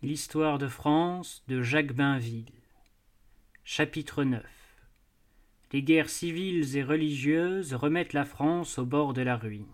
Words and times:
L'histoire 0.00 0.58
de 0.58 0.68
France 0.68 1.42
de 1.48 1.60
Jacques 1.60 1.92
Bainville. 1.92 2.52
Chapitre 3.64 4.22
9 4.22 4.44
Les 5.72 5.82
guerres 5.82 6.08
civiles 6.08 6.76
et 6.76 6.84
religieuses 6.84 7.74
remettent 7.74 8.12
la 8.12 8.24
France 8.24 8.78
au 8.78 8.86
bord 8.86 9.12
de 9.12 9.22
la 9.22 9.36
ruine. 9.36 9.66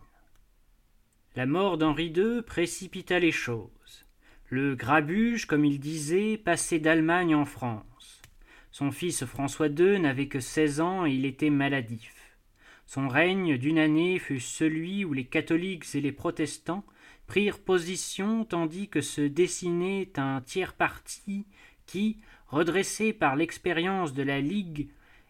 La 1.37 1.45
mort 1.45 1.77
d'Henri 1.77 2.07
II 2.07 2.41
précipita 2.41 3.19
les 3.19 3.33
choses. 3.33 4.07
Le 4.49 4.75
grabuge, 4.75 5.45
comme 5.45 5.67
il 5.67 5.79
disait, 5.79 6.39
passait 6.39 6.79
d'Allemagne 6.79 7.35
en 7.35 7.45
France. 7.45 8.23
Son 8.71 8.93
fils 8.93 9.27
François 9.27 9.69
II 9.69 10.01
n'avait 10.01 10.29
que 10.29 10.41
seize 10.41 10.81
ans 10.81 11.05
et 11.05 11.13
il 11.13 11.27
était 11.27 11.51
maladif. 11.51 12.39
Son 12.87 13.09
règne 13.09 13.59
d'une 13.59 13.79
année 13.79 14.19
fut 14.19 14.41
celui 14.41 15.05
où 15.05 15.13
les 15.13 15.27
catholiques 15.27 15.95
et 15.95 16.01
les 16.01 16.13
protestants 16.13 16.87
prirent 17.27 17.59
position 17.59 18.45
tandis 18.45 18.89
que 18.89 19.01
se 19.01 19.21
dessinait 19.21 20.11
un 20.17 20.41
tiers 20.41 20.75
parti 20.75 21.47
qui, 21.87 22.19
redressé 22.49 23.13
par 23.13 23.37
l'expérience 23.37 24.15
de 24.15 24.23
la 24.23 24.41
Ligue 24.41 24.89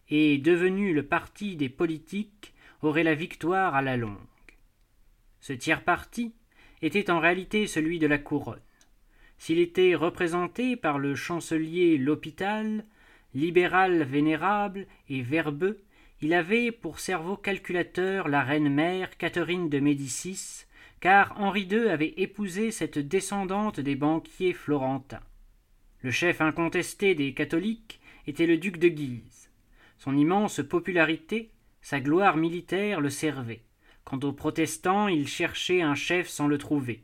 et 0.09 0.39
devenu 0.39 0.93
le 0.93 1.05
parti 1.05 1.57
des 1.57 1.69
politiques, 1.69 2.55
aurait 2.83 3.05
la 3.05 3.15
victoire 3.15 3.75
à 3.75 3.83
la 3.83 3.97
longue. 3.97 4.19
Ce 5.41 5.53
tiers 5.53 5.85
parti 5.85 6.35
était 6.83 7.11
en 7.11 7.21
réalité 7.21 7.67
celui 7.67 7.99
de 7.99 8.07
la 8.07 8.19
couronne. 8.19 8.61
S'il 9.39 9.59
était 9.59 9.95
représenté 9.95 10.77
par 10.77 10.99
le 10.99 11.15
chancelier 11.15 11.99
L'Hôpital, 11.99 12.85
libéral 13.35 14.05
vénérable 14.05 14.87
et 15.09 15.23
verbeux, 15.23 15.83
il 16.21 16.33
avait 16.33 16.71
pour 16.71 17.01
cerveau 17.01 17.37
calculateur 17.37 18.29
la 18.29 18.43
reine 18.43 18.73
mère 18.73 19.17
Catherine 19.19 19.69
de 19.69 19.81
Médicis, 19.81 20.65
car 21.05 21.39
Henri 21.39 21.69
II 21.71 21.91
avait 21.91 22.15
épousé 22.17 22.71
cette 22.71 22.99
descendante 22.99 23.79
des 23.79 23.95
banquiers 23.95 24.55
florentins. 24.55 25.21
Le 26.01 26.11
chef 26.11 26.41
incontesté 26.41 27.15
des 27.15 27.35
catholiques 27.35 28.01
était 28.27 28.47
le 28.47 28.57
duc 28.57 28.79
de 28.79 28.89
Guise. 28.89 29.51
Son 29.99 30.17
immense 30.17 30.63
popularité, 30.67 31.51
sa 31.83 32.01
gloire 32.01 32.39
militaire 32.39 33.03
le 33.03 33.11
servaient. 33.11 33.61
Quant 34.07 34.19
aux 34.21 34.33
protestants, 34.33 35.07
ils 35.07 35.29
cherchaient 35.29 35.83
un 35.83 35.95
chef 35.95 36.27
sans 36.27 36.47
le 36.47 36.57
trouver. 36.57 37.03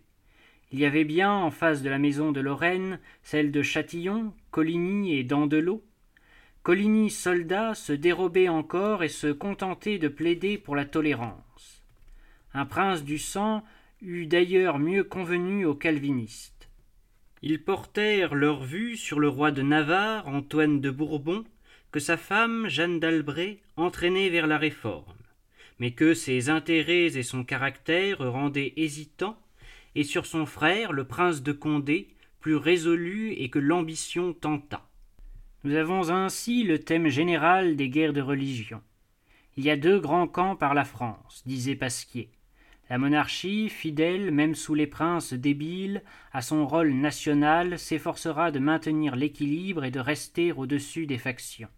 Il 0.72 0.78
y 0.78 0.86
avait 0.86 1.04
bien, 1.04 1.34
en 1.34 1.50
face 1.50 1.82
de 1.82 1.90
la 1.90 1.98
maison 1.98 2.32
de 2.32 2.40
Lorraine, 2.40 3.00
celle 3.22 3.52
de 3.52 3.60
Châtillon, 3.60 4.32
Coligny 4.50 5.14
et 5.14 5.24
Dandelot. 5.24 5.84
Coligny, 6.62 7.10
soldat, 7.10 7.74
se 7.74 7.92
dérobait 7.92 8.48
encore 8.48 9.02
et 9.02 9.10
se 9.10 9.26
contentait 9.26 9.98
de 9.98 10.08
plaider 10.08 10.56
pour 10.56 10.74
la 10.74 10.86
tolérance. 10.86 11.84
Un 12.54 12.64
prince 12.64 13.04
du 13.04 13.18
sang 13.18 13.62
eût 14.02 14.26
d'ailleurs 14.26 14.78
mieux 14.78 15.04
convenu 15.04 15.66
aux 15.66 15.74
calvinistes. 15.74 16.70
Ils 17.42 17.62
portèrent 17.62 18.34
leur 18.34 18.64
vue 18.64 18.96
sur 18.96 19.20
le 19.20 19.28
roi 19.28 19.50
de 19.50 19.62
Navarre, 19.62 20.28
Antoine 20.28 20.80
de 20.80 20.90
Bourbon, 20.90 21.44
que 21.92 22.00
sa 22.00 22.16
femme, 22.16 22.68
Jeanne 22.68 23.00
d'Albret, 23.00 23.58
entraînait 23.76 24.28
vers 24.28 24.46
la 24.46 24.58
réforme, 24.58 25.16
mais 25.78 25.92
que 25.92 26.14
ses 26.14 26.48
intérêts 26.48 27.16
et 27.16 27.22
son 27.22 27.44
caractère 27.44 28.18
rendaient 28.18 28.72
hésitant, 28.76 29.38
et 29.94 30.04
sur 30.04 30.24
son 30.24 30.46
frère, 30.46 30.92
le 30.92 31.04
prince 31.04 31.42
de 31.42 31.52
Condé, 31.52 32.08
plus 32.40 32.56
résolu 32.56 33.32
et 33.32 33.50
que 33.50 33.58
l'ambition 33.58 34.32
tenta. 34.32 34.88
Nous 35.64 35.74
avons 35.74 36.08
ainsi 36.08 36.62
le 36.62 36.78
thème 36.78 37.08
général 37.08 37.76
des 37.76 37.90
guerres 37.90 38.14
de 38.14 38.22
religion. 38.22 38.80
Il 39.56 39.64
y 39.64 39.70
a 39.70 39.76
deux 39.76 40.00
grands 40.00 40.28
camps 40.28 40.56
par 40.56 40.72
la 40.72 40.84
France, 40.84 41.42
disait 41.44 41.76
Pasquier. 41.76 42.30
La 42.90 42.98
monarchie, 42.98 43.68
fidèle 43.68 44.32
même 44.32 44.56
sous 44.56 44.74
les 44.74 44.88
princes 44.88 45.32
débiles 45.32 46.02
à 46.32 46.42
son 46.42 46.66
rôle 46.66 46.92
national, 46.92 47.78
s'efforcera 47.78 48.50
de 48.50 48.58
maintenir 48.58 49.14
l'équilibre 49.14 49.84
et 49.84 49.92
de 49.92 50.00
rester 50.00 50.50
au-dessus 50.50 51.06
des 51.06 51.16
factions. 51.16 51.68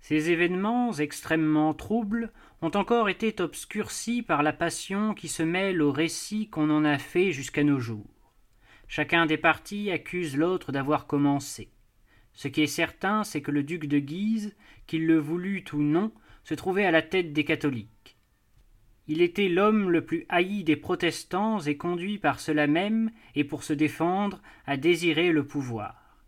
Ces 0.00 0.32
événements 0.32 0.92
extrêmement 0.94 1.74
troubles 1.74 2.32
ont 2.60 2.72
encore 2.74 3.08
été 3.08 3.40
obscurcis 3.40 4.22
par 4.22 4.42
la 4.42 4.52
passion 4.52 5.14
qui 5.14 5.28
se 5.28 5.44
mêle 5.44 5.80
au 5.80 5.92
récit 5.92 6.48
qu'on 6.50 6.70
en 6.70 6.84
a 6.84 6.98
fait 6.98 7.30
jusqu'à 7.30 7.62
nos 7.62 7.78
jours. 7.78 8.10
Chacun 8.88 9.26
des 9.26 9.38
partis 9.38 9.92
accuse 9.92 10.36
l'autre 10.36 10.72
d'avoir 10.72 11.06
commencé. 11.06 11.70
Ce 12.32 12.48
qui 12.48 12.62
est 12.62 12.66
certain, 12.66 13.22
c'est 13.22 13.42
que 13.42 13.52
le 13.52 13.62
duc 13.62 13.86
de 13.86 14.00
Guise, 14.00 14.56
qu'il 14.88 15.06
le 15.06 15.18
voulût 15.18 15.64
ou 15.72 15.82
non, 15.82 16.10
se 16.42 16.54
trouvait 16.54 16.84
à 16.84 16.90
la 16.90 17.02
tête 17.02 17.32
des 17.32 17.44
catholiques. 17.44 17.91
Il 19.08 19.20
était 19.20 19.48
l'homme 19.48 19.90
le 19.90 20.04
plus 20.04 20.26
haï 20.28 20.62
des 20.62 20.76
protestants 20.76 21.60
et 21.60 21.76
conduit 21.76 22.18
par 22.18 22.38
cela 22.38 22.66
même, 22.66 23.10
et 23.34 23.44
pour 23.44 23.64
se 23.64 23.72
défendre, 23.72 24.40
à 24.66 24.76
désirer 24.76 25.32
le 25.32 25.44
pouvoir. 25.44 26.18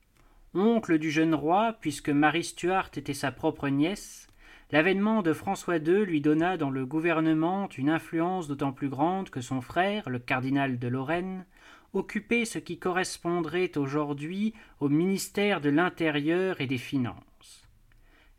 Oncle 0.55 0.99
du 0.99 1.11
jeune 1.11 1.35
roi, 1.35 1.77
puisque 1.81 2.11
Marie 2.11 2.45
Stuart 2.45 2.91
était 2.97 3.15
sa 3.15 3.31
propre 3.31 3.69
nièce, 3.69 4.29
l'avènement 4.71 5.23
de 5.23 5.33
François 5.33 5.77
II 5.77 6.05
lui 6.05 6.21
donna 6.21 6.57
dans 6.57 6.71
le 6.71 6.85
gouvernement 6.85 7.69
une 7.77 7.91
influence 7.91 8.49
d'autant 8.49 8.73
plus 8.73 8.89
grande 8.89 9.31
que 9.31 9.41
son 9.41 9.61
frère, 9.61 10.09
le 10.11 10.19
cardinal 10.19 10.79
de 10.79 10.89
Lorraine, 10.89 11.45
occupait 11.93 12.45
ce 12.45 12.59
qui 12.59 12.79
correspondrait 12.79 13.79
aujourd'hui 13.79 14.53
au 14.81 14.89
ministère 14.89 15.61
de 15.61 15.71
l'Intérieur 15.71 16.61
et 16.61 16.67
des 16.67 16.79
Finances. 16.79 17.69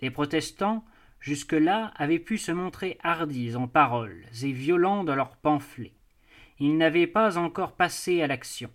Les 0.02 0.12
protestants 0.12 0.84
jusque-là, 1.26 1.92
avaient 1.96 2.20
pu 2.20 2.38
se 2.38 2.52
montrer 2.52 3.00
hardis 3.02 3.56
en 3.56 3.68
paroles 3.68 4.26
et 4.44 4.52
violents 4.52 5.04
dans 5.04 5.16
leurs 5.16 5.38
pamphlets. 5.38 5.96
Ils 6.60 6.78
n'avaient 6.78 7.08
pas 7.08 7.40
encore 7.40 7.72
passé 7.72 8.22
à 8.22 8.28
l'action. 8.28 8.70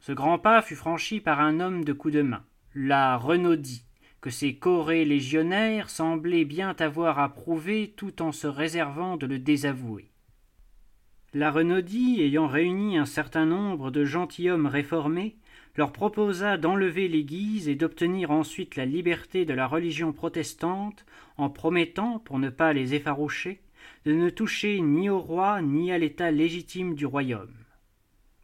Ce 0.00 0.10
grand 0.10 0.40
pas 0.40 0.62
fut 0.62 0.74
franchi 0.74 1.20
par 1.20 1.38
un 1.38 1.60
homme 1.60 1.84
de 1.84 1.92
coup 1.92 2.10
de 2.10 2.22
main, 2.22 2.44
la 2.74 3.16
Renaudie, 3.16 3.84
que 4.20 4.30
ses 4.30 4.56
corés 4.56 5.04
légionnaires 5.04 5.90
semblaient 5.90 6.44
bien 6.44 6.74
avoir 6.80 7.20
approuvé 7.20 7.94
tout 7.96 8.20
en 8.20 8.32
se 8.32 8.48
réservant 8.48 9.16
de 9.16 9.26
le 9.26 9.38
désavouer. 9.38 10.10
La 11.32 11.52
Renaudie, 11.52 12.20
ayant 12.20 12.48
réuni 12.48 12.98
un 12.98 13.06
certain 13.06 13.46
nombre 13.46 13.92
de 13.92 14.04
gentilshommes 14.04 14.66
réformés, 14.66 15.36
leur 15.80 15.92
proposa 15.92 16.58
d'enlever 16.58 17.08
les 17.08 17.24
Guises 17.24 17.66
et 17.66 17.74
d'obtenir 17.74 18.30
ensuite 18.30 18.76
la 18.76 18.84
liberté 18.84 19.46
de 19.46 19.54
la 19.54 19.66
religion 19.66 20.12
protestante 20.12 21.06
en 21.38 21.48
promettant, 21.48 22.18
pour 22.18 22.38
ne 22.38 22.50
pas 22.50 22.74
les 22.74 22.92
effaroucher, 22.92 23.62
de 24.04 24.12
ne 24.12 24.28
toucher 24.28 24.82
ni 24.82 25.08
au 25.08 25.18
roi 25.18 25.62
ni 25.62 25.90
à 25.90 25.96
l'état 25.96 26.30
légitime 26.30 26.94
du 26.94 27.06
royaume. 27.06 27.54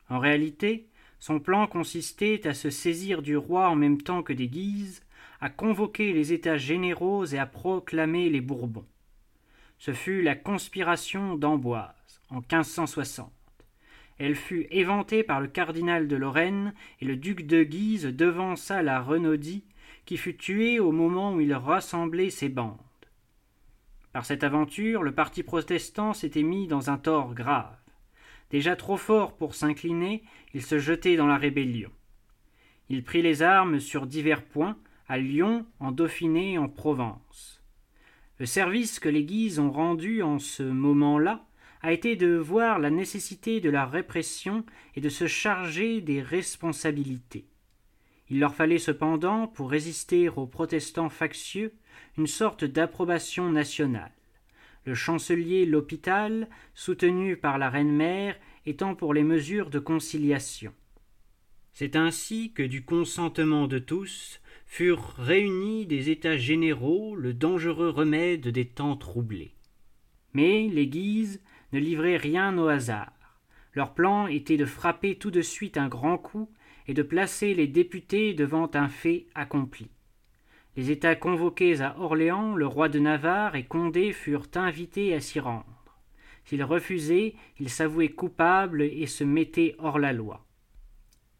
En 0.09 0.19
réalité, 0.19 0.89
son 1.19 1.39
plan 1.39 1.67
consistait 1.67 2.47
à 2.47 2.55
se 2.55 2.71
saisir 2.71 3.21
du 3.21 3.37
roi 3.37 3.69
en 3.69 3.77
même 3.77 4.01
temps 4.01 4.23
que 4.23 4.33
des 4.33 4.49
Guises, 4.49 5.03
à 5.43 5.51
convoquer 5.51 6.15
les 6.15 6.33
États 6.33 6.57
généraux 6.57 7.27
et 7.27 7.39
à 7.39 7.45
proclamer 7.45 8.31
les 8.31 8.41
Bourbons. 8.41 8.89
Ce 9.77 9.93
fut 9.93 10.23
la 10.23 10.37
conspiration 10.37 11.37
d'Amboise 11.37 12.23
en 12.31 12.37
1560. 12.37 13.31
Elle 14.19 14.35
fut 14.35 14.67
éventée 14.71 15.23
par 15.23 15.41
le 15.41 15.49
cardinal 15.49 16.09
de 16.09 16.17
Lorraine, 16.17 16.73
et 17.01 17.05
le 17.05 17.17
duc 17.17 17.47
de 17.47 17.63
Guise 17.63 18.07
devança 18.07 18.83
la 18.83 19.01
Renaudie, 19.01 19.65
qui 20.07 20.17
fut 20.17 20.37
tuée 20.37 20.81
au 20.81 20.93
moment 20.93 21.35
où 21.35 21.41
il 21.41 21.53
rassemblait 21.53 22.31
ses 22.31 22.49
bandes. 22.49 22.79
Par 24.13 24.25
cette 24.25 24.45
aventure, 24.45 25.03
le 25.03 25.13
parti 25.13 25.43
protestant 25.43 26.15
s'était 26.15 26.43
mis 26.43 26.67
dans 26.67 26.89
un 26.89 26.97
tort 26.97 27.35
grave. 27.35 27.77
Déjà 28.51 28.77
trop 28.77 28.97
fort 28.97 29.37
pour 29.37 29.55
s'incliner, 29.55 30.23
il 30.55 30.63
se 30.63 30.79
jetait 30.79 31.17
dans 31.17 31.27
la 31.27 31.37
rébellion. 31.37 31.91
Il 32.89 33.03
prit 33.03 33.21
les 33.21 33.43
armes 33.43 33.81
sur 33.81 34.07
divers 34.07 34.45
points, 34.45 34.79
à 35.09 35.19
Lyon, 35.19 35.67
en 35.81 35.93
Dauphiné 35.93 36.57
en 36.57 36.69
Provence. 36.69 37.61
Le 38.39 38.47
service 38.47 39.01
que 39.01 39.09
les 39.09 39.25
Guises 39.25 39.59
ont 39.59 39.71
rendu 39.71 40.23
en 40.23 40.39
ce 40.39 40.63
moment-là 40.63 41.45
a 41.83 41.93
été 41.93 42.17
de 42.17 42.37
voir 42.37 42.79
la 42.79 42.91
nécessité 42.91 43.61
de 43.61 43.71
la 43.71 43.87
répression 43.87 44.65
et 44.95 45.01
de 45.01 45.09
se 45.09 45.27
charger 45.27 46.01
des 46.01 46.23
responsabilités. 46.23 47.47
Il 48.29 48.41
leur 48.41 48.55
fallait 48.55 48.79
cependant, 48.79 49.47
pour 49.47 49.71
résister 49.71 50.29
aux 50.29 50.47
protestants 50.47 51.11
factieux, 51.11 51.73
une 52.19 52.27
sorte 52.27 52.65
d'approbation 52.65 53.51
nationale. 53.51 54.13
Le 54.85 54.95
chancelier 54.95 55.67
L'Hôpital, 55.67 56.49
soutenu 56.75 57.37
par 57.37 57.59
la 57.59 57.71
reine-mère, 57.71 58.37
étant 58.67 58.95
pour 58.95 59.15
les 59.15 59.23
mesures 59.23 59.71
de 59.71 59.79
conciliation. 59.79 60.73
C'est 61.73 61.95
ainsi 61.95 62.53
que 62.53 62.63
du 62.63 62.85
consentement 62.85 63.67
de 63.67 63.79
tous 63.79 64.41
furent 64.67 65.15
réunis 65.19 65.87
des 65.87 66.11
états 66.11 66.37
généraux 66.37 67.15
le 67.15 67.35
dangereux 67.35 67.91
remède 67.91 68.49
des 68.49 68.67
temps 68.67 68.97
troublés. 68.97 69.55
Mais 70.33 70.69
les 70.69 70.87
Guises 70.87 71.41
ne 71.73 71.79
livraient 71.79 72.17
rien 72.17 72.57
au 72.59 72.69
hasard. 72.69 73.13
Leur 73.75 73.95
plan 73.95 74.27
était 74.27 74.57
de 74.57 74.65
frapper 74.65 75.17
tout 75.17 75.31
de 75.31 75.43
suite 75.43 75.77
un 75.77 75.89
grand 75.89 76.19
coup 76.19 76.51
et 76.87 76.95
de 76.95 77.03
placer 77.03 77.55
les 77.55 77.67
députés 77.67 78.33
devant 78.33 78.71
un 78.75 78.89
fait 78.89 79.27
accompli. 79.35 79.91
Les 80.77 80.91
États 80.91 81.17
convoqués 81.17 81.81
à 81.81 81.99
Orléans, 81.99 82.55
le 82.55 82.67
roi 82.67 82.89
de 82.89 82.99
Navarre 82.99 83.57
et 83.57 83.65
Condé 83.65 84.13
furent 84.13 84.49
invités 84.55 85.15
à 85.15 85.21
s'y 85.21 85.41
rendre. 85.41 85.97
S'ils 86.45 86.63
refusaient, 86.63 87.35
ils 87.59 87.71
s'avouaient 87.71 88.11
coupables 88.11 88.83
et 88.83 89.07
se 89.07 89.25
mettaient 89.25 89.75
hors 89.79 89.99
la 89.99 90.13
loi. 90.13 90.47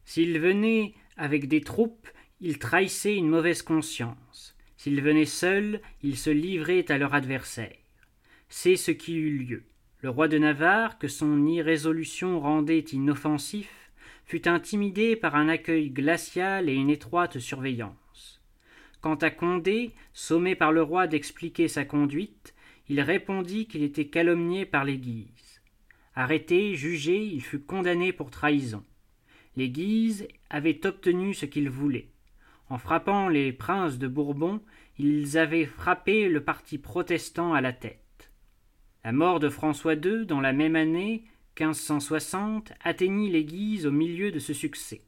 S'ils 0.05 0.39
venaient 0.39 0.95
Avec 1.17 1.49
des 1.49 1.63
troupes, 1.63 2.09
il 2.41 2.59
trahissait 2.59 3.17
une 3.17 3.29
mauvaise 3.29 3.63
conscience. 3.63 4.57
S'il 4.77 5.01
venait 5.01 5.25
seul, 5.25 5.81
il 6.03 6.17
se 6.19 6.31
livrait 6.31 6.91
à 6.91 6.99
leur 6.99 7.15
adversaire. 7.15 7.77
C'est 8.49 8.77
ce 8.77 8.91
qui 8.91 9.17
eut 9.17 9.39
lieu. 9.39 9.65
Le 10.07 10.11
roi 10.11 10.29
de 10.29 10.39
Navarre, 10.39 11.01
que 11.01 11.09
son 11.09 11.49
irrésolution 11.49 12.39
rendait 12.39 12.79
inoffensif, 12.79 13.91
fut 14.25 14.47
intimidé 14.47 15.17
par 15.17 15.35
un 15.35 15.49
accueil 15.49 15.91
glacial 15.91 16.69
et 16.69 16.75
une 16.75 16.91
étroite 16.91 17.41
surveillance. 17.41 18.41
Quant 19.01 19.17
à 19.17 19.31
Condé, 19.31 19.97
sommé 20.13 20.55
par 20.55 20.71
le 20.71 20.85
roi 20.85 21.09
d'expliquer 21.09 21.67
sa 21.67 21.85
conduite, 21.85 22.55
il 22.89 23.01
répondit 23.01 23.67
qu'il 23.67 23.83
était 23.83 24.07
calomnié 24.07 24.65
par 24.65 24.85
les 24.85 24.97
Guises. 24.97 25.61
Arrêté, 26.15 26.77
jugé, 26.77 27.25
il 27.25 27.43
fut 27.43 27.59
condamné 27.59 28.13
pour 28.13 28.31
trahison. 28.31 28.85
Les 29.57 29.71
Guises 29.71 30.29
avaient 30.51 30.87
obtenu 30.87 31.35
ce 31.35 31.47
qu'ils 31.47 31.69
voulaient. 31.69 32.11
En 32.69 32.79
frappant 32.79 33.29
les 33.29 33.53
princes 33.53 33.99
de 33.99 34.07
Bourbon, 34.07 34.61
ils 35.01 35.37
avaient 35.37 35.67
frappé 35.67 36.29
le 36.29 36.45
parti 36.45 36.79
protestant 36.79 37.55
à 37.55 37.61
la 37.61 37.73
tête. 37.73 38.06
La 39.07 39.13
mort 39.13 39.39
de 39.39 39.49
François 39.49 39.95
II 39.95 40.27
dans 40.27 40.41
la 40.41 40.53
même 40.53 40.75
année 40.75 41.23
1560 41.61 42.73
atteignit 42.83 43.31
les 43.31 43.45
Guises 43.45 43.87
au 43.87 43.93
milieu 43.93 44.33
de 44.33 44.41
ce 44.41 44.53
succès. 44.53 45.01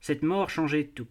Cette 0.00 0.22
mort 0.22 0.48
changeait 0.48 0.86
tout, 0.86 1.08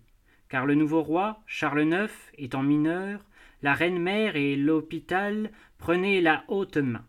car 0.49 0.65
le 0.65 0.73
nouveau 0.73 1.03
roi, 1.03 1.43
Charles 1.45 1.83
IX, 1.83 2.11
étant 2.39 2.63
mineur, 2.63 3.23
la 3.61 3.75
reine 3.75 3.99
mère 3.99 4.35
et 4.35 4.55
l'hôpital 4.55 5.51
prenaient 5.77 6.21
la 6.21 6.43
haute 6.47 6.77
main. 6.77 7.05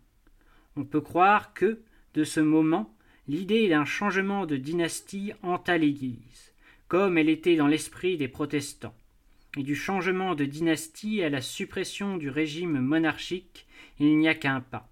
On 0.77 0.85
peut 0.85 1.01
croire 1.01 1.55
que, 1.55 1.81
de 2.13 2.23
ce 2.23 2.41
moment, 2.41 2.95
l'idée 3.27 3.71
d'un 3.71 3.87
changement 3.87 4.45
de 4.45 4.59
dynastie 4.59 5.33
hanta 5.43 5.79
l'Église, 5.79 6.53
comme 6.87 7.17
elle 7.17 7.31
était 7.31 7.57
dans 7.57 7.67
l'esprit 7.67 8.19
des 8.19 8.29
protestants, 8.29 8.95
et 9.57 9.63
du 9.63 9.75
changement 9.75 10.35
de 10.35 10.45
dynastie 10.45 11.23
à 11.23 11.31
la 11.31 11.41
suppression 11.41 12.19
du 12.19 12.29
régime 12.29 12.79
monarchique, 12.79 13.67
il 13.99 14.19
n'y 14.19 14.29
a 14.29 14.35
qu'un 14.35 14.61
pas 14.61 14.91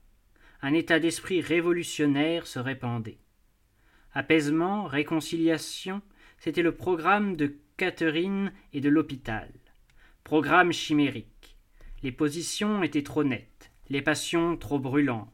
un 0.62 0.75
état 0.75 1.00
d'esprit 1.00 1.41
révolutionnaire 1.41 2.47
se 2.47 2.61
répandait. 2.61 3.19
Apaisement, 4.14 4.85
réconciliation, 4.85 6.03
c'était 6.38 6.62
le 6.62 6.75
programme 6.75 7.37
de 7.37 7.56
Catherine 7.76 8.53
et 8.73 8.81
de 8.81 8.88
l'hôpital. 8.88 9.50
Programme 10.23 10.73
chimérique. 10.73 11.56
Les 12.05 12.12
positions 12.12 12.82
étaient 12.82 13.03
trop 13.03 13.25
nettes, 13.25 13.73
les 13.91 14.03
passions 14.03 14.56
trop 14.56 14.79
brûlantes. 14.79 15.29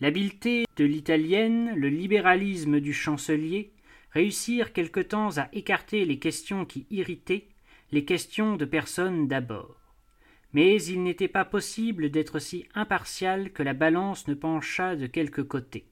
L'habileté 0.00 0.64
de 0.76 0.84
l'italienne, 0.84 1.72
le 1.76 1.88
libéralisme 1.88 2.80
du 2.80 2.92
chancelier 2.92 3.72
réussirent 4.10 4.72
quelque 4.72 5.00
temps 5.00 5.38
à 5.38 5.48
écarter 5.52 6.04
les 6.04 6.18
questions 6.18 6.64
qui 6.64 6.86
irritaient, 6.90 7.48
les 7.92 8.04
questions 8.04 8.56
de 8.56 8.64
personnes 8.64 9.28
d'abord 9.28 9.85
mais 10.56 10.82
il 10.84 11.02
n'était 11.02 11.28
pas 11.28 11.44
possible 11.44 12.08
d'être 12.08 12.38
si 12.38 12.64
impartial 12.74 13.52
que 13.52 13.62
la 13.62 13.74
balance 13.74 14.26
ne 14.26 14.32
penchât 14.32 14.96
de 14.96 15.06
quelque 15.06 15.42
côté. 15.42 15.84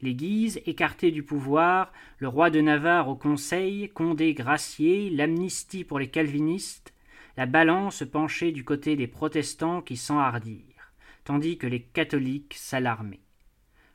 Les 0.00 0.14
Guises 0.14 0.58
écartés 0.64 1.10
du 1.10 1.22
pouvoir, 1.22 1.92
le 2.16 2.28
roi 2.28 2.48
de 2.48 2.62
Navarre 2.62 3.10
au 3.10 3.14
Conseil, 3.14 3.90
Condé 3.90 4.32
gracié, 4.32 5.10
l'amnistie 5.10 5.84
pour 5.84 5.98
les 5.98 6.08
calvinistes, 6.08 6.94
la 7.36 7.44
balance 7.44 8.02
penchait 8.10 8.52
du 8.52 8.64
côté 8.64 8.96
des 8.96 9.06
protestants 9.06 9.82
qui 9.82 9.98
s'enhardirent, 9.98 10.94
tandis 11.24 11.58
que 11.58 11.66
les 11.66 11.82
catholiques 11.82 12.54
s'alarmaient. 12.56 13.20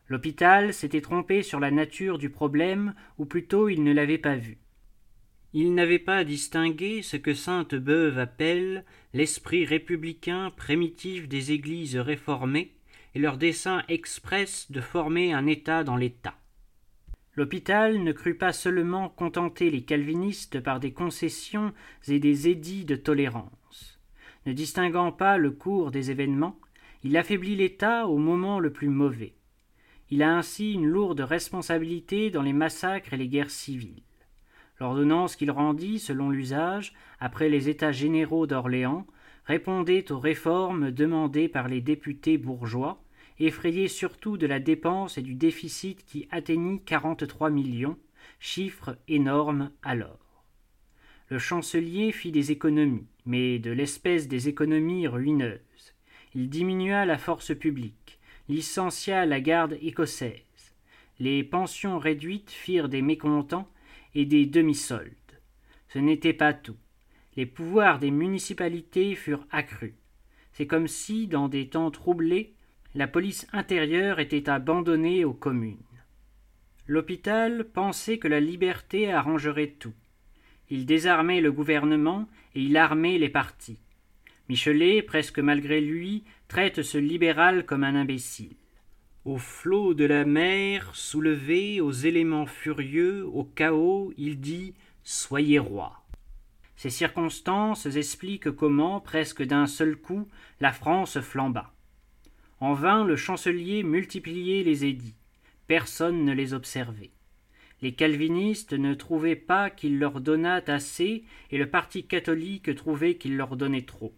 L'hôpital 0.08 0.76
s'était 0.76 1.02
trompé 1.02 1.42
sur 1.42 1.60
la 1.60 1.72
nature 1.72 2.20
du 2.20 2.30
problème, 2.30 2.94
ou 3.18 3.26
plutôt 3.26 3.70
il 3.70 3.84
ne 3.84 3.92
l'avait 3.92 4.20
pas 4.20 4.36
vu. 4.36 4.60
Il 5.58 5.74
n'avait 5.74 6.00
pas 6.00 6.26
distingué 6.26 7.02
ce 7.02 7.16
que 7.16 7.34
Sainte-Beuve 7.34 8.20
appelle 8.20 8.84
l'esprit 9.14 9.64
républicain 9.64 10.52
primitif 10.52 11.30
des 11.30 11.54
églises 11.54 11.96
réformées 11.96 12.74
et 13.14 13.20
leur 13.20 13.38
dessein 13.38 13.82
express 13.88 14.70
de 14.70 14.82
former 14.82 15.32
un 15.32 15.48
État 15.48 15.86
dans 15.86 15.96
l'État. 15.96 16.36
L'hôpital 17.36 18.04
ne 18.04 18.12
crut 18.12 18.38
pas 18.38 18.52
seulement 18.52 19.08
contenter 19.08 19.72
les 19.72 19.86
calvinistes 19.86 20.60
par 20.60 20.82
des 20.82 20.92
concessions 20.92 21.72
et 22.10 22.20
des 22.20 22.50
édits 22.50 22.84
de 22.84 22.98
tolérance. 22.98 23.98
Ne 24.46 24.52
distinguant 24.52 25.14
pas 25.14 25.38
le 25.38 25.52
cours 25.52 25.90
des 25.90 26.12
événements, 26.12 26.60
il 27.06 27.16
affaiblit 27.16 27.56
l'État 27.56 28.08
au 28.08 28.18
moment 28.18 28.60
le 28.60 28.74
plus 28.74 28.90
mauvais. 28.90 29.36
Il 30.10 30.22
a 30.22 30.36
ainsi 30.36 30.74
une 30.74 30.86
lourde 30.86 31.22
responsabilité 31.22 32.30
dans 32.30 32.42
les 32.42 32.52
massacres 32.52 33.14
et 33.14 33.18
les 33.18 33.30
guerres 33.30 33.52
civiles. 33.52 34.04
L'ordonnance 34.80 35.36
qu'il 35.36 35.52
rendit, 35.52 36.00
selon 36.00 36.30
l'usage, 36.30 36.94
après 37.20 37.50
les 37.50 37.70
États 37.70 37.92
généraux 37.92 38.48
d'Orléans, 38.48 39.06
répondait 39.46 40.12
aux 40.12 40.20
réformes 40.20 40.92
demandées 40.92 41.48
par 41.48 41.68
les 41.68 41.82
députés 41.82 42.38
bourgeois, 42.38 43.02
effrayés 43.40 43.88
surtout 43.88 44.38
de 44.38 44.48
la 44.48 44.60
dépense 44.60 45.18
et 45.18 45.22
du 45.22 45.36
déficit 45.36 46.06
qui 46.06 46.28
atteignit 46.32 46.84
quarante-trois 46.84 47.50
millions, 47.50 47.98
chiffre 48.40 48.98
énorme 49.08 49.72
alors. 49.84 50.20
Le 51.30 51.40
chancelier 51.40 52.12
fit 52.12 52.32
des 52.32 52.52
économies, 52.52 53.08
mais 53.26 53.60
de 53.60 53.72
l'espèce 53.72 54.28
des 54.28 54.48
économies 54.48 55.08
ruineuses. 55.08 55.94
Il 56.34 56.50
diminua 56.50 57.06
la 57.06 57.18
force 57.18 57.56
publique, 57.56 58.20
licencia 58.50 59.26
la 59.26 59.40
garde 59.42 59.78
écossaise. 59.82 60.42
Les 61.20 61.44
pensions 61.44 61.98
réduites 61.98 62.52
firent 62.52 62.90
des 62.90 63.02
mécontents 63.02 63.70
et 64.16 64.26
des 64.26 64.46
demi-soldes. 64.46 65.12
Ce 65.90 66.00
n'était 66.00 66.34
pas 66.34 66.54
tout. 66.54 66.78
Les 67.36 67.46
pouvoirs 67.46 68.00
des 68.00 68.12
municipalités 68.12 69.14
furent 69.16 69.46
accrus. 69.52 69.94
C'est 70.54 70.68
comme 70.68 70.88
si, 70.88 71.28
dans 71.28 71.50
des 71.50 71.68
temps 71.68 71.92
troublés, 71.92 72.54
la 72.96 73.08
police 73.08 73.46
intérieure 73.52 74.20
était 74.20 74.50
abandonnée 74.50 75.26
aux 75.26 75.34
communes. 75.34 75.78
L'hôpital 76.88 77.66
pensait 77.66 78.20
que 78.20 78.30
la 78.30 78.40
liberté 78.40 79.12
arrangerait 79.12 79.76
tout. 79.80 79.94
Il 80.70 80.86
désarmait 80.86 81.42
le 81.42 81.52
gouvernement 81.52 82.28
et 82.56 82.62
il 82.62 82.78
armait 82.78 83.18
les 83.18 83.30
partis. 83.30 83.80
Michelet, 84.48 85.02
presque 85.02 85.40
malgré 85.40 85.82
lui, 85.82 86.24
traite 86.48 86.84
ce 86.84 86.98
libéral 86.98 87.66
comme 87.66 87.84
un 87.84 87.96
imbécile. 87.96 88.56
Au 89.26 89.40
flot 89.40 89.96
de 89.96 90.06
la 90.06 90.24
mer, 90.24 90.92
soulevé 90.94 91.82
aux 91.82 91.92
éléments 91.92 92.46
furieux, 92.46 93.26
au 93.26 93.44
chaos, 93.44 94.14
il 94.18 94.40
dit 94.40 94.76
Soyez 95.04 95.58
roi. 95.58 96.04
Ces 96.76 96.92
circonstances 96.92 97.88
expliquent 97.88 98.52
comment, 98.52 99.00
presque 99.00 99.42
d'un 99.42 99.66
seul 99.66 99.96
coup, 99.96 100.28
la 100.60 100.72
France 100.72 101.20
flamba. 101.22 101.74
En 102.60 102.74
vain 102.74 103.04
le 103.04 103.16
chancelier 103.16 103.82
multipliait 103.82 104.62
les 104.62 104.86
édits. 104.86 105.16
Personne 105.66 106.24
ne 106.24 106.34
les 106.34 106.54
observait. 106.54 107.10
Les 107.82 107.94
calvinistes 107.94 108.74
ne 108.74 108.94
trouvaient 108.94 109.36
pas 109.36 109.72
qu'il 109.72 109.98
leur 109.98 110.22
donnât 110.22 110.62
assez, 110.68 111.24
et 111.50 111.58
le 111.58 111.68
parti 111.68 112.06
catholique 112.06 112.76
trouvait 112.76 113.16
qu'il 113.16 113.38
leur 113.38 113.58
donnait 113.58 113.86
trop. 113.86 114.14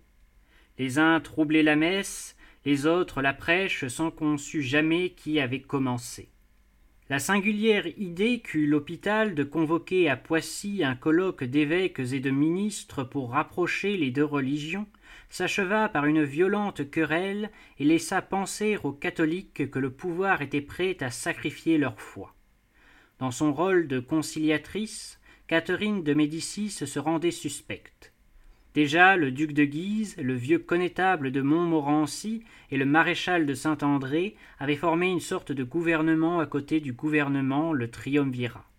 Les 0.77 0.99
uns 0.99 1.21
troublaient 1.21 1.63
la 1.63 1.77
messe, 1.77 2.36
les 2.67 2.85
autres 2.85 3.21
la 3.21 3.33
prêchent 3.33 3.87
sans 3.87 4.11
qu'on 4.11 4.37
sût 4.37 4.61
jamais 4.61 5.11
qui 5.11 5.39
avait 5.39 5.61
commencé. 5.61 6.27
La 7.09 7.17
singulière 7.17 7.87
idée 7.97 8.41
qu'eut 8.41 8.67
l'hôpital 8.67 9.35
de 9.35 9.45
convoquer 9.45 10.09
à 10.09 10.17
Poissy 10.17 10.83
un 10.83 10.93
colloque 10.93 11.45
d'évêques 11.45 12.01
et 12.11 12.19
de 12.19 12.29
ministres 12.29 13.05
pour 13.05 13.31
rapprocher 13.31 13.95
les 13.95 14.11
deux 14.11 14.25
religions 14.25 14.85
s'acheva 15.29 15.87
par 15.87 16.07
une 16.07 16.25
violente 16.25 16.91
querelle 16.91 17.51
et 17.79 17.85
laissa 17.85 18.21
penser 18.21 18.77
aux 18.83 18.91
catholiques 18.91 19.71
que 19.71 19.79
le 19.79 19.91
pouvoir 19.91 20.41
était 20.41 20.59
prêt 20.59 20.97
à 20.99 21.09
sacrifier 21.09 21.77
leur 21.77 22.01
foi. 22.01 22.35
Dans 23.19 23.31
son 23.31 23.53
rôle 23.53 23.87
de 23.87 24.01
conciliatrice, 24.01 25.21
Catherine 25.47 26.03
de 26.03 26.13
Médicis 26.13 26.71
se 26.71 26.99
rendait 26.99 27.31
suspecte. 27.31 28.11
Déjà 28.77 29.17
le 29.17 29.31
duc 29.31 29.53
de 29.53 29.63
Guise, 29.63 30.15
le 30.17 30.35
vieux 30.35 30.59
connétable 30.59 31.31
de 31.31 31.41
Montmorency 31.41 32.43
et 32.69 32.77
le 32.77 32.85
maréchal 32.85 33.47
de 33.47 33.55
Saint-André 33.55 34.35
avaient 34.59 34.75
formé 34.75 35.09
une 35.09 35.19
sorte 35.19 35.51
de 35.51 35.63
gouvernement 35.63 36.39
à 36.39 36.45
côté 36.45 36.79
du 36.79 36.93
gouvernement, 36.93 37.73
le 37.73 37.89
triumvirat. 37.89 38.69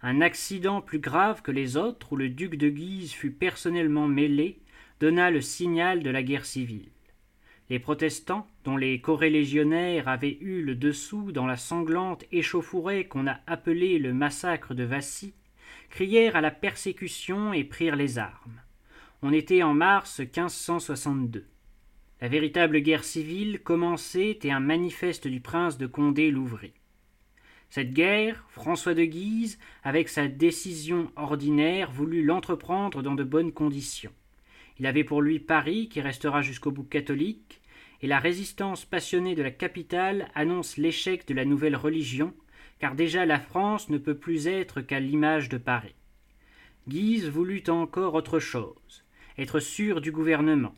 Un 0.00 0.22
accident 0.22 0.80
plus 0.80 1.00
grave 1.00 1.42
que 1.42 1.50
les 1.50 1.76
autres, 1.76 2.14
où 2.14 2.16
le 2.16 2.30
duc 2.30 2.54
de 2.54 2.70
Guise 2.70 3.12
fut 3.12 3.30
personnellement 3.30 4.08
mêlé, 4.08 4.58
donna 5.00 5.30
le 5.30 5.42
signal 5.42 6.02
de 6.02 6.08
la 6.08 6.22
guerre 6.22 6.46
civile. 6.46 6.88
Les 7.68 7.78
protestants, 7.78 8.46
dont 8.64 8.78
les 8.78 9.02
corélégionnaires 9.02 10.08
avaient 10.08 10.38
eu 10.40 10.62
le 10.62 10.74
dessous 10.74 11.30
dans 11.30 11.46
la 11.46 11.58
sanglante 11.58 12.24
échauffourée 12.32 13.06
qu'on 13.06 13.26
a 13.26 13.40
appelée 13.46 13.98
le 13.98 14.14
massacre 14.14 14.72
de 14.72 14.84
Vassy, 14.84 15.34
crièrent 15.90 16.36
à 16.36 16.40
la 16.40 16.50
persécution 16.50 17.52
et 17.52 17.64
prirent 17.64 17.96
les 17.96 18.18
armes. 18.18 18.62
On 19.22 19.34
était 19.34 19.62
en 19.62 19.74
mars 19.74 20.18
1562. 20.20 21.44
La 22.22 22.28
véritable 22.28 22.80
guerre 22.80 23.04
civile 23.04 23.60
commençait 23.60 24.38
et 24.42 24.50
un 24.50 24.60
manifeste 24.60 25.28
du 25.28 25.40
prince 25.40 25.76
de 25.76 25.86
Condé 25.86 26.30
l'ouvrit. 26.30 26.72
Cette 27.68 27.92
guerre, 27.92 28.46
François 28.48 28.94
de 28.94 29.04
Guise, 29.04 29.58
avec 29.84 30.08
sa 30.08 30.26
décision 30.26 31.12
ordinaire, 31.16 31.90
voulut 31.90 32.24
l'entreprendre 32.24 33.02
dans 33.02 33.14
de 33.14 33.22
bonnes 33.22 33.52
conditions. 33.52 34.12
Il 34.78 34.86
avait 34.86 35.04
pour 35.04 35.20
lui 35.20 35.38
Paris, 35.38 35.90
qui 35.90 36.00
restera 36.00 36.40
jusqu'au 36.40 36.70
bout 36.70 36.84
catholique, 36.84 37.60
et 38.00 38.06
la 38.06 38.20
résistance 38.20 38.86
passionnée 38.86 39.34
de 39.34 39.42
la 39.42 39.50
capitale 39.50 40.30
annonce 40.34 40.78
l'échec 40.78 41.28
de 41.28 41.34
la 41.34 41.44
nouvelle 41.44 41.76
religion, 41.76 42.32
car 42.78 42.94
déjà 42.94 43.26
la 43.26 43.38
France 43.38 43.90
ne 43.90 43.98
peut 43.98 44.16
plus 44.16 44.46
être 44.46 44.80
qu'à 44.80 44.98
l'image 44.98 45.50
de 45.50 45.58
Paris. 45.58 45.94
Guise 46.88 47.28
voulut 47.28 47.64
encore 47.68 48.14
autre 48.14 48.38
chose, 48.38 49.04
être 49.40 49.60
sûr 49.60 50.00
du 50.00 50.12
gouvernement. 50.12 50.74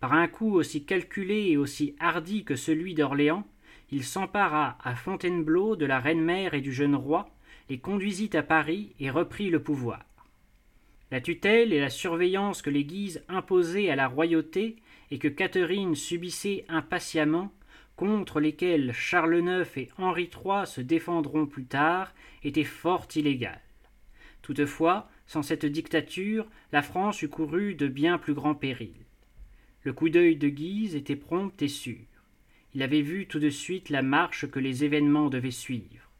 Par 0.00 0.12
un 0.12 0.28
coup 0.28 0.54
aussi 0.54 0.84
calculé 0.84 1.48
et 1.48 1.56
aussi 1.56 1.96
hardi 1.98 2.44
que 2.44 2.54
celui 2.54 2.94
d'Orléans, 2.94 3.46
il 3.90 4.04
s'empara 4.04 4.78
à 4.82 4.94
Fontainebleau 4.94 5.76
de 5.76 5.86
la 5.86 5.98
reine-mère 5.98 6.54
et 6.54 6.60
du 6.60 6.72
jeune 6.72 6.94
roi, 6.94 7.28
les 7.68 7.78
conduisit 7.78 8.30
à 8.34 8.42
Paris 8.42 8.94
et 9.00 9.10
reprit 9.10 9.50
le 9.50 9.62
pouvoir. 9.62 10.04
La 11.10 11.20
tutelle 11.20 11.72
et 11.72 11.80
la 11.80 11.90
surveillance 11.90 12.62
que 12.62 12.70
les 12.70 12.84
Guises 12.84 13.24
imposaient 13.28 13.90
à 13.90 13.96
la 13.96 14.08
royauté 14.08 14.76
et 15.10 15.18
que 15.18 15.28
Catherine 15.28 15.94
subissait 15.94 16.64
impatiemment, 16.68 17.52
contre 17.96 18.40
lesquelles 18.40 18.92
Charles 18.92 19.38
IX 19.38 19.76
et 19.76 19.88
Henri 19.98 20.24
III 20.24 20.66
se 20.66 20.80
défendront 20.80 21.46
plus 21.46 21.64
tard, 21.64 22.12
étaient 22.42 22.64
fort 22.64 23.06
illégales. 23.14 23.65
Toutefois, 24.46 25.10
sans 25.26 25.42
cette 25.42 25.66
dictature, 25.66 26.46
la 26.70 26.80
France 26.80 27.20
eût 27.20 27.28
couru 27.28 27.74
de 27.74 27.88
bien 27.88 28.16
plus 28.16 28.32
grands 28.32 28.54
périls. 28.54 29.04
Le 29.82 29.92
coup 29.92 30.08
d'œil 30.08 30.36
de 30.36 30.48
Guise 30.48 30.94
était 30.94 31.16
prompt 31.16 31.60
et 31.60 31.66
sûr. 31.66 32.06
Il 32.72 32.84
avait 32.84 33.02
vu 33.02 33.26
tout 33.26 33.40
de 33.40 33.50
suite 33.50 33.90
la 33.90 34.02
marche 34.02 34.48
que 34.48 34.60
les 34.60 34.84
événements 34.84 35.30
devaient 35.30 35.50
suivre. 35.50 36.12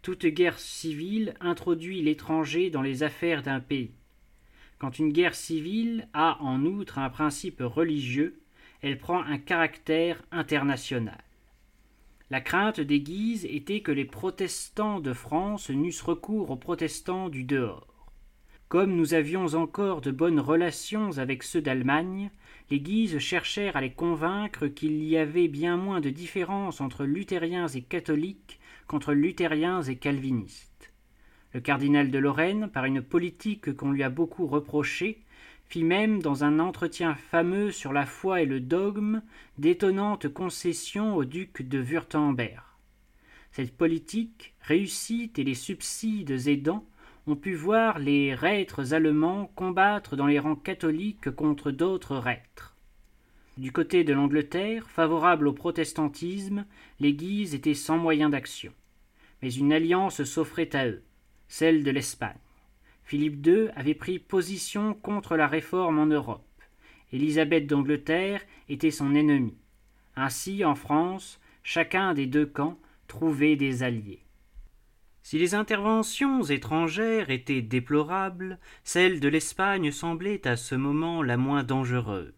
Toute 0.00 0.24
guerre 0.24 0.58
civile 0.58 1.34
introduit 1.40 2.00
l'étranger 2.00 2.70
dans 2.70 2.80
les 2.80 3.02
affaires 3.02 3.42
d'un 3.42 3.60
pays. 3.60 3.92
Quand 4.78 4.98
une 4.98 5.12
guerre 5.12 5.34
civile 5.34 6.08
a 6.14 6.38
en 6.40 6.64
outre 6.64 6.98
un 6.98 7.10
principe 7.10 7.60
religieux, 7.60 8.40
elle 8.80 8.96
prend 8.96 9.22
un 9.22 9.36
caractère 9.36 10.22
international. 10.30 11.22
La 12.30 12.42
crainte 12.42 12.80
des 12.80 13.00
Guises 13.00 13.46
était 13.46 13.80
que 13.80 13.90
les 13.90 14.04
protestants 14.04 15.00
de 15.00 15.14
France 15.14 15.70
n'eussent 15.70 16.02
recours 16.02 16.50
aux 16.50 16.56
protestants 16.56 17.30
du 17.30 17.42
dehors. 17.42 18.12
Comme 18.68 18.94
nous 18.94 19.14
avions 19.14 19.54
encore 19.54 20.02
de 20.02 20.10
bonnes 20.10 20.38
relations 20.38 21.16
avec 21.16 21.42
ceux 21.42 21.62
d'Allemagne, 21.62 22.30
les 22.70 22.80
Guises 22.80 23.18
cherchèrent 23.18 23.76
à 23.76 23.80
les 23.80 23.92
convaincre 23.92 24.66
qu'il 24.66 25.02
y 25.04 25.16
avait 25.16 25.48
bien 25.48 25.78
moins 25.78 26.02
de 26.02 26.10
différence 26.10 26.82
entre 26.82 27.06
luthériens 27.06 27.68
et 27.68 27.80
catholiques 27.80 28.60
qu'entre 28.86 29.14
luthériens 29.14 29.80
et 29.80 29.96
calvinistes. 29.96 30.92
Le 31.54 31.60
cardinal 31.60 32.10
de 32.10 32.18
Lorraine, 32.18 32.68
par 32.68 32.84
une 32.84 33.00
politique 33.00 33.74
qu'on 33.74 33.90
lui 33.90 34.02
a 34.02 34.10
beaucoup 34.10 34.46
reprochée, 34.46 35.22
fit 35.68 35.84
même 35.84 36.22
dans 36.22 36.44
un 36.44 36.58
entretien 36.58 37.14
fameux 37.14 37.70
sur 37.70 37.92
la 37.92 38.06
foi 38.06 38.40
et 38.42 38.46
le 38.46 38.60
dogme 38.60 39.22
d'étonnantes 39.58 40.28
concessions 40.28 41.14
au 41.14 41.24
duc 41.24 41.62
de 41.62 41.78
Wurtemberg. 41.78 42.62
Cette 43.52 43.76
politique, 43.76 44.54
réussite 44.62 45.38
et 45.38 45.44
les 45.44 45.54
subsides 45.54 46.48
aidants, 46.48 46.86
on 47.26 47.36
pu 47.36 47.54
voir 47.54 47.98
les 47.98 48.34
reîtres 48.34 48.94
allemands 48.94 49.50
combattre 49.54 50.16
dans 50.16 50.26
les 50.26 50.38
rangs 50.38 50.56
catholiques 50.56 51.30
contre 51.30 51.70
d'autres 51.70 52.16
reîtres. 52.16 52.74
Du 53.58 53.72
côté 53.72 54.04
de 54.04 54.14
l'Angleterre, 54.14 54.88
favorable 54.88 55.48
au 55.48 55.52
protestantisme, 55.52 56.64
les 57.00 57.12
Guises 57.12 57.54
étaient 57.54 57.74
sans 57.74 57.98
moyen 57.98 58.30
d'action. 58.30 58.72
Mais 59.42 59.52
une 59.52 59.72
alliance 59.72 60.22
s'offrait 60.24 60.74
à 60.74 60.86
eux, 60.86 61.02
celle 61.48 61.84
de 61.84 61.90
l'Espagne. 61.90 62.38
Philippe 63.08 63.46
II 63.46 63.68
avait 63.74 63.94
pris 63.94 64.18
position 64.18 64.92
contre 64.92 65.38
la 65.38 65.46
réforme 65.46 65.98
en 65.98 66.04
Europe. 66.04 66.44
Élisabeth 67.10 67.66
d'Angleterre 67.66 68.42
était 68.68 68.90
son 68.90 69.14
ennemie. 69.14 69.56
Ainsi, 70.14 70.62
en 70.62 70.74
France, 70.74 71.40
chacun 71.62 72.12
des 72.12 72.26
deux 72.26 72.44
camps 72.44 72.78
trouvait 73.06 73.56
des 73.56 73.82
alliés. 73.82 74.26
Si 75.22 75.38
les 75.38 75.54
interventions 75.54 76.42
étrangères 76.42 77.30
étaient 77.30 77.62
déplorables, 77.62 78.58
celle 78.84 79.20
de 79.20 79.28
l'Espagne 79.28 79.90
semblait 79.90 80.46
à 80.46 80.56
ce 80.56 80.74
moment 80.74 81.22
la 81.22 81.38
moins 81.38 81.64
dangereuse. 81.64 82.34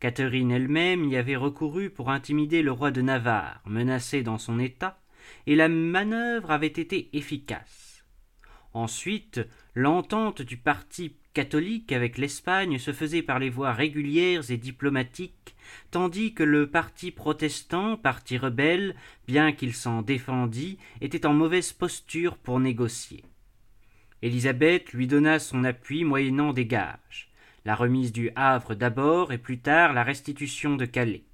Catherine 0.00 0.50
elle-même 0.50 1.04
y 1.04 1.16
avait 1.16 1.36
recouru 1.36 1.90
pour 1.90 2.10
intimider 2.10 2.62
le 2.62 2.72
roi 2.72 2.90
de 2.90 3.02
Navarre, 3.02 3.62
menacé 3.66 4.24
dans 4.24 4.38
son 4.38 4.58
état, 4.58 4.98
et 5.46 5.54
la 5.54 5.68
manœuvre 5.68 6.50
avait 6.50 6.66
été 6.66 7.16
efficace. 7.16 8.04
Ensuite, 8.72 9.40
l'entente 9.76 10.40
du 10.40 10.56
parti 10.56 11.16
catholique 11.34 11.92
avec 11.92 12.16
l'Espagne 12.16 12.78
se 12.78 12.94
faisait 12.94 13.22
par 13.22 13.38
les 13.38 13.50
voies 13.50 13.74
régulières 13.74 14.50
et 14.50 14.56
diplomatiques, 14.56 15.54
tandis 15.90 16.32
que 16.32 16.42
le 16.42 16.70
parti 16.70 17.10
protestant, 17.10 17.98
parti 17.98 18.38
rebelle, 18.38 18.96
bien 19.28 19.52
qu'il 19.52 19.74
s'en 19.74 20.00
défendît, 20.00 20.78
était 21.02 21.26
en 21.26 21.34
mauvaise 21.34 21.74
posture 21.74 22.38
pour 22.38 22.58
négocier. 22.58 23.22
Élisabeth 24.22 24.94
lui 24.94 25.06
donna 25.06 25.38
son 25.38 25.62
appui 25.62 26.04
moyennant 26.04 26.54
des 26.54 26.64
gages, 26.64 27.30
la 27.66 27.74
remise 27.74 28.12
du 28.12 28.30
Havre 28.34 28.74
d'abord 28.74 29.30
et 29.30 29.38
plus 29.38 29.58
tard 29.58 29.92
la 29.92 30.04
restitution 30.04 30.76
de 30.76 30.86
Calais. 30.86 31.24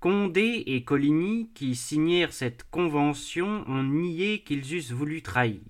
Condé 0.00 0.62
et 0.68 0.84
Coligny, 0.84 1.50
qui 1.54 1.74
signèrent 1.74 2.32
cette 2.32 2.64
convention, 2.70 3.62
ont 3.68 3.82
nié 3.82 4.40
qu'ils 4.40 4.74
eussent 4.74 4.92
voulu 4.92 5.20
trahir. 5.20 5.60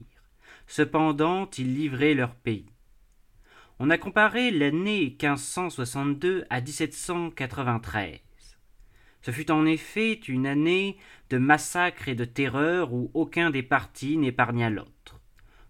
Cependant, 0.69 1.49
ils 1.57 1.75
livraient 1.75 2.15
leur 2.15 2.35
pays. 2.35 2.67
On 3.79 3.89
a 3.89 3.97
comparé 3.97 4.51
l'année 4.51 5.17
1562 5.21 6.45
à 6.51 6.61
1793. 6.61 8.21
Ce 9.23 9.31
fut 9.31 9.51
en 9.51 9.65
effet 9.65 10.13
une 10.29 10.47
année 10.47 10.99
de 11.31 11.39
massacres 11.39 12.09
et 12.09 12.15
de 12.15 12.27
terreur 12.27 12.93
où 12.93 13.11
aucun 13.15 13.51
des 13.51 13.63
partis 13.63 14.19
n'épargna 14.19 14.69
l'autre. 14.69 15.21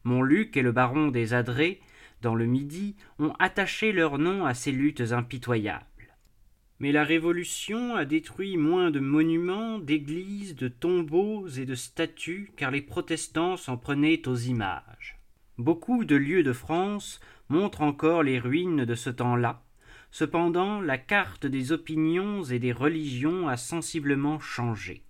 Montluc 0.02 0.56
et 0.56 0.62
le 0.62 0.72
baron 0.72 1.08
des 1.08 1.32
Adrets, 1.32 1.80
dans 2.20 2.34
le 2.34 2.46
Midi, 2.46 2.96
ont 3.20 3.34
attaché 3.38 3.92
leur 3.92 4.18
nom 4.18 4.46
à 4.46 4.54
ces 4.54 4.72
luttes 4.72 5.12
impitoyables. 5.12 5.84
Mais 6.80 6.92
la 6.92 7.02
Révolution 7.02 7.96
a 7.96 8.04
détruit 8.04 8.56
moins 8.56 8.92
de 8.92 9.00
monuments, 9.00 9.80
d'églises, 9.80 10.54
de 10.54 10.68
tombeaux 10.68 11.48
et 11.48 11.64
de 11.64 11.74
statues, 11.74 12.52
car 12.56 12.70
les 12.70 12.82
protestants 12.82 13.56
s'en 13.56 13.76
prenaient 13.76 14.28
aux 14.28 14.36
images. 14.36 15.18
Beaucoup 15.58 16.04
de 16.04 16.14
lieux 16.14 16.44
de 16.44 16.52
France 16.52 17.18
montre 17.48 17.82
encore 17.82 18.22
les 18.22 18.38
ruines 18.38 18.84
de 18.84 18.94
ce 18.94 19.10
temps-là. 19.10 19.64
Cependant, 20.12 20.80
la 20.80 20.98
carte 20.98 21.46
des 21.46 21.72
opinions 21.72 22.44
et 22.44 22.60
des 22.60 22.72
religions 22.72 23.48
a 23.48 23.56
sensiblement 23.56 24.38
changé. 24.38 25.02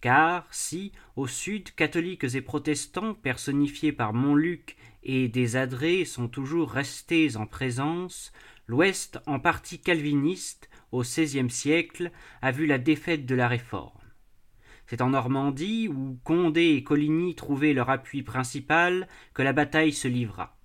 Car 0.00 0.46
si, 0.52 0.92
au 1.16 1.26
sud, 1.26 1.74
catholiques 1.74 2.34
et 2.34 2.42
protestants, 2.42 3.14
personnifiés 3.14 3.92
par 3.92 4.12
Montluc 4.12 4.76
et 5.02 5.28
des 5.28 5.56
Adrets, 5.56 6.04
sont 6.04 6.28
toujours 6.28 6.70
restés 6.70 7.36
en 7.36 7.46
présence, 7.46 8.32
l'Ouest, 8.66 9.20
en 9.26 9.38
partie 9.38 9.80
calviniste, 9.80 10.70
au 10.92 11.02
XVIe 11.02 11.50
siècle, 11.50 12.12
a 12.42 12.52
vu 12.52 12.66
la 12.66 12.78
défaite 12.78 13.26
de 13.26 13.34
la 13.34 13.48
Réforme. 13.48 13.98
C'est 14.86 15.00
en 15.00 15.10
Normandie, 15.10 15.88
où 15.88 16.18
Condé 16.22 16.74
et 16.74 16.84
Coligny 16.84 17.34
trouvaient 17.34 17.72
leur 17.72 17.90
appui 17.90 18.22
principal, 18.22 19.08
que 19.34 19.42
la 19.42 19.52
bataille 19.52 19.92
se 19.92 20.06
livra. 20.06 20.56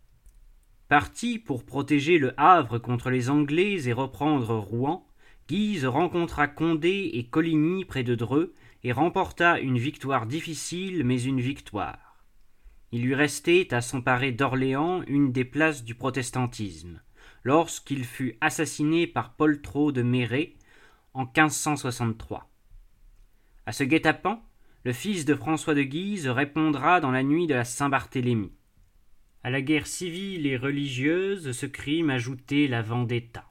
Parti 0.90 1.40
pour 1.40 1.66
protéger 1.66 2.18
le 2.18 2.34
Havre 2.40 2.78
contre 2.78 3.10
les 3.10 3.30
Anglais 3.30 3.88
et 3.88 3.94
reprendre 3.94 4.56
Rouen, 4.56 5.08
Guise 5.48 5.86
rencontra 5.86 6.48
Condé 6.48 7.12
et 7.14 7.28
Coligny 7.28 7.86
près 7.86 8.04
de 8.04 8.16
Dreux 8.16 8.54
et 8.84 8.92
remporta 8.92 9.60
une 9.60 9.78
victoire 9.78 10.26
difficile 10.26 11.04
mais 11.06 11.22
une 11.22 11.40
victoire. 11.40 12.26
Il 12.92 13.04
lui 13.04 13.16
restait 13.16 13.74
à 13.74 13.82
s'emparer 13.82 14.32
d'Orléans 14.32 15.04
une 15.08 15.32
des 15.32 15.46
places 15.46 15.84
du 15.84 15.96
protestantisme, 15.96 17.02
lorsqu'il 17.48 18.04
fut 18.04 18.36
assassiné 18.42 19.08
par 19.08 19.32
Paul 19.32 19.62
Trot 19.62 19.94
de 19.94 20.02
Méret 20.02 20.56
en 21.14 21.24
1563. 21.24 22.52
À 23.66 23.72
ce 23.72 23.86
guet-apens, 23.86 24.42
le 24.84 24.92
fils 24.92 25.24
de 25.24 25.34
François 25.34 25.74
de 25.74 25.82
Guise 25.82 26.28
répondra 26.28 27.00
dans 27.00 27.10
la 27.10 27.24
nuit 27.24 27.48
de 27.48 27.54
la 27.54 27.64
Saint-Barthélemy. 27.64 28.52
À 29.46 29.50
la 29.50 29.62
guerre 29.62 29.88
civile 29.88 30.46
et 30.46 30.58
religieuse, 30.58 31.54
ce 31.54 31.66
crime 31.66 32.10
ajoutait 32.10 32.68
la 32.68 32.82
vendetta. 32.82 33.46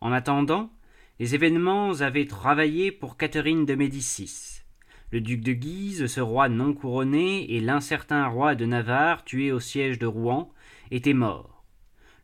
En 0.00 0.12
attendant, 0.12 0.70
les 1.18 1.34
événements 1.34 2.00
avaient 2.00 2.28
travaillé 2.28 2.92
pour 2.92 3.16
Catherine 3.16 3.66
de 3.66 3.74
Médicis. 3.74 4.62
Le 5.10 5.20
duc 5.20 5.40
de 5.40 5.54
Guise, 5.54 6.06
ce 6.06 6.20
roi 6.20 6.48
non 6.48 6.72
couronné, 6.72 7.52
et 7.52 7.58
l'incertain 7.58 8.28
roi 8.28 8.54
de 8.54 8.64
Navarre, 8.64 9.24
tué 9.24 9.50
au 9.50 9.58
siège 9.58 9.98
de 9.98 10.06
Rouen, 10.06 10.52
étaient 10.92 11.14
morts. 11.14 11.57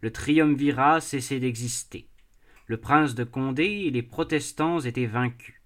Le 0.05 0.13
triumvirat 0.13 1.01
cessait 1.01 1.41
d'exister. 1.41 2.11
Le 2.67 2.77
prince 2.77 3.15
de 3.15 3.25
Condé 3.25 3.65
et 3.65 3.91
les 3.91 4.03
protestants 4.03 4.81
étaient 4.81 5.07
vaincus. 5.07 5.63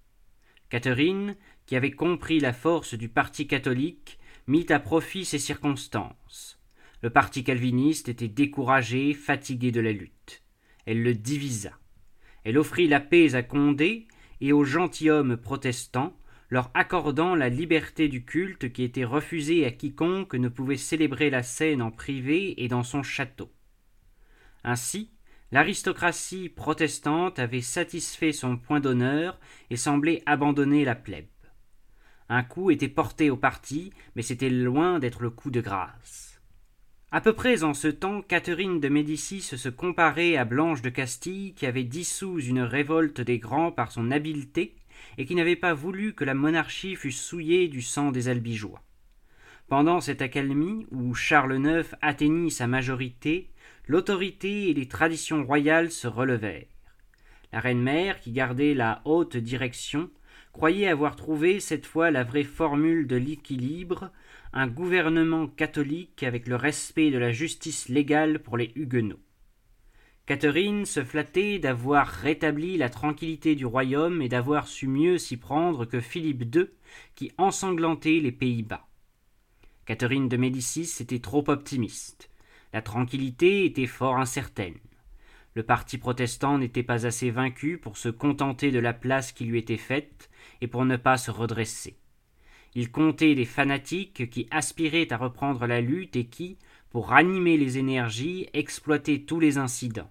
Catherine, 0.69 1.35
qui 1.65 1.75
avait 1.75 1.91
compris 1.91 2.39
la 2.39 2.53
force 2.53 2.93
du 2.93 3.09
parti 3.09 3.47
catholique, 3.47 4.17
mit 4.47 4.65
à 4.69 4.79
profit 4.79 5.25
ces 5.25 5.39
circonstances. 5.39 6.57
Le 7.01 7.09
parti 7.09 7.43
calviniste 7.43 8.07
était 8.07 8.29
découragé, 8.29 9.13
fatigué 9.13 9.73
de 9.73 9.81
la 9.81 9.91
lutte. 9.91 10.41
Elle 10.85 11.03
le 11.03 11.13
divisa. 11.13 11.77
Elle 12.45 12.57
offrit 12.57 12.87
la 12.87 13.01
paix 13.01 13.35
à 13.35 13.43
Condé 13.43 14.07
et 14.39 14.53
aux 14.53 14.63
gentilshommes 14.63 15.35
protestants, 15.35 16.17
leur 16.47 16.71
accordant 16.75 17.35
la 17.35 17.49
liberté 17.49 18.07
du 18.07 18.23
culte 18.23 18.71
qui 18.71 18.83
était 18.83 19.03
refusée 19.03 19.65
à 19.65 19.71
quiconque 19.71 20.35
ne 20.35 20.47
pouvait 20.47 20.77
célébrer 20.77 21.29
la 21.29 21.43
scène 21.43 21.81
en 21.81 21.91
privé 21.91 22.63
et 22.63 22.69
dans 22.69 22.83
son 22.83 23.03
château. 23.03 23.51
Ainsi, 24.63 25.11
l'aristocratie 25.51 26.49
protestante 26.49 27.39
avait 27.39 27.61
satisfait 27.61 28.33
son 28.33 28.57
point 28.57 28.79
d'honneur 28.79 29.39
et 29.69 29.77
semblait 29.77 30.23
abandonner 30.25 30.85
la 30.85 30.95
plèbe. 30.95 31.25
Un 32.29 32.43
coup 32.43 32.69
était 32.69 32.87
porté 32.87 33.29
au 33.29 33.37
parti, 33.37 33.91
mais 34.15 34.21
c'était 34.21 34.51
loin 34.51 34.99
d'être 34.99 35.21
le 35.21 35.31
coup 35.31 35.49
de 35.49 35.61
grâce. 35.61 36.39
À 37.11 37.21
peu 37.21 37.33
près 37.33 37.63
en 37.63 37.73
ce 37.73 37.87
temps, 37.87 38.21
Catherine 38.21 38.79
de 38.79 38.87
Médicis 38.87 39.41
se 39.41 39.69
comparait 39.69 40.35
à 40.37 40.45
Blanche 40.45 40.83
de 40.83 40.89
Castille, 40.89 41.55
qui 41.55 41.65
avait 41.65 41.83
dissous 41.83 42.39
une 42.39 42.61
révolte 42.61 43.19
des 43.19 43.39
grands 43.39 43.71
par 43.71 43.91
son 43.91 44.11
habileté, 44.11 44.75
et 45.17 45.25
qui 45.25 45.33
n'avait 45.33 45.55
pas 45.55 45.73
voulu 45.73 46.13
que 46.13 46.23
la 46.23 46.35
monarchie 46.35 46.95
fût 46.95 47.11
souillée 47.11 47.67
du 47.67 47.81
sang 47.81 48.11
des 48.11 48.27
albigeois. 48.27 48.83
Pendant 49.67 50.01
cette 50.01 50.21
accalmie, 50.21 50.85
où 50.91 51.15
Charles 51.15 51.59
IX 51.65 51.95
atteignit 52.01 52.51
sa 52.51 52.67
majorité, 52.67 53.49
l'autorité 53.89 54.69
et 54.69 54.73
les 54.75 54.87
traditions 54.87 55.43
royales 55.43 55.91
se 55.91 56.07
relevèrent. 56.07 56.67
La 57.51 57.59
reine 57.59 57.81
mère, 57.81 58.21
qui 58.21 58.31
gardait 58.31 58.75
la 58.75 59.01
haute 59.03 59.35
direction, 59.35 60.11
croyait 60.53 60.87
avoir 60.87 61.15
trouvé 61.15 61.59
cette 61.59 61.87
fois 61.87 62.11
la 62.11 62.23
vraie 62.23 62.43
formule 62.43 63.07
de 63.07 63.15
l'équilibre, 63.15 64.11
un 64.53 64.67
gouvernement 64.67 65.47
catholique 65.47 66.21
avec 66.21 66.47
le 66.47 66.55
respect 66.55 67.09
de 67.09 67.17
la 67.17 67.31
justice 67.31 67.89
légale 67.89 68.37
pour 68.37 68.57
les 68.57 68.71
huguenots. 68.75 69.19
Catherine 70.27 70.85
se 70.85 71.03
flattait 71.03 71.57
d'avoir 71.57 72.05
rétabli 72.05 72.77
la 72.77 72.89
tranquillité 72.89 73.55
du 73.55 73.65
royaume 73.65 74.21
et 74.21 74.29
d'avoir 74.29 74.67
su 74.67 74.87
mieux 74.87 75.17
s'y 75.17 75.37
prendre 75.37 75.85
que 75.85 75.99
Philippe 75.99 76.55
II, 76.55 76.67
qui 77.15 77.31
ensanglantait 77.39 78.19
les 78.19 78.31
Pays-Bas. 78.31 78.87
Catherine 79.85 80.29
de 80.29 80.37
Médicis 80.37 81.01
était 81.01 81.17
trop 81.17 81.49
optimiste. 81.49 82.28
La 82.73 82.81
tranquillité 82.81 83.65
était 83.65 83.87
fort 83.87 84.17
incertaine. 84.17 84.77
Le 85.55 85.63
parti 85.63 85.97
protestant 85.97 86.57
n'était 86.57 86.83
pas 86.83 87.07
assez 87.07 87.31
vaincu 87.31 87.77
pour 87.77 87.97
se 87.97 88.09
contenter 88.09 88.71
de 88.71 88.79
la 88.79 88.93
place 88.93 89.31
qui 89.31 89.45
lui 89.45 89.57
était 89.57 89.77
faite 89.77 90.29
et 90.61 90.67
pour 90.67 90.85
ne 90.85 90.95
pas 90.95 91.17
se 91.17 91.31
redresser. 91.31 91.97
Il 92.75 92.91
comptait 92.91 93.33
des 93.33 93.45
fanatiques 93.45 94.29
qui 94.29 94.47
aspiraient 94.51 95.11
à 95.11 95.17
reprendre 95.17 95.65
la 95.65 95.81
lutte 95.81 96.15
et 96.15 96.25
qui, 96.25 96.57
pour 96.91 97.09
ranimer 97.09 97.57
les 97.57 97.79
énergies, 97.79 98.47
exploitaient 98.53 99.21
tous 99.21 99.39
les 99.39 99.57
incidents. 99.57 100.09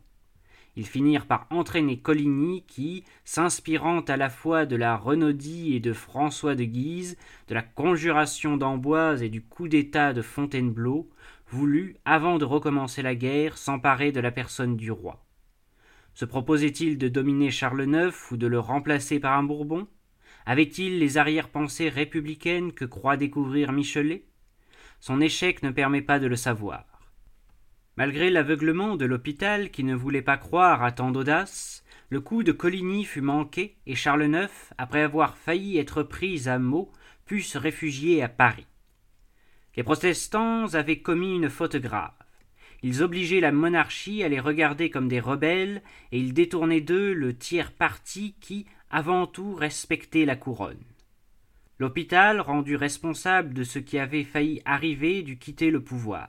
Ils 0.76 0.86
finirent 0.86 1.26
par 1.26 1.46
entraîner 1.50 1.98
Coligny 1.98 2.64
qui, 2.66 3.04
s'inspirant 3.24 4.00
à 4.00 4.16
la 4.16 4.30
fois 4.30 4.64
de 4.66 4.76
la 4.76 4.96
Renaudie 4.96 5.74
et 5.74 5.80
de 5.80 5.92
François 5.92 6.54
de 6.54 6.64
Guise, 6.64 7.16
de 7.48 7.54
la 7.54 7.62
conjuration 7.62 8.56
d'Amboise 8.56 9.22
et 9.22 9.28
du 9.28 9.42
coup 9.42 9.66
d'État 9.66 10.12
de 10.12 10.22
Fontainebleau, 10.22 11.10
voulut, 11.50 11.96
avant 12.04 12.38
de 12.38 12.44
recommencer 12.44 13.02
la 13.02 13.14
guerre, 13.14 13.58
s'emparer 13.58 14.12
de 14.12 14.20
la 14.20 14.30
personne 14.30 14.76
du 14.76 14.90
roi. 14.90 15.24
Se 16.14 16.24
proposait-il 16.24 16.98
de 16.98 17.08
dominer 17.08 17.50
Charles 17.50 17.86
IX 17.86 18.30
ou 18.30 18.36
de 18.36 18.46
le 18.46 18.58
remplacer 18.58 19.20
par 19.20 19.38
un 19.38 19.44
Bourbon? 19.44 19.86
Avait-il 20.46 20.98
les 20.98 21.16
arrière-pensées 21.16 21.88
républicaines 21.88 22.72
que 22.72 22.84
croit 22.84 23.16
découvrir 23.16 23.72
Michelet? 23.72 24.24
Son 25.00 25.20
échec 25.20 25.62
ne 25.62 25.70
permet 25.70 26.02
pas 26.02 26.18
de 26.18 26.26
le 26.26 26.36
savoir. 26.36 26.84
Malgré 27.96 28.30
l'aveuglement 28.30 28.96
de 28.96 29.06
l'hôpital 29.06 29.70
qui 29.70 29.84
ne 29.84 29.94
voulait 29.94 30.22
pas 30.22 30.36
croire 30.36 30.82
à 30.82 30.92
tant 30.92 31.10
d'audace, 31.10 31.84
le 32.10 32.20
coup 32.20 32.42
de 32.42 32.52
Coligny 32.52 33.04
fut 33.04 33.20
manqué 33.20 33.76
et 33.86 33.94
Charles 33.94 34.26
IX, 34.26 34.50
après 34.78 35.02
avoir 35.02 35.36
failli 35.36 35.78
être 35.78 36.02
pris 36.02 36.48
à 36.48 36.58
mot, 36.58 36.90
put 37.26 37.42
se 37.42 37.58
réfugier 37.58 38.22
à 38.22 38.28
Paris. 38.28 38.66
Les 39.78 39.84
protestants 39.84 40.74
avaient 40.74 40.98
commis 40.98 41.36
une 41.36 41.48
faute 41.48 41.76
grave. 41.76 42.10
Ils 42.82 43.00
obligeaient 43.00 43.38
la 43.38 43.52
monarchie 43.52 44.24
à 44.24 44.28
les 44.28 44.40
regarder 44.40 44.90
comme 44.90 45.06
des 45.06 45.20
rebelles, 45.20 45.82
et 46.10 46.18
ils 46.18 46.34
détournaient 46.34 46.80
d'eux 46.80 47.12
le 47.12 47.36
tiers 47.36 47.70
parti 47.70 48.34
qui, 48.40 48.66
avant 48.90 49.28
tout, 49.28 49.54
respectait 49.54 50.24
la 50.24 50.34
couronne. 50.34 50.82
L'hôpital, 51.78 52.40
rendu 52.40 52.74
responsable 52.74 53.54
de 53.54 53.62
ce 53.62 53.78
qui 53.78 54.00
avait 54.00 54.24
failli 54.24 54.60
arriver, 54.64 55.22
dut 55.22 55.38
quitter 55.38 55.70
le 55.70 55.80
pouvoir. 55.80 56.28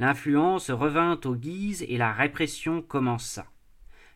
L'influence 0.00 0.68
revint 0.72 1.20
aux 1.24 1.36
Guises 1.36 1.84
et 1.88 1.96
la 1.96 2.12
répression 2.12 2.82
commença. 2.82 3.46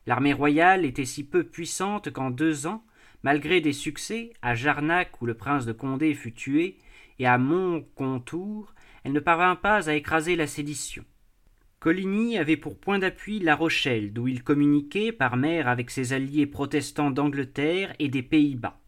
L'armée 0.04 0.32
royale 0.32 0.84
était 0.84 1.04
si 1.04 1.22
peu 1.22 1.44
puissante 1.44 2.10
qu'en 2.10 2.32
deux 2.32 2.66
ans, 2.66 2.82
malgré 3.22 3.60
des 3.60 3.72
succès, 3.72 4.32
à 4.42 4.56
Jarnac 4.56 5.22
où 5.22 5.26
le 5.26 5.34
prince 5.34 5.64
de 5.64 5.72
Condé 5.72 6.12
fut 6.14 6.32
tué, 6.32 6.76
et 7.18 7.26
à 7.26 7.38
Montcontour, 7.38 8.74
elle 9.04 9.12
ne 9.12 9.20
parvint 9.20 9.56
pas 9.56 9.88
à 9.88 9.94
écraser 9.94 10.36
la 10.36 10.46
sédition. 10.46 11.04
Coligny 11.80 12.38
avait 12.38 12.56
pour 12.56 12.78
point 12.78 12.98
d'appui 12.98 13.38
La 13.38 13.54
Rochelle, 13.54 14.12
d'où 14.12 14.26
il 14.26 14.42
communiquait 14.42 15.12
par 15.12 15.36
mer 15.36 15.68
avec 15.68 15.90
ses 15.90 16.12
alliés 16.12 16.46
protestants 16.46 17.12
d'Angleterre 17.12 17.94
et 18.00 18.08
des 18.08 18.22
Pays-Bas. 18.22 18.80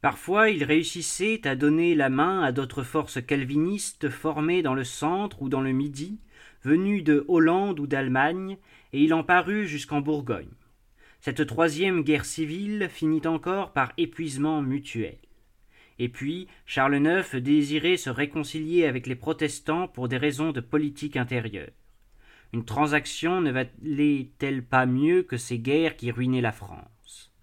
Parfois 0.00 0.48
il 0.48 0.64
réussissait 0.64 1.46
à 1.46 1.56
donner 1.56 1.94
la 1.94 2.08
main 2.08 2.42
à 2.42 2.52
d'autres 2.52 2.84
forces 2.84 3.22
calvinistes 3.22 4.08
formées 4.08 4.62
dans 4.62 4.72
le 4.72 4.84
centre 4.84 5.42
ou 5.42 5.50
dans 5.50 5.60
le 5.60 5.72
midi, 5.72 6.20
venues 6.64 7.02
de 7.02 7.26
Hollande 7.28 7.80
ou 7.80 7.86
d'Allemagne, 7.86 8.56
et 8.94 9.02
il 9.04 9.12
en 9.12 9.22
parut 9.22 9.66
jusqu'en 9.66 10.00
Bourgogne. 10.00 10.48
Cette 11.20 11.46
troisième 11.46 12.02
guerre 12.02 12.24
civile 12.24 12.88
finit 12.90 13.26
encore 13.26 13.74
par 13.74 13.92
épuisement 13.98 14.62
mutuel. 14.62 15.18
Et 16.02 16.08
puis, 16.08 16.48
Charles 16.64 16.96
IX 16.96 17.36
désirait 17.42 17.98
se 17.98 18.08
réconcilier 18.08 18.86
avec 18.86 19.06
les 19.06 19.14
protestants 19.14 19.86
pour 19.86 20.08
des 20.08 20.16
raisons 20.16 20.50
de 20.50 20.60
politique 20.60 21.18
intérieure. 21.18 21.68
Une 22.54 22.64
transaction 22.64 23.42
ne 23.42 23.52
valait-elle 23.52 24.64
pas 24.64 24.86
mieux 24.86 25.22
que 25.22 25.36
ces 25.36 25.58
guerres 25.58 25.96
qui 25.96 26.10
ruinaient 26.10 26.40
la 26.40 26.52
France? 26.52 27.34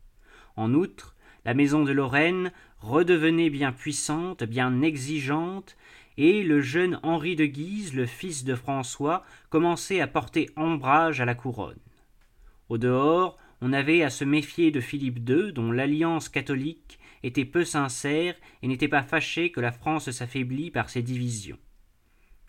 En 0.56 0.74
outre, 0.74 1.16
la 1.46 1.54
maison 1.54 1.84
de 1.84 1.92
Lorraine 1.92 2.52
redevenait 2.80 3.52
bien 3.52 3.72
puissante, 3.72 4.44
bien 4.44 4.82
exigeante, 4.82 5.78
et 6.18 6.42
le 6.42 6.60
jeune 6.60 7.00
Henri 7.04 7.36
de 7.36 7.46
Guise, 7.46 7.94
le 7.94 8.08
fils 8.08 8.44
de 8.44 8.56
François, 8.56 9.24
commençait 9.52 10.02
à 10.02 10.08
porter 10.08 10.50
ombrage 10.56 11.22
à 11.22 11.26
la 11.26 11.36
couronne. 11.36 11.78
Au 12.70 12.80
dehors, 12.80 13.38
on 13.62 13.72
avait 13.72 14.02
à 14.02 14.10
se 14.10 14.26
méfier 14.26 14.72
de 14.72 14.80
Philippe 14.80 15.30
II, 15.30 15.54
dont 15.54 15.72
l'alliance 15.72 16.28
catholique 16.28 16.97
était 17.24 17.46
peu 17.46 17.66
sincère 17.66 18.36
et 18.62 18.68
n'était 18.68 18.88
pas 18.88 19.04
fâché 19.04 19.52
que 19.52 19.62
la 19.62 19.72
France 19.72 20.12
s'affaiblit 20.12 20.72
par 20.72 20.90
ses 20.90 21.02
divisions. 21.02 21.60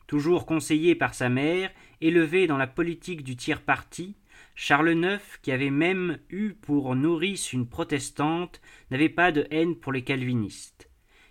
Toujours 0.07 0.47
conseillé 0.47 0.95
par 0.95 1.15
sa 1.15 1.29
mère, 1.29 1.71
élevé 2.01 2.47
dans 2.47 2.57
la 2.57 2.67
politique 2.67 3.23
du 3.23 3.37
tiers 3.37 3.63
parti, 3.63 4.17
Charles 4.55 4.95
IX, 4.97 5.23
qui 5.43 5.53
avait 5.53 5.71
même 5.71 6.19
eu 6.31 6.55
pour 6.55 6.97
nourrice 6.97 7.53
une 7.53 7.69
protestante, 7.69 8.61
n'avait 8.91 9.09
pas 9.09 9.33
de 9.33 9.47
haine 9.51 9.77
pour 9.77 9.93
les 9.93 10.03
calvinistes. 10.03 10.91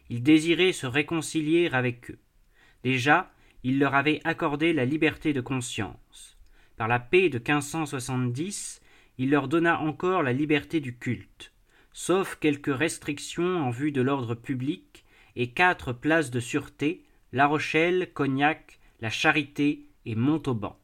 Il 0.10 0.23
désirait 0.23 0.71
se 0.71 0.86
réconcilier 0.86 1.69
avec 1.73 2.12
eux. 2.12 2.19
Déjà, 2.84 3.34
il 3.63 3.80
leur 3.80 3.95
avait 3.95 4.21
accordé 4.23 4.71
la 4.71 4.86
liberté 4.86 5.34
de 5.34 5.41
conscience. 5.41 6.38
Par 6.78 6.88
la 6.88 7.00
paix 7.00 7.30
de 7.30 7.39
1570, 7.39 8.82
il 9.17 9.32
leur 9.32 9.47
donna 9.47 9.80
encore 9.80 10.23
la 10.23 10.32
liberté 10.32 10.80
du 10.80 10.97
culte, 10.97 11.52
sauf 11.99 12.38
quelques 12.39 12.77
restrictions 12.77 13.57
en 13.57 13.71
vue 13.71 13.91
de 13.91 14.03
l'ordre 14.03 14.36
public 14.36 15.03
et 15.36 15.49
quatre 15.49 15.93
places 15.93 16.29
de 16.29 16.39
sûreté, 16.39 17.03
La 17.33 17.47
Rochelle, 17.47 18.13
Cognac, 18.13 18.79
La 19.01 19.10
Charité 19.10 19.88
et 20.05 20.13
Montauban. 20.13 20.79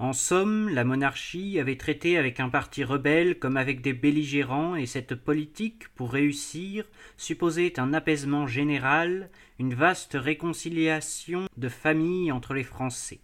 En 0.00 0.12
somme, 0.12 0.70
la 0.70 0.82
monarchie 0.82 1.60
avait 1.60 1.76
traité 1.76 2.18
avec 2.18 2.40
un 2.40 2.48
parti 2.48 2.82
rebelle 2.82 3.38
comme 3.38 3.56
avec 3.56 3.80
des 3.80 3.92
belligérants, 3.92 4.74
et 4.74 4.86
cette 4.86 5.14
politique, 5.14 5.88
pour 5.94 6.12
réussir, 6.12 6.84
supposait 7.16 7.78
un 7.78 7.94
apaisement 7.94 8.48
général, 8.48 9.30
une 9.60 9.74
vaste 9.74 10.16
réconciliation 10.20 11.46
de 11.56 11.68
famille 11.68 12.32
entre 12.32 12.54
les 12.54 12.64
Français. 12.64 13.20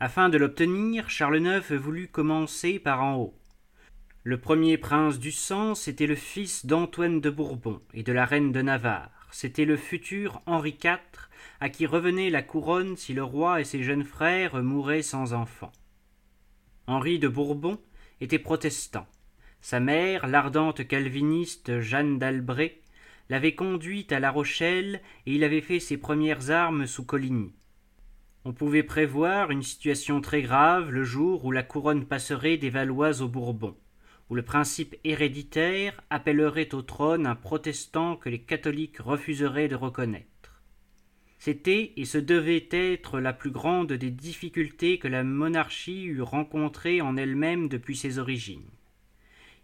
Afin 0.00 0.30
de 0.30 0.38
l'obtenir, 0.38 1.10
Charles 1.10 1.46
IX 1.46 1.74
voulut 1.74 2.08
commencer 2.08 2.78
par 2.78 3.02
en 3.02 3.16
haut. 3.16 3.39
Le 4.22 4.38
premier 4.38 4.76
prince 4.76 5.18
du 5.18 5.32
sang, 5.32 5.74
c'était 5.74 6.06
le 6.06 6.14
fils 6.14 6.66
d'Antoine 6.66 7.22
de 7.22 7.30
Bourbon 7.30 7.80
et 7.94 8.02
de 8.02 8.12
la 8.12 8.26
reine 8.26 8.52
de 8.52 8.60
Navarre. 8.60 9.26
C'était 9.30 9.64
le 9.64 9.78
futur 9.78 10.42
Henri 10.44 10.76
IV, 10.84 10.98
à 11.58 11.70
qui 11.70 11.86
revenait 11.86 12.28
la 12.28 12.42
couronne 12.42 12.98
si 12.98 13.14
le 13.14 13.24
roi 13.24 13.62
et 13.62 13.64
ses 13.64 13.82
jeunes 13.82 14.04
frères 14.04 14.62
mouraient 14.62 15.00
sans 15.00 15.32
enfants. 15.32 15.72
Henri 16.86 17.18
de 17.18 17.28
Bourbon 17.28 17.80
était 18.20 18.38
protestant. 18.38 19.06
Sa 19.62 19.80
mère, 19.80 20.26
l'ardente 20.26 20.86
calviniste 20.86 21.80
Jeanne 21.80 22.18
d'Albret, 22.18 22.78
l'avait 23.30 23.54
conduit 23.54 24.06
à 24.10 24.20
La 24.20 24.30
Rochelle 24.30 25.00
et 25.24 25.32
il 25.32 25.44
avait 25.44 25.62
fait 25.62 25.80
ses 25.80 25.96
premières 25.96 26.50
armes 26.50 26.86
sous 26.86 27.06
Coligny. 27.06 27.54
On 28.44 28.52
pouvait 28.52 28.82
prévoir 28.82 29.50
une 29.50 29.62
situation 29.62 30.20
très 30.20 30.42
grave 30.42 30.90
le 30.90 31.04
jour 31.04 31.46
où 31.46 31.52
la 31.52 31.62
couronne 31.62 32.04
passerait 32.04 32.58
des 32.58 32.68
Valois 32.68 33.22
aux 33.22 33.28
Bourbons, 33.28 33.76
où 34.30 34.36
le 34.36 34.42
principe 34.42 34.96
héréditaire 35.02 36.00
appellerait 36.08 36.72
au 36.72 36.82
trône 36.82 37.26
un 37.26 37.34
protestant 37.34 38.16
que 38.16 38.28
les 38.28 38.38
catholiques 38.38 38.98
refuseraient 38.98 39.68
de 39.68 39.74
reconnaître. 39.74 40.62
C'était 41.40 41.92
et 41.96 42.04
ce 42.04 42.18
devait 42.18 42.68
être 42.70 43.18
la 43.18 43.32
plus 43.32 43.50
grande 43.50 43.92
des 43.92 44.10
difficultés 44.10 44.98
que 44.98 45.08
la 45.08 45.24
monarchie 45.24 46.04
eût 46.04 46.22
rencontrées 46.22 47.00
en 47.00 47.16
elle-même 47.16 47.68
depuis 47.68 47.96
ses 47.96 48.18
origines. 48.18 48.68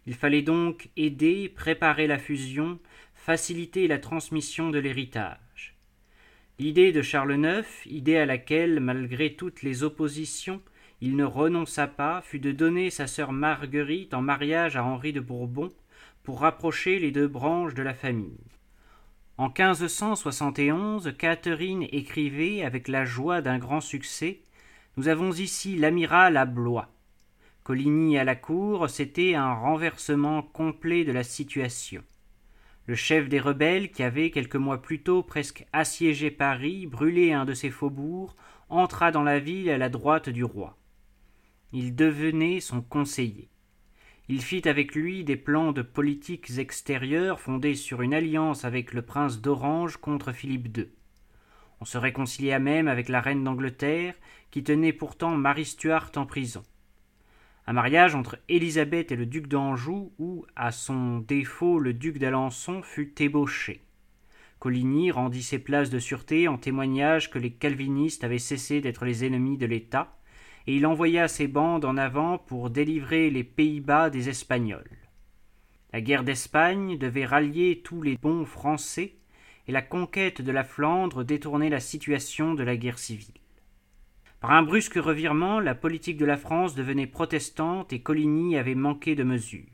Il 0.05 0.15
fallait 0.15 0.41
donc 0.41 0.89
aider, 0.97 1.49
préparer 1.49 2.07
la 2.07 2.17
fusion, 2.17 2.79
faciliter 3.13 3.87
la 3.87 3.99
transmission 3.99 4.69
de 4.69 4.79
l'héritage. 4.79 5.75
L'idée 6.59 6.91
de 6.91 7.01
Charles 7.01 7.37
IX, 7.37 7.67
idée 7.85 8.17
à 8.17 8.25
laquelle, 8.25 8.79
malgré 8.79 9.33
toutes 9.33 9.61
les 9.61 9.83
oppositions, 9.83 10.61
il 10.99 11.15
ne 11.15 11.23
renonça 11.23 11.87
pas, 11.87 12.21
fut 12.21 12.39
de 12.39 12.51
donner 12.51 12.89
sa 12.89 13.05
sœur 13.05 13.31
Marguerite 13.31 14.13
en 14.13 14.21
mariage 14.21 14.75
à 14.75 14.83
Henri 14.83 15.13
de 15.13 15.19
Bourbon 15.19 15.71
pour 16.23 16.41
rapprocher 16.41 16.97
les 16.99 17.11
deux 17.11 17.27
branches 17.27 17.75
de 17.75 17.83
la 17.83 17.93
famille. 17.93 18.39
En 19.37 19.49
1571, 19.49 21.13
Catherine 21.17 21.85
écrivait 21.91 22.63
avec 22.63 22.87
la 22.87 23.05
joie 23.05 23.41
d'un 23.41 23.59
grand 23.59 23.81
succès 23.81 24.41
Nous 24.97 25.07
avons 25.07 25.31
ici 25.31 25.75
l'amiral 25.75 26.35
à 26.37 26.45
Blois. 26.45 26.89
Coligny 27.63 28.17
à 28.17 28.23
la 28.23 28.35
cour, 28.35 28.89
c'était 28.89 29.35
un 29.35 29.53
renversement 29.53 30.41
complet 30.41 31.03
de 31.03 31.11
la 31.11 31.23
situation. 31.23 32.01
Le 32.87 32.95
chef 32.95 33.29
des 33.29 33.39
rebelles, 33.39 33.91
qui 33.91 34.01
avait 34.01 34.31
quelques 34.31 34.55
mois 34.55 34.81
plus 34.81 35.03
tôt 35.03 35.21
presque 35.21 35.67
assiégé 35.73 36.31
Paris, 36.31 36.87
brûlé 36.87 37.33
un 37.33 37.45
de 37.45 37.53
ses 37.53 37.69
faubourgs, 37.69 38.35
entra 38.69 39.11
dans 39.11 39.23
la 39.23 39.39
ville 39.39 39.69
à 39.69 39.77
la 39.77 39.89
droite 39.89 40.29
du 40.29 40.43
roi. 40.43 40.76
Il 41.73 41.95
devenait 41.95 42.61
son 42.61 42.81
conseiller. 42.81 43.49
Il 44.29 44.41
fit 44.41 44.67
avec 44.67 44.95
lui 44.95 45.23
des 45.23 45.35
plans 45.35 45.71
de 45.71 45.81
politiques 45.81 46.57
extérieures 46.57 47.39
fondés 47.39 47.75
sur 47.75 48.01
une 48.01 48.13
alliance 48.13 48.65
avec 48.65 48.93
le 48.93 49.01
prince 49.01 49.41
d'Orange 49.41 49.97
contre 49.97 50.31
Philippe 50.31 50.77
II. 50.77 50.87
On 51.79 51.85
se 51.85 51.97
réconcilia 51.97 52.59
même 52.59 52.87
avec 52.87 53.09
la 53.09 53.21
reine 53.21 53.43
d'Angleterre, 53.43 54.15
qui 54.49 54.63
tenait 54.63 54.93
pourtant 54.93 55.35
Marie 55.35 55.65
Stuart 55.65 56.11
en 56.15 56.25
prison. 56.25 56.63
Un 57.67 57.73
mariage 57.73 58.15
entre 58.15 58.39
Élisabeth 58.47 59.11
et 59.11 59.17
le 59.17 59.25
duc 59.25 59.47
d'Anjou, 59.47 60.13
où, 60.19 60.45
à 60.55 60.71
son 60.71 61.19
défaut, 61.19 61.79
le 61.79 61.93
duc 61.93 62.17
d'Alençon 62.17 62.81
fut 62.81 63.21
ébauché. 63.21 63.83
Coligny 64.59 65.11
rendit 65.11 65.43
ses 65.43 65.59
places 65.59 65.89
de 65.89 65.99
sûreté 65.99 66.47
en 66.47 66.57
témoignage 66.57 67.29
que 67.29 67.39
les 67.39 67.51
calvinistes 67.51 68.23
avaient 68.23 68.39
cessé 68.39 68.81
d'être 68.81 69.05
les 69.05 69.25
ennemis 69.25 69.57
de 69.57 69.65
l'État, 69.65 70.17
et 70.67 70.75
il 70.75 70.85
envoya 70.85 71.27
ses 71.29 71.47
bandes 71.47 71.85
en 71.85 71.97
avant 71.97 72.37
pour 72.37 72.69
délivrer 72.69 73.29
les 73.29 73.45
Pays-Bas 73.45 74.09
des 74.09 74.27
Espagnols. 74.27 74.91
La 75.93 76.01
guerre 76.01 76.25
d'Espagne 76.25 76.97
devait 76.97 77.25
rallier 77.25 77.81
tous 77.83 78.01
les 78.01 78.17
bons 78.17 78.45
Français, 78.45 79.15
et 79.67 79.71
la 79.71 79.81
conquête 79.81 80.41
de 80.41 80.51
la 80.51 80.63
Flandre 80.63 81.23
détournait 81.23 81.69
la 81.69 81.79
situation 81.79 82.53
de 82.53 82.63
la 82.63 82.75
guerre 82.75 82.99
civile. 82.99 83.33
Par 84.39 84.51
un 84.51 84.61
brusque 84.61 84.95
revirement, 84.95 85.59
la 85.59 85.73
politique 85.73 86.17
de 86.17 86.25
la 86.25 86.37
France 86.37 86.75
devenait 86.75 87.07
protestante 87.07 87.91
et 87.91 88.01
Coligny 88.01 88.57
avait 88.57 88.75
manqué 88.75 89.15
de 89.15 89.23
mesure. 89.23 89.65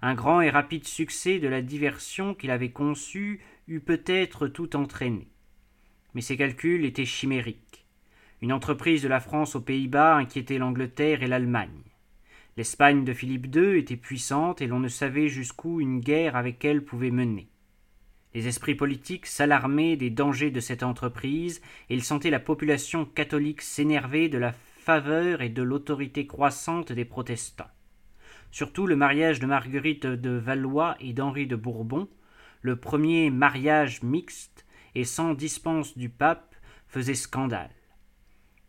Un 0.00 0.14
grand 0.14 0.40
et 0.40 0.50
rapide 0.50 0.86
succès 0.86 1.38
de 1.38 1.48
la 1.48 1.60
diversion 1.60 2.34
qu'il 2.34 2.50
avait 2.50 2.70
conçue 2.70 3.40
eût 3.68 3.80
peut-être 3.80 4.48
tout 4.48 4.76
entraîné. 4.76 5.28
Mais 6.14 6.20
ses 6.20 6.36
calculs 6.36 6.84
étaient 6.84 7.04
chimériques. 7.04 7.73
Une 8.44 8.52
entreprise 8.52 9.02
de 9.02 9.08
la 9.08 9.20
France 9.20 9.56
aux 9.56 9.62
Pays-Bas 9.62 10.16
inquiétait 10.16 10.58
l'Angleterre 10.58 11.22
et 11.22 11.26
l'Allemagne. 11.26 11.80
L'Espagne 12.58 13.02
de 13.02 13.14
Philippe 13.14 13.46
II 13.56 13.78
était 13.78 13.96
puissante 13.96 14.60
et 14.60 14.66
l'on 14.66 14.80
ne 14.80 14.88
savait 14.88 15.28
jusqu'où 15.28 15.80
une 15.80 16.00
guerre 16.00 16.36
avec 16.36 16.62
elle 16.62 16.84
pouvait 16.84 17.10
mener. 17.10 17.48
Les 18.34 18.46
esprits 18.46 18.74
politiques 18.74 19.24
s'alarmaient 19.24 19.96
des 19.96 20.10
dangers 20.10 20.50
de 20.50 20.60
cette 20.60 20.82
entreprise 20.82 21.62
et 21.88 21.94
ils 21.94 22.04
sentaient 22.04 22.28
la 22.28 22.38
population 22.38 23.06
catholique 23.06 23.62
s'énerver 23.62 24.28
de 24.28 24.36
la 24.36 24.52
faveur 24.52 25.40
et 25.40 25.48
de 25.48 25.62
l'autorité 25.62 26.26
croissante 26.26 26.92
des 26.92 27.06
protestants. 27.06 27.70
Surtout 28.50 28.86
le 28.86 28.94
mariage 28.94 29.40
de 29.40 29.46
Marguerite 29.46 30.04
de 30.04 30.32
Valois 30.32 30.96
et 31.00 31.14
d'Henri 31.14 31.46
de 31.46 31.56
Bourbon, 31.56 32.10
le 32.60 32.76
premier 32.76 33.30
mariage 33.30 34.02
mixte 34.02 34.66
et 34.94 35.04
sans 35.04 35.32
dispense 35.32 35.96
du 35.96 36.10
pape, 36.10 36.54
faisait 36.88 37.14
scandale. 37.14 37.70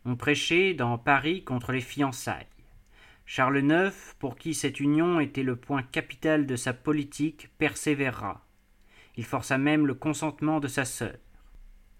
On 0.08 0.14
prêchait 0.14 0.72
dans 0.72 0.98
Paris 0.98 1.42
contre 1.42 1.72
les 1.72 1.80
fiançailles. 1.80 2.46
Charles 3.24 3.58
IX, 3.58 3.92
pour 4.20 4.36
qui 4.36 4.54
cette 4.54 4.78
union 4.78 5.18
était 5.18 5.42
le 5.42 5.56
point 5.56 5.82
capital 5.82 6.46
de 6.46 6.54
sa 6.54 6.72
politique, 6.72 7.50
persévéra. 7.58 8.46
Il 9.16 9.24
força 9.24 9.58
même 9.58 9.84
le 9.84 9.94
consentement 9.94 10.60
de 10.60 10.68
sa 10.68 10.84
sœur. 10.84 11.16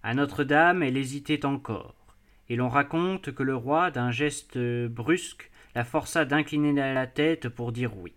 À 0.03 0.13
Notre-Dame, 0.13 0.83
elle 0.83 0.95
hésitait 0.95 1.45
encore, 1.45 1.95
et 2.47 2.55
l'on 2.55 2.69
raconte 2.69 3.33
que 3.33 3.43
le 3.43 3.57
roi, 3.57 3.91
d'un 3.91 4.11
geste 4.11 4.57
brusque, 4.57 5.51
la 5.75 5.83
força 5.83 6.23
d'incliner 6.23 6.71
la 6.71 7.07
tête 7.07 7.49
pour 7.49 7.73
dire 7.73 7.97
oui. 7.97 8.13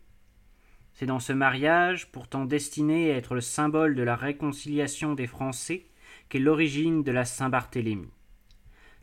C'est 0.92 1.06
dans 1.06 1.18
ce 1.18 1.32
mariage, 1.32 2.12
pourtant 2.12 2.44
destiné 2.44 3.10
à 3.10 3.16
être 3.16 3.34
le 3.34 3.40
symbole 3.40 3.96
de 3.96 4.04
la 4.04 4.14
réconciliation 4.14 5.14
des 5.14 5.26
Français, 5.26 5.86
qu'est 6.28 6.38
l'origine 6.38 7.02
de 7.02 7.10
la 7.10 7.24
Saint-Barthélemy. 7.24 8.06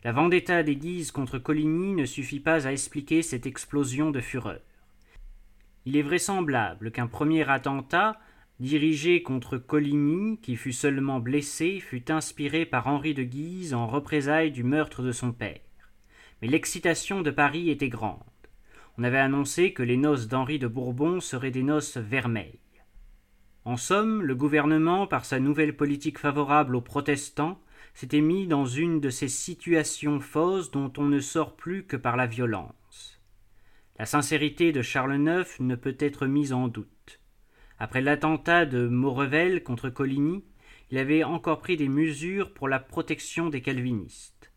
La 0.03 0.11
vendetta 0.11 0.61
des 0.61 0.75
Guises 0.75 1.11
contre 1.11 1.39
Coligny 1.39 1.93
ne 1.93 2.05
suffit 2.05 2.39
pas 2.39 2.67
à 2.67 2.71
expliquer 2.71 3.23
cette 3.23 3.47
explosion 3.47 4.11
de 4.11 4.21
fureur. 4.21 4.59
Il 5.85 5.97
est 5.97 6.03
vraisemblable 6.03 6.91
qu'un 6.91 7.07
premier 7.07 7.49
attentat, 7.49 8.19
dirigé 8.59 9.23
contre 9.23 9.57
Coligny, 9.57 10.37
qui 10.39 10.55
fut 10.55 10.73
seulement 10.73 11.19
blessé, 11.19 11.79
fut 11.79 12.11
inspiré 12.11 12.65
par 12.65 12.87
Henri 12.87 13.15
de 13.15 13.23
Guise 13.23 13.73
en 13.73 13.87
représailles 13.87 14.51
du 14.51 14.63
meurtre 14.63 15.01
de 15.01 15.11
son 15.11 15.31
père. 15.31 15.61
Mais 16.41 16.47
l'excitation 16.47 17.21
de 17.21 17.31
Paris 17.31 17.71
était 17.71 17.89
grande. 17.89 18.21
On 18.99 19.03
avait 19.03 19.17
annoncé 19.17 19.73
que 19.73 19.83
les 19.83 19.97
noces 19.97 20.27
d'Henri 20.27 20.59
de 20.59 20.67
Bourbon 20.67 21.19
seraient 21.21 21.51
des 21.51 21.63
noces 21.63 21.97
vermeilles. 21.97 22.59
En 23.65 23.77
somme, 23.77 24.21
le 24.21 24.35
gouvernement, 24.35 25.07
par 25.07 25.25
sa 25.25 25.39
nouvelle 25.39 25.75
politique 25.75 26.19
favorable 26.19 26.75
aux 26.75 26.81
protestants, 26.81 27.59
s'était 27.97 28.21
mis 28.21 28.45
dans 28.45 28.67
une 28.67 28.99
de 28.99 29.09
ces 29.09 29.27
situations 29.27 30.19
fausses 30.19 30.69
dont 30.69 30.93
on 30.99 31.05
ne 31.05 31.19
sort 31.19 31.55
plus 31.55 31.83
que 31.83 31.97
par 31.97 32.15
la 32.15 32.27
violence. 32.27 33.19
La 33.97 34.05
sincérité 34.05 34.71
de 34.71 34.83
Charles 34.83 35.15
IX 35.15 35.59
ne 35.61 35.73
peut 35.75 35.95
être 35.97 36.27
mise 36.27 36.53
en 36.53 36.67
doute. 36.67 37.19
Après 37.79 38.01
l'attentat 38.01 38.67
de 38.67 38.87
Maurevel 38.87 39.63
contre 39.63 39.89
Coligny, 39.89 40.43
il 40.91 40.99
avait 40.99 41.23
encore 41.23 41.57
pris 41.57 41.75
des 41.75 41.89
mesures 41.89 42.53
pour 42.53 42.67
la 42.67 42.77
protection 42.77 43.49
des 43.49 43.61
calvinistes. 43.61 44.51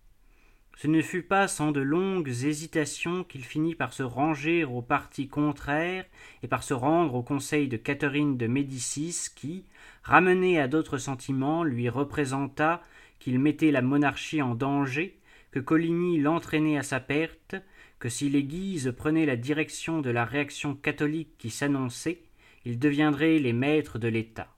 Ce 0.76 0.87
ne 0.87 1.00
fut 1.00 1.22
pas 1.22 1.48
sans 1.48 1.72
de 1.72 1.81
longues 1.81 2.29
hésitations 2.29 3.24
qu'il 3.24 3.44
finit 3.44 3.74
par 3.74 3.94
se 3.94 4.03
ranger 4.03 4.64
au 4.64 4.83
parti 4.83 5.29
contraire 5.29 6.05
et 6.42 6.48
par 6.48 6.62
se 6.62 6.74
rendre 6.74 7.14
au 7.14 7.22
conseil 7.22 7.68
de 7.68 7.79
Catherine 7.79 8.37
de 8.37 8.46
Médicis 8.46 9.29
qui, 9.35 9.64
ramenée 10.03 10.61
à 10.61 10.68
d'autres 10.68 10.98
sentiments, 10.98 11.64
lui 11.64 11.88
représenta 11.88 12.83
qu'il 13.20 13.38
mettait 13.38 13.70
la 13.70 13.83
monarchie 13.83 14.42
en 14.42 14.56
danger, 14.56 15.20
que 15.52 15.61
Coligny 15.61 16.18
l'entraînait 16.18 16.78
à 16.78 16.83
sa 16.83 16.98
perte, 16.98 17.54
que 18.00 18.09
si 18.09 18.28
les 18.30 18.42
Guises 18.42 18.92
prenaient 18.96 19.26
la 19.26 19.37
direction 19.37 20.00
de 20.00 20.11
la 20.11 20.24
réaction 20.24 20.74
catholique 20.74 21.37
qui 21.38 21.50
s'annonçait, 21.50 22.22
ils 22.64 22.78
deviendraient 22.78 23.38
les 23.38 23.52
maîtres 23.52 23.98
de 23.98 24.09
l'État. 24.09 24.48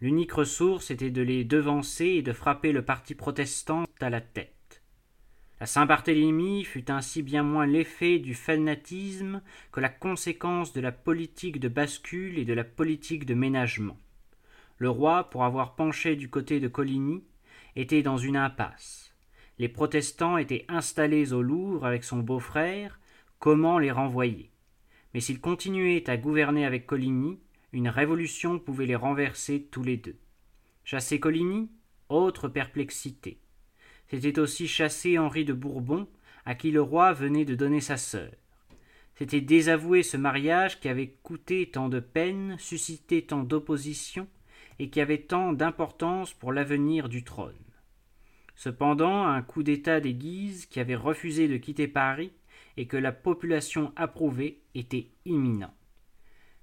L'unique 0.00 0.32
ressource 0.32 0.90
était 0.90 1.10
de 1.10 1.22
les 1.22 1.44
devancer 1.44 2.06
et 2.06 2.22
de 2.22 2.32
frapper 2.32 2.72
le 2.72 2.84
parti 2.84 3.14
protestant 3.14 3.84
à 4.00 4.10
la 4.10 4.20
tête. 4.20 4.82
La 5.58 5.66
Saint-Barthélemy 5.66 6.64
fut 6.64 6.90
ainsi 6.90 7.22
bien 7.22 7.42
moins 7.42 7.64
l'effet 7.64 8.18
du 8.18 8.34
fanatisme 8.34 9.40
que 9.72 9.80
la 9.80 9.88
conséquence 9.88 10.74
de 10.74 10.82
la 10.82 10.92
politique 10.92 11.58
de 11.58 11.68
bascule 11.68 12.38
et 12.38 12.44
de 12.44 12.52
la 12.52 12.64
politique 12.64 13.24
de 13.24 13.32
ménagement. 13.32 13.96
Le 14.76 14.90
roi, 14.90 15.30
pour 15.30 15.44
avoir 15.44 15.74
penché 15.74 16.14
du 16.14 16.28
côté 16.28 16.60
de 16.60 16.68
Coligny, 16.68 17.24
était 17.76 18.02
dans 18.02 18.18
une 18.18 18.36
impasse. 18.36 19.14
Les 19.58 19.68
protestants 19.68 20.38
étaient 20.38 20.64
installés 20.68 21.32
au 21.32 21.42
Louvre 21.42 21.86
avec 21.86 22.04
son 22.04 22.18
beau-frère, 22.18 22.98
comment 23.38 23.78
les 23.78 23.90
renvoyer? 23.90 24.50
Mais 25.14 25.20
s'ils 25.20 25.40
continuaient 25.40 26.10
à 26.10 26.16
gouverner 26.16 26.66
avec 26.66 26.86
Coligny, 26.86 27.38
une 27.72 27.88
révolution 27.88 28.58
pouvait 28.58 28.86
les 28.86 28.96
renverser 28.96 29.68
tous 29.70 29.82
les 29.82 29.96
deux. 29.96 30.16
Chasser 30.84 31.20
Coligny? 31.20 31.70
Autre 32.08 32.48
perplexité. 32.48 33.40
C'était 34.08 34.38
aussi 34.38 34.68
chasser 34.68 35.18
Henri 35.18 35.44
de 35.44 35.52
Bourbon, 35.52 36.08
à 36.44 36.54
qui 36.54 36.70
le 36.70 36.80
roi 36.80 37.12
venait 37.12 37.44
de 37.44 37.54
donner 37.54 37.80
sa 37.80 37.96
sœur. 37.96 38.30
C'était 39.16 39.40
désavouer 39.40 40.02
ce 40.02 40.16
mariage 40.16 40.78
qui 40.78 40.88
avait 40.88 41.16
coûté 41.22 41.70
tant 41.70 41.88
de 41.88 42.00
peine, 42.00 42.56
suscité 42.58 43.22
tant 43.22 43.42
d'opposition, 43.42 44.28
et 44.78 44.90
qui 44.90 45.00
avait 45.00 45.22
tant 45.22 45.52
d'importance 45.52 46.34
pour 46.34 46.52
l'avenir 46.52 47.08
du 47.08 47.24
trône. 47.24 47.56
Cependant, 48.56 49.24
un 49.24 49.42
coup 49.42 49.62
d'État 49.62 50.00
des 50.00 50.14
Guises, 50.14 50.66
qui 50.66 50.80
avait 50.80 50.96
refusé 50.96 51.46
de 51.46 51.58
quitter 51.58 51.86
Paris 51.86 52.32
et 52.76 52.86
que 52.86 52.96
la 52.96 53.12
population 53.12 53.92
approuvait, 53.96 54.58
était 54.74 55.08
imminent. 55.24 55.72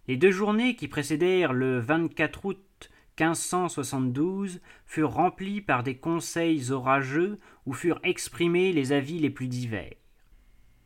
Les 0.08 0.17
deux 0.17 0.32
journées 0.32 0.75
qui 0.75 0.88
précédèrent 0.88 1.53
le 1.53 1.79
24 1.79 2.45
août 2.45 2.89
1572 3.19 4.60
furent 4.86 5.13
remplies 5.13 5.62
par 5.62 5.84
des 5.84 5.95
conseils 5.95 6.71
orageux 6.71 7.39
où 7.65 7.73
furent 7.73 7.99
exprimés 8.03 8.73
les 8.73 8.91
avis 8.91 9.19
les 9.19 9.29
plus 9.29 9.47
divers. 9.47 9.93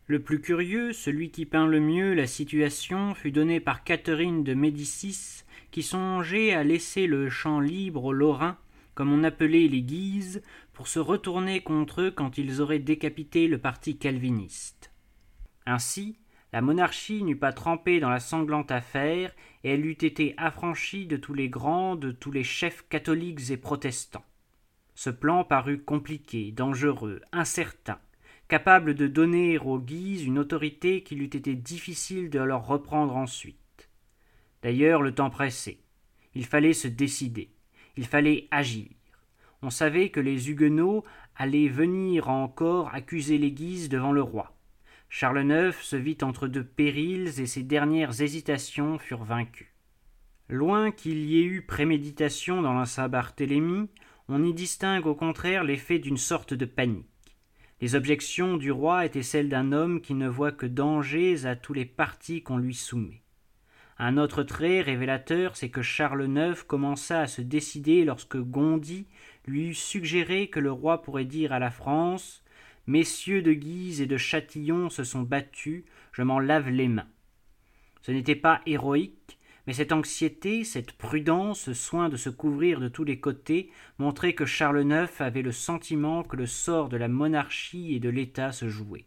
Le 0.07 0.21
plus 0.21 0.39
curieux, 0.39 0.93
celui 0.93 1.31
qui 1.31 1.45
peint 1.45 1.67
le 1.67 1.79
mieux 1.79 2.13
la 2.13 2.27
situation, 2.27 3.13
fut 3.13 3.31
donné 3.31 3.59
par 3.59 3.83
Catherine 3.83 4.43
de 4.43 4.53
Médicis, 4.53 5.43
qui 5.71 5.83
songeait 5.83 6.53
à 6.53 6.63
laisser 6.63 7.07
le 7.07 7.29
champ 7.29 7.59
libre 7.59 8.05
aux 8.05 8.13
Lorrains, 8.13 8.57
comme 8.93 9.11
on 9.11 9.23
appelait 9.23 9.67
les 9.67 9.81
Guises, 9.81 10.41
pour 10.77 10.87
se 10.87 10.99
retourner 10.99 11.61
contre 11.61 12.01
eux 12.01 12.11
quand 12.11 12.37
ils 12.37 12.61
auraient 12.61 12.77
décapité 12.77 13.47
le 13.47 13.57
parti 13.57 13.97
calviniste. 13.97 14.93
Ainsi, 15.65 16.19
la 16.53 16.61
monarchie 16.61 17.23
n'eût 17.23 17.35
pas 17.35 17.51
trempé 17.51 17.99
dans 17.99 18.11
la 18.11 18.19
sanglante 18.19 18.71
affaire, 18.71 19.33
et 19.63 19.71
elle 19.71 19.87
eût 19.87 19.93
été 19.93 20.35
affranchie 20.37 21.07
de 21.07 21.17
tous 21.17 21.33
les 21.33 21.49
grands, 21.49 21.95
de 21.95 22.11
tous 22.11 22.29
les 22.29 22.43
chefs 22.43 22.87
catholiques 22.89 23.49
et 23.49 23.57
protestants. 23.57 24.23
Ce 24.93 25.09
plan 25.09 25.43
parut 25.43 25.81
compliqué, 25.81 26.51
dangereux, 26.51 27.21
incertain, 27.31 27.97
capable 28.47 28.93
de 28.93 29.07
donner 29.07 29.57
aux 29.57 29.79
Guises 29.79 30.25
une 30.25 30.37
autorité 30.37 31.01
qu'il 31.01 31.23
eût 31.23 31.25
été 31.25 31.55
difficile 31.55 32.29
de 32.29 32.37
leur 32.37 32.67
reprendre 32.67 33.15
ensuite. 33.17 33.89
D'ailleurs, 34.61 35.01
le 35.01 35.15
temps 35.15 35.31
pressait. 35.31 35.79
Il 36.35 36.45
fallait 36.45 36.73
se 36.73 36.87
décider. 36.87 37.49
Il 37.95 38.05
fallait 38.05 38.47
agir. 38.51 38.89
On 39.61 39.69
savait 39.69 40.09
que 40.09 40.19
les 40.19 40.49
Huguenots 40.49 41.03
allaient 41.35 41.67
venir 41.67 42.29
encore 42.29 42.93
accuser 42.93 43.37
les 43.37 43.51
Guises 43.51 43.89
devant 43.89 44.11
le 44.11 44.21
roi. 44.21 44.55
Charles 45.09 45.45
IX 45.45 45.75
se 45.81 45.95
vit 45.95 46.17
entre 46.21 46.47
deux 46.47 46.63
périls 46.63 47.39
et 47.39 47.45
ses 47.45 47.63
dernières 47.63 48.21
hésitations 48.21 48.99
furent 48.99 49.23
vaincues. 49.23 49.73
Loin 50.49 50.91
qu'il 50.91 51.25
y 51.25 51.39
ait 51.39 51.45
eu 51.45 51.61
préméditation 51.61 52.61
dans 52.61 52.73
la 52.73 52.85
Saint-Barthélemy, 52.85 53.89
on 54.29 54.43
y 54.43 54.53
distingue 54.53 55.05
au 55.05 55.15
contraire 55.15 55.63
l'effet 55.63 55.99
d'une 55.99 56.17
sorte 56.17 56.53
de 56.53 56.65
panique. 56.65 57.05
Les 57.79 57.95
objections 57.95 58.57
du 58.57 58.71
roi 58.71 59.05
étaient 59.05 59.23
celles 59.23 59.49
d'un 59.49 59.71
homme 59.71 60.01
qui 60.01 60.13
ne 60.13 60.27
voit 60.27 60.51
que 60.51 60.65
dangers 60.65 61.45
à 61.45 61.55
tous 61.55 61.73
les 61.73 61.85
partis 61.85 62.43
qu'on 62.43 62.57
lui 62.57 62.73
soumet. 62.73 63.21
Un 63.99 64.17
autre 64.17 64.43
trait 64.43 64.81
révélateur, 64.81 65.55
c'est 65.55 65.69
que 65.69 65.81
Charles 65.81 66.27
IX 66.27 66.61
commença 66.63 67.21
à 67.21 67.27
se 67.27 67.41
décider 67.41 68.05
lorsque 68.05 68.37
Gondy 68.37 69.07
lui 69.47 69.69
eut 69.69 69.73
suggéré 69.73 70.49
que 70.49 70.59
le 70.59 70.71
roi 70.71 71.01
pourrait 71.01 71.25
dire 71.25 71.51
à 71.51 71.59
la 71.59 71.71
France 71.71 72.43
Messieurs 72.85 73.41
de 73.41 73.53
Guise 73.53 73.99
et 73.99 74.05
de 74.05 74.17
Châtillon 74.17 74.89
se 74.89 75.03
sont 75.03 75.23
battus, 75.23 75.83
je 76.13 76.21
m'en 76.21 76.39
lave 76.39 76.69
les 76.69 76.87
mains. 76.87 77.07
Ce 78.01 78.11
n'était 78.11 78.35
pas 78.35 78.61
héroïque, 78.65 79.39
mais 79.65 79.73
cette 79.73 79.91
anxiété, 79.91 80.63
cette 80.63 80.93
prudence, 80.93 81.59
ce 81.61 81.73
soin 81.73 82.07
de 82.07 82.15
se 82.15 82.29
couvrir 82.29 82.79
de 82.79 82.87
tous 82.87 83.03
les 83.03 83.19
côtés 83.19 83.69
montraient 83.97 84.35
que 84.35 84.45
Charles 84.45 84.85
IX 84.89 85.09
avait 85.19 85.41
le 85.41 85.51
sentiment 85.51 86.23
que 86.23 86.37
le 86.37 86.45
sort 86.45 86.87
de 86.87 86.97
la 86.97 87.09
monarchie 87.09 87.95
et 87.95 87.99
de 87.99 88.09
l'État 88.09 88.53
se 88.53 88.69
jouait. 88.69 89.05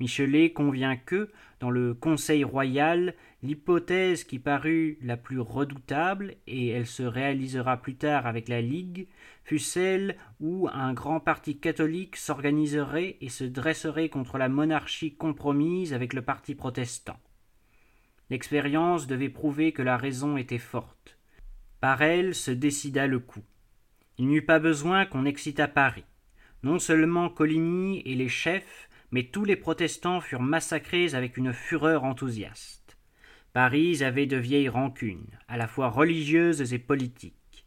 Michelet 0.00 0.52
convient 0.52 0.96
que, 0.96 1.30
dans 1.60 1.70
le 1.70 1.92
Conseil 1.92 2.42
royal, 2.42 3.14
l'hypothèse 3.42 4.24
qui 4.24 4.38
parut 4.38 4.98
la 5.02 5.18
plus 5.18 5.38
redoutable, 5.38 6.34
et 6.46 6.68
elle 6.68 6.86
se 6.86 7.02
réalisera 7.02 7.76
plus 7.76 7.96
tard 7.96 8.26
avec 8.26 8.48
la 8.48 8.62
Ligue, 8.62 9.08
fut 9.44 9.58
celle 9.58 10.16
où 10.40 10.68
un 10.72 10.94
grand 10.94 11.20
parti 11.20 11.58
catholique 11.58 12.16
s'organiserait 12.16 13.18
et 13.20 13.28
se 13.28 13.44
dresserait 13.44 14.08
contre 14.08 14.38
la 14.38 14.48
monarchie 14.48 15.14
compromise 15.14 15.92
avec 15.92 16.14
le 16.14 16.22
parti 16.22 16.54
protestant. 16.54 17.18
L'expérience 18.30 19.06
devait 19.06 19.28
prouver 19.28 19.72
que 19.72 19.82
la 19.82 19.96
raison 19.96 20.36
était 20.36 20.58
forte. 20.58 21.18
Par 21.80 22.00
elle 22.00 22.34
se 22.34 22.50
décida 22.50 23.06
le 23.06 23.18
coup. 23.18 23.42
Il 24.18 24.28
n'y 24.28 24.36
eut 24.36 24.44
pas 24.44 24.60
besoin 24.60 25.04
qu'on 25.04 25.24
excitât 25.24 25.68
Paris. 25.68 26.04
Non 26.62 26.78
seulement 26.78 27.28
Coligny 27.28 28.02
et 28.04 28.14
les 28.14 28.28
chefs, 28.28 28.89
mais 29.10 29.24
tous 29.24 29.44
les 29.44 29.56
protestants 29.56 30.20
furent 30.20 30.42
massacrés 30.42 31.14
avec 31.14 31.36
une 31.36 31.52
fureur 31.52 32.04
enthousiaste. 32.04 32.96
Paris 33.52 34.04
avait 34.04 34.26
de 34.26 34.36
vieilles 34.36 34.68
rancunes, 34.68 35.38
à 35.48 35.56
la 35.56 35.66
fois 35.66 35.88
religieuses 35.88 36.72
et 36.72 36.78
politiques. 36.78 37.66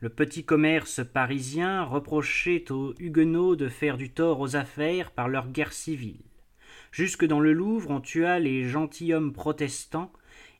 Le 0.00 0.08
petit 0.08 0.44
commerce 0.44 1.00
parisien 1.04 1.82
reprochait 1.84 2.70
aux 2.70 2.92
Huguenots 2.98 3.56
de 3.56 3.68
faire 3.68 3.96
du 3.96 4.10
tort 4.10 4.40
aux 4.40 4.56
affaires 4.56 5.12
par 5.12 5.28
leur 5.28 5.48
guerre 5.48 5.72
civile. 5.72 6.24
Jusque 6.90 7.24
dans 7.24 7.40
le 7.40 7.52
Louvre, 7.52 7.90
on 7.90 8.00
tua 8.00 8.38
les 8.38 8.68
gentilshommes 8.68 9.32
protestants, 9.32 10.12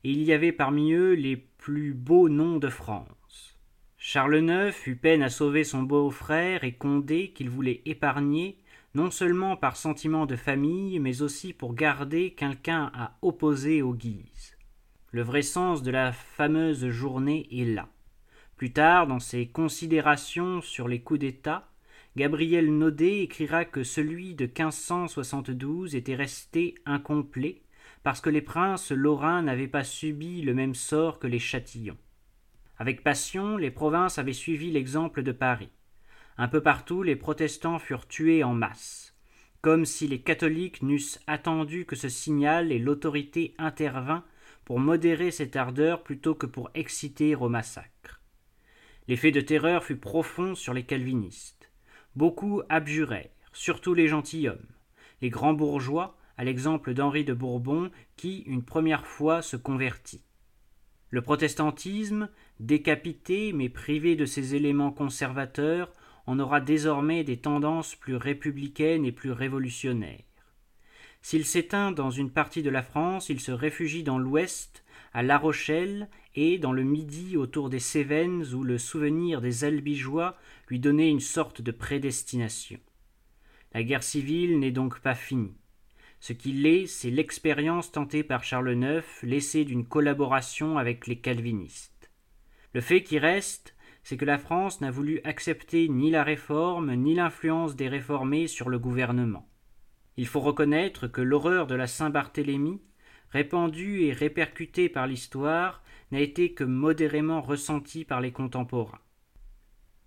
et 0.03 0.11
il 0.11 0.23
y 0.23 0.33
avait 0.33 0.51
parmi 0.51 0.93
eux 0.93 1.13
les 1.13 1.35
plus 1.35 1.93
beaux 1.93 2.29
noms 2.29 2.57
de 2.57 2.69
France. 2.69 3.57
Charles 3.97 4.37
IX 4.37 4.87
eut 4.87 4.95
peine 4.95 5.21
à 5.21 5.29
sauver 5.29 5.63
son 5.63 5.83
beau-frère 5.83 6.63
et 6.63 6.73
Condé 6.73 7.31
qu'il 7.31 7.49
voulait 7.49 7.81
épargner, 7.85 8.57
non 8.97 9.11
seulement 9.11 9.55
par 9.55 9.77
sentiment 9.77 10.25
de 10.25 10.35
famille, 10.35 10.97
mais 10.97 11.21
aussi 11.21 11.53
pour 11.53 11.75
garder 11.75 12.31
quelqu'un 12.31 12.91
à 12.95 13.15
opposer 13.21 13.83
aux 13.83 13.93
Guises. 13.93 14.57
Le 15.11 15.21
vrai 15.21 15.43
sens 15.43 15.83
de 15.83 15.91
la 15.91 16.11
fameuse 16.11 16.89
journée 16.89 17.47
est 17.51 17.65
là. 17.65 17.89
Plus 18.55 18.73
tard, 18.73 19.05
dans 19.05 19.19
ses 19.19 19.49
considérations 19.49 20.61
sur 20.61 20.87
les 20.87 20.99
coups 20.99 21.19
d'État, 21.19 21.69
Gabriel 22.15 22.75
Naudet 22.75 23.19
écrira 23.19 23.65
que 23.65 23.83
celui 23.83 24.33
de 24.33 24.45
1572 24.45 25.93
était 25.93 26.15
resté 26.15 26.73
incomplet 26.87 27.61
parce 28.01 28.19
que 28.19 28.31
les 28.31 28.41
princes 28.41 28.91
lorrains 28.91 29.43
n'avaient 29.43 29.67
pas 29.67 29.83
subi 29.83 30.41
le 30.41 30.55
même 30.55 30.73
sort 30.73 31.19
que 31.19 31.27
les 31.27 31.37
châtillons. 31.37 31.99
Avec 32.79 33.03
passion, 33.03 33.57
les 33.57 33.69
provinces 33.69 34.17
avaient 34.17 34.33
suivi 34.33 34.71
l'exemple 34.71 35.21
de 35.21 35.33
Paris. 35.33 35.69
Un 36.37 36.47
peu 36.47 36.61
partout, 36.61 37.01
les 37.01 37.15
protestants 37.15 37.79
furent 37.79 38.07
tués 38.07 38.43
en 38.43 38.53
masse, 38.53 39.15
comme 39.61 39.85
si 39.85 40.07
les 40.07 40.21
catholiques 40.21 40.83
n'eussent 40.83 41.19
attendu 41.25 41.85
que 41.85 41.95
ce 41.95 42.09
signal 42.09 42.71
et 42.71 42.77
l'autorité 42.77 43.55
intervint 43.57 44.23
pour 44.63 44.79
modérer 44.79 45.31
cette 45.31 45.55
ardeur 45.55 46.03
plutôt 46.03 46.35
que 46.35 46.45
pour 46.45 46.69
exciter 46.75 47.35
au 47.35 47.49
massacre. 47.49 48.21
L'effet 49.07 49.31
de 49.31 49.41
terreur 49.41 49.83
fut 49.83 49.95
profond 49.95 50.53
sur 50.53 50.73
les 50.73 50.83
calvinistes. 50.83 51.71
Beaucoup 52.15 52.61
abjurèrent, 52.69 53.29
surtout 53.53 53.93
les 53.93 54.07
gentilshommes, 54.07 54.67
les 55.21 55.29
grands 55.29 55.53
bourgeois, 55.53 56.17
à 56.37 56.43
l'exemple 56.43 56.93
d'Henri 56.93 57.23
de 57.23 57.33
Bourbon, 57.33 57.89
qui, 58.15 58.39
une 58.41 58.63
première 58.63 59.07
fois, 59.07 59.41
se 59.41 59.55
convertit. 59.55 60.23
Le 61.09 61.21
protestantisme, 61.21 62.29
décapité 62.59 63.53
mais 63.53 63.69
privé 63.69 64.15
de 64.15 64.25
ses 64.25 64.53
éléments 64.53 64.91
conservateurs, 64.91 65.91
on 66.27 66.39
aura 66.39 66.59
désormais 66.59 67.23
des 67.23 67.37
tendances 67.37 67.95
plus 67.95 68.15
républicaines 68.15 69.05
et 69.05 69.11
plus 69.11 69.31
révolutionnaires. 69.31 70.23
S'il 71.21 71.45
s'éteint 71.45 71.91
dans 71.91 72.11
une 72.11 72.29
partie 72.29 72.61
de 72.61 72.69
la 72.69 72.83
France, 72.83 73.29
il 73.29 73.39
se 73.39 73.51
réfugie 73.51 74.03
dans 74.03 74.19
l'ouest, 74.19 74.83
à 75.13 75.23
La 75.23 75.37
Rochelle 75.37 76.09
et 76.35 76.57
dans 76.59 76.73
le 76.73 76.83
Midi 76.83 77.37
autour 77.37 77.69
des 77.69 77.79
Cévennes 77.79 78.45
où 78.53 78.63
le 78.63 78.77
souvenir 78.77 79.41
des 79.41 79.63
Albigeois 79.63 80.37
lui 80.67 80.79
donnait 80.79 81.09
une 81.09 81.21
sorte 81.21 81.61
de 81.61 81.71
prédestination. 81.71 82.79
La 83.73 83.83
guerre 83.83 84.03
civile 84.03 84.59
n'est 84.59 84.71
donc 84.71 84.99
pas 84.99 85.15
finie. 85.15 85.55
Ce 86.19 86.33
qui 86.33 86.51
l'est, 86.51 86.87
c'est 86.87 87.11
l'expérience 87.11 87.91
tentée 87.91 88.23
par 88.23 88.43
Charles 88.43 88.75
IX, 88.75 89.03
laissée 89.23 89.65
d'une 89.65 89.85
collaboration 89.85 90.77
avec 90.77 91.07
les 91.07 91.19
calvinistes. 91.19 92.11
Le 92.73 92.81
fait 92.81 93.03
qui 93.03 93.19
reste, 93.19 93.75
c'est 94.07 94.15
que 94.15 94.23
la 94.23 94.37
France 94.37 94.79
n'a 94.79 94.89
voulu 94.89 95.19
accepter 95.25 95.89
ni 95.89 96.09
la 96.11 96.23
réforme 96.23 96.95
ni 96.95 97.13
l'influence 97.13 97.75
des 97.75 97.89
réformés 97.89 98.47
sur 98.47 98.69
le 98.69 98.79
gouvernement. 98.79 99.49
Il 100.15 100.25
faut 100.27 100.39
reconnaître 100.39 101.07
que 101.07 101.19
l'horreur 101.19 101.67
de 101.67 101.75
la 101.75 101.87
Saint-Barthélemy, 101.87 102.81
répandue 103.31 104.03
et 104.03 104.13
répercutée 104.13 104.87
par 104.87 105.07
l'histoire, 105.07 105.83
n'a 106.13 106.21
été 106.21 106.53
que 106.53 106.63
modérément 106.63 107.41
ressentie 107.41 108.05
par 108.05 108.21
les 108.21 108.31
contemporains. 108.31 109.01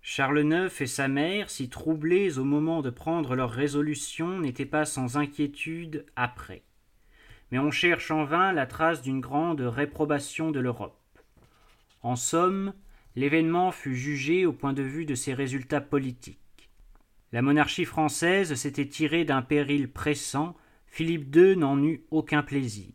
Charles 0.01 0.51
IX 0.51 0.81
et 0.81 0.87
sa 0.87 1.07
mère, 1.07 1.51
si 1.51 1.69
troublés 1.69 2.39
au 2.39 2.43
moment 2.43 2.81
de 2.81 2.89
prendre 2.89 3.35
leur 3.35 3.51
résolution, 3.51 4.39
n'étaient 4.39 4.65
pas 4.65 4.85
sans 4.85 5.17
inquiétude 5.17 6.07
après. 6.15 6.63
Mais 7.51 7.59
on 7.59 7.69
cherche 7.69 8.09
en 8.09 8.23
vain 8.23 8.51
la 8.51 8.65
trace 8.65 9.03
d'une 9.03 9.21
grande 9.21 9.61
réprobation 9.61 10.49
de 10.49 10.59
l'Europe. 10.59 10.99
En 12.01 12.15
somme, 12.15 12.73
l'événement 13.15 13.71
fut 13.71 13.95
jugé 13.95 14.45
au 14.45 14.53
point 14.53 14.73
de 14.73 14.83
vue 14.83 15.05
de 15.05 15.15
ses 15.15 15.33
résultats 15.33 15.81
politiques. 15.81 16.37
La 17.31 17.41
monarchie 17.41 17.85
française 17.85 18.53
s'était 18.55 18.87
tirée 18.87 19.25
d'un 19.25 19.41
péril 19.41 19.91
pressant, 19.91 20.55
Philippe 20.87 21.33
II 21.35 21.55
n'en 21.55 21.81
eut 21.81 22.03
aucun 22.11 22.43
plaisir. 22.43 22.93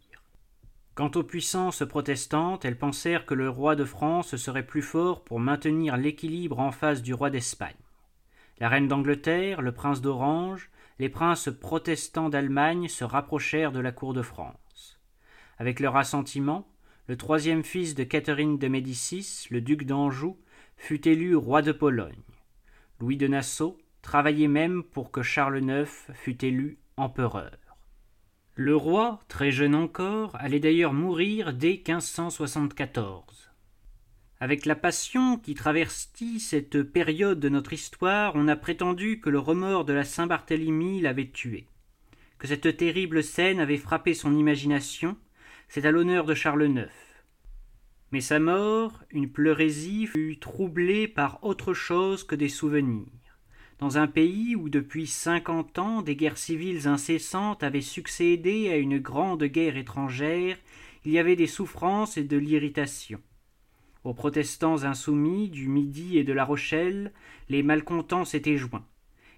Quant 0.94 1.11
aux 1.14 1.22
puissances 1.22 1.87
protestantes, 1.87 2.64
elles 2.64 2.79
pensèrent 2.79 3.26
que 3.26 3.35
le 3.35 3.50
roi 3.50 3.76
de 3.76 3.85
France 3.85 4.37
serait 4.37 4.66
plus 4.66 4.83
fort 4.83 5.24
pour 5.24 5.40
maintenir 5.40 5.96
l'équilibre 5.96 6.59
en 6.59 6.70
face 6.70 7.02
du 7.02 7.12
roi 7.12 7.31
d'Espagne. 7.31 7.74
La 8.59 8.70
reine 8.70 8.88
d'Angleterre, 8.88 9.61
le 9.61 9.72
prince 9.72 10.00
d'Orange, 10.00 10.70
les 10.98 11.11
princes 11.11 11.50
protestants 11.61 12.31
d'Allemagne 12.31 12.88
se 12.88 13.05
rapprochèrent 13.05 13.72
de 13.72 13.81
la 13.81 13.92
cour 13.92 14.14
de 14.14 14.22
France. 14.22 14.98
Avec 15.59 15.81
leur 15.81 15.96
assentiment, 15.96 16.66
le 17.09 17.16
troisième 17.16 17.62
fils 17.62 17.95
de 17.95 18.03
Catherine 18.03 18.59
de 18.59 18.69
Médicis, 18.69 19.47
le 19.51 19.61
duc 19.61 19.85
d'Anjou, 19.85 20.37
fut 20.77 21.07
élu 21.07 21.37
roi 21.37 21.62
de 21.62 21.73
Pologne. 21.73 22.14
Louis 23.01 23.16
de 23.16 23.29
Nassau 23.29 23.79
travaillait 24.03 24.49
même 24.49 24.83
pour 24.83 25.11
que 25.11 25.23
Charles 25.23 25.62
IX 25.62 25.88
fût 26.14 26.45
élu 26.45 26.79
empereur. 26.97 27.53
Le 28.55 28.75
roi, 28.75 29.21
très 29.29 29.53
jeune 29.53 29.75
encore, 29.75 30.35
allait 30.37 30.61
d'ailleurs 30.61 30.95
mourir 30.95 31.53
dès 31.53 31.83
1574. 31.87 33.51
Avec 34.40 34.66
la 34.66 34.75
passion 34.75 35.38
qui 35.38 35.55
traversit 35.55 36.40
cette 36.40 36.83
période 36.83 37.38
de 37.38 37.49
notre 37.49 37.73
histoire, 37.73 38.33
on 38.35 38.49
a 38.49 38.57
prétendu 38.57 39.21
que 39.21 39.31
le 39.31 39.38
remords 39.38 39.85
de 39.85 39.92
la 39.92 40.05
Saint-Barthélemy 40.05 41.01
l'avait 41.01 41.29
tué, 41.29 41.66
que 42.38 42.47
cette 42.47 42.77
terrible 42.77 43.23
scène 43.23 43.61
avait 43.61 43.79
frappé 43.79 44.12
son 44.12 44.37
imagination, 44.37 45.16
c'est 45.68 45.87
à 45.87 45.90
l'honneur 45.90 46.24
de 46.24 46.35
Charles 46.35 46.68
IX. 46.68 46.88
Mais 48.12 48.20
sa 48.20 48.38
mort, 48.38 49.02
une 49.11 49.31
pleurésie, 49.31 50.07
fut 50.07 50.38
troublée 50.38 51.09
par 51.09 51.42
autre 51.42 51.74
chose 51.74 52.24
que 52.24 52.35
des 52.35 52.48
souvenirs 52.48 53.07
dans 53.79 53.98
un 53.98 54.07
pays 54.07 54.57
où 54.57 54.68
depuis 54.68 55.07
cinquante 55.07 55.79
ans 55.79 56.00
des 56.00 56.16
guerres 56.16 56.38
civiles 56.38 56.88
incessantes 56.88 57.62
avaient 57.62 57.83
succédé 57.83 58.70
à 58.70 58.76
une 58.76 58.98
grande 58.98 59.44
guerre 59.44 59.76
étrangère, 59.76 60.57
il 61.05 61.12
y 61.12 61.18
avait 61.18 61.37
des 61.37 61.46
souffrances 61.46 62.16
et 62.16 62.24
de 62.24 62.38
l'irritation. 62.38 63.20
Aux 64.02 64.14
protestants 64.14 64.85
insoumis 64.85 65.50
du 65.50 65.68
Midi 65.68 66.16
et 66.16 66.24
de 66.24 66.33
la 66.33 66.44
Rochelle, 66.44 67.12
les 67.48 67.62
malcontents 67.62 68.24
s'étaient 68.24 68.57
joints, 68.57 68.87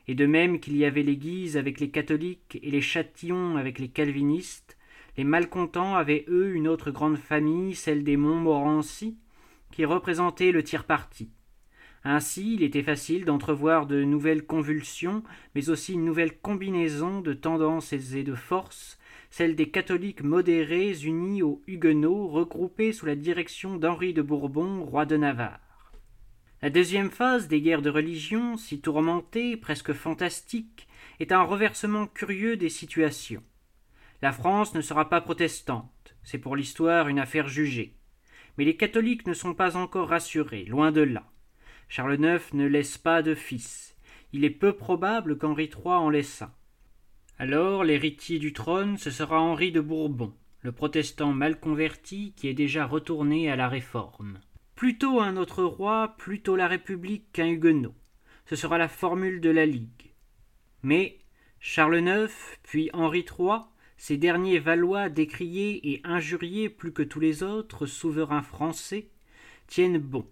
et 0.07 0.15
de 0.15 0.27
même 0.27 0.61
qu'il 0.61 0.77
y 0.77 0.85
avait 0.85 1.03
les 1.03 1.17
Guises 1.17 1.57
avec 1.57 1.81
les 1.81 1.91
catholiques 1.91 2.61
et 2.63 2.71
les 2.71 2.81
Châtillons 2.81 3.57
avec 3.57 3.79
les 3.79 3.89
calvinistes, 3.89 4.78
les 5.19 5.25
malcontents 5.25 5.97
avaient 5.97 6.25
eux 6.29 6.55
une 6.55 6.69
autre 6.69 6.93
grande 6.93 7.19
famille, 7.19 7.75
celle 7.75 8.05
des 8.05 8.17
Montmorency, 8.17 9.19
qui 9.73 9.85
représentait 9.85 10.53
le 10.53 10.63
tiers 10.63 10.85
parti. 10.85 11.33
Ainsi, 12.05 12.55
il 12.55 12.63
était 12.63 12.85
facile 12.85 13.25
d'entrevoir 13.25 13.89
de 13.89 14.05
nouvelles 14.05 14.47
convulsions, 14.47 15.25
mais 15.57 15.71
aussi 15.71 15.95
une 15.95 16.05
nouvelle 16.05 16.39
combinaison 16.39 17.21
de 17.21 17.33
tendances 17.33 17.93
et 17.93 18.23
de 18.23 18.35
forces, 18.37 18.97
celle 19.29 19.57
des 19.57 19.71
catholiques 19.71 20.23
modérés 20.23 21.03
unis 21.03 21.43
aux 21.43 21.63
huguenots 21.67 22.29
regroupés 22.29 22.93
sous 22.93 23.07
la 23.07 23.17
direction 23.17 23.77
d'Henri 23.77 24.15
de 24.15 24.23
Bourbon, 24.23 24.85
roi 24.85 25.05
de 25.05 25.17
Navarre. 25.17 25.93
La 26.63 26.71
deuxième 26.71 27.11
phase 27.11 27.49
des 27.49 27.61
guerres 27.61 27.83
de 27.83 27.91
religion, 27.91 28.57
si 28.57 28.81
tourmentée, 28.81 29.57
presque 29.57 29.95
fantastique, 29.95 30.87
est 31.19 31.33
un 31.33 31.43
reversement 31.43 32.07
curieux 32.07 32.57
des 32.57 32.69
situations. 32.69 33.43
La 34.21 34.33
France 34.33 34.75
ne 34.75 34.81
sera 34.81 35.09
pas 35.09 35.21
protestante, 35.21 36.17
c'est 36.25 36.39
pour 36.39 36.57
l'histoire 36.57 37.07
une 37.07 37.21
affaire 37.21 37.49
jugée. 37.49 37.95
Mais 38.57 38.65
les 38.65 38.77
catholiques 38.77 39.27
ne 39.29 39.35
sont 39.35 39.55
pas 39.55 39.77
encore 39.77 40.09
rassurés, 40.09 40.65
loin 40.65 40.91
de 40.91 41.03
là. 41.03 41.25
Charles 41.89 42.19
IX 42.21 42.53
ne 42.53 42.67
laisse 42.67 42.99
pas 42.99 43.23
de 43.23 43.35
fils. 43.35 43.97
Il 44.33 44.45
est 44.45 44.51
peu 44.51 44.73
probable 44.73 45.39
qu'Henri 45.39 45.71
III 45.73 45.95
en 45.95 46.11
laisse 46.11 46.43
un. 46.43 46.53
Alors 47.39 47.85
l'héritier 47.85 48.41
du 48.41 48.53
trône, 48.53 48.99
ce 48.99 49.13
sera 49.13 49.41
Henri 49.41 49.71
de 49.71 49.81
Bourbon, 49.81 50.35
le 50.63 50.73
protestant 50.73 51.33
mal 51.33 51.61
converti 51.61 52.35
qui 52.37 52.49
est 52.49 52.55
déjà 52.55 52.85
retourné 52.85 53.49
à 53.49 53.55
la 53.55 53.69
réforme. 53.69 54.41
Plutôt 54.75 55.21
un 55.21 55.37
autre 55.37 55.63
roi, 55.63 56.17
plutôt 56.19 56.57
la 56.57 56.67
République 56.67 57.31
qu'un 57.33 57.47
huguenot. 57.47 57.95
Ce 58.47 58.57
sera 58.57 58.79
la 58.79 58.89
formule 58.89 59.41
de 59.41 59.51
la 59.51 59.67
Ligue. 59.67 60.13
Mais 60.83 61.21
Charles 61.61 62.01
IX, 62.01 62.33
puis 62.65 62.91
Henri 62.93 63.21
III, 63.21 63.61
ces 63.99 64.17
derniers 64.17 64.61
Valois 64.61 65.09
décriés 65.09 65.81
et 65.93 66.01
injuriés 66.05 66.71
plus 66.71 66.93
que 66.93 67.03
tous 67.03 67.21
les 67.21 67.43
autres 67.43 67.85
souverains 67.85 68.43
français, 68.43 69.09
tiennent 69.67 69.99
bon, 69.99 70.25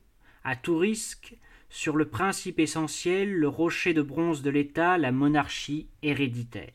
à 0.45 0.57
tout 0.57 0.79
risque, 0.79 1.37
sur 1.69 1.97
le 1.97 2.09
principe 2.09 2.61
essentiel, 2.61 3.35
le 3.35 3.49
rocher 3.49 3.93
de 3.93 4.03
bronze 4.03 4.41
de 4.41 4.51
l'État, 4.51 4.97
la 4.99 5.11
monarchie 5.11 5.89
héréditaire. 6.03 6.71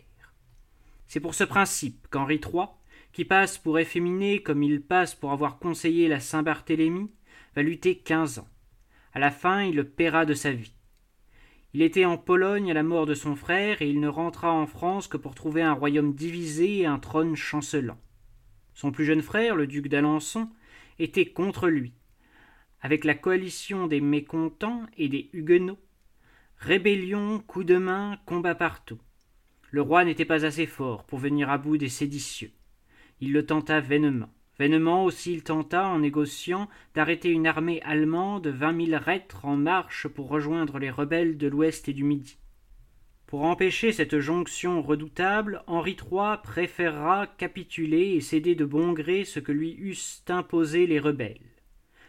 C'est 1.08 1.22
pour 1.22 1.34
ce 1.34 1.46
principe 1.46 2.08
qu'Henri 2.10 2.36
III, 2.36 2.66
qui 3.14 3.26
passe 3.26 3.58
pour 3.58 3.80
efféminé 3.80 4.44
comme 4.44 4.62
il 4.62 4.82
passe 4.82 5.16
pour 5.16 5.32
avoir 5.32 5.60
conseillé 5.60 6.10
la 6.10 6.20
Saint-Barthélemy, 6.20 7.10
va 7.56 7.64
lutter 7.64 7.98
quinze 7.98 8.40
ans. 8.40 8.48
À 9.14 9.20
la 9.20 9.32
fin, 9.32 9.64
il 9.64 9.76
le 9.76 9.88
paiera 9.88 10.26
de 10.26 10.34
sa 10.34 10.52
vie. 10.52 10.74
Il 11.74 11.82
était 11.82 12.06
en 12.06 12.18
Pologne 12.18 12.70
à 12.70 12.74
la 12.74 12.84
mort 12.84 13.06
de 13.06 13.14
son 13.14 13.36
frère 13.36 13.82
et 13.82 13.90
il 13.90 14.00
ne 14.00 14.08
rentra 14.08 14.52
en 14.52 14.68
France 14.68 15.08
que 15.08 15.18
pour 15.18 15.36
trouver 15.36 15.62
un 15.62 15.74
royaume 15.74 16.14
divisé 16.14 16.80
et 16.80 16.86
un 16.86 17.00
trône 17.00 17.36
chancelant. 17.36 17.98
Son 18.74 18.92
plus 18.92 19.06
jeune 19.06 19.22
frère, 19.22 19.56
le 19.56 19.68
duc 19.68 19.88
d'Alençon, 19.88 20.50
était 21.00 21.26
contre 21.26 21.68
lui 21.68 21.94
avec 22.82 23.06
la 23.06 23.14
coalition 23.14 23.88
des 23.88 24.02
mécontents 24.02 24.86
et 24.98 25.08
des 25.08 25.30
huguenots. 25.34 25.80
Rébellion, 26.58 27.40
coups 27.40 27.66
de 27.66 27.78
main, 27.78 28.20
combat 28.26 28.56
partout. 28.56 29.00
Le 29.70 29.82
roi 29.82 30.04
n'était 30.04 30.26
pas 30.26 30.46
assez 30.46 30.66
fort 30.66 31.06
pour 31.06 31.20
venir 31.20 31.50
à 31.50 31.58
bout 31.58 31.78
des 31.78 31.90
séditieux. 31.90 32.52
Il 33.20 33.32
le 33.34 33.46
tenta 33.46 33.80
vainement. 33.80 34.30
Vainement 34.62 35.06
aussi 35.06 35.34
il 35.34 35.42
tenta, 35.42 35.88
en 35.88 35.98
négociant, 35.98 36.70
d'arrêter 36.94 37.30
une 37.30 37.48
armée 37.48 37.82
allemande 37.82 38.46
vingt 38.46 38.74
mille 38.74 38.96
reîtres 38.96 39.46
en 39.46 39.58
marche 39.58 40.08
pour 40.08 40.30
rejoindre 40.30 40.78
les 40.78 40.92
rebelles 40.92 41.36
de 41.40 41.48
l'ouest 41.48 41.90
et 41.90 41.94
du 41.94 42.04
midi. 42.04 42.38
Pour 43.26 43.42
empêcher 43.44 43.92
cette 43.92 44.20
jonction 44.20 44.84
redoutable, 44.84 45.64
Henri 45.66 45.98
III 45.98 46.38
préférera 46.44 47.26
capituler 47.26 48.12
et 48.12 48.22
céder 48.22 48.54
de 48.54 48.66
bon 48.66 48.94
gré 48.94 49.26
ce 49.26 49.40
que 49.40 49.52
lui 49.52 49.76
eussent 49.80 50.24
imposé 50.30 50.86
les 50.86 51.00
rebelles 51.00 51.40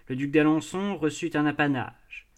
le 0.09 0.17
duc 0.17 0.31
d'Alençon 0.31 0.99
reçut 0.99 1.31
un 1.37 1.47
apanage. 1.47 2.29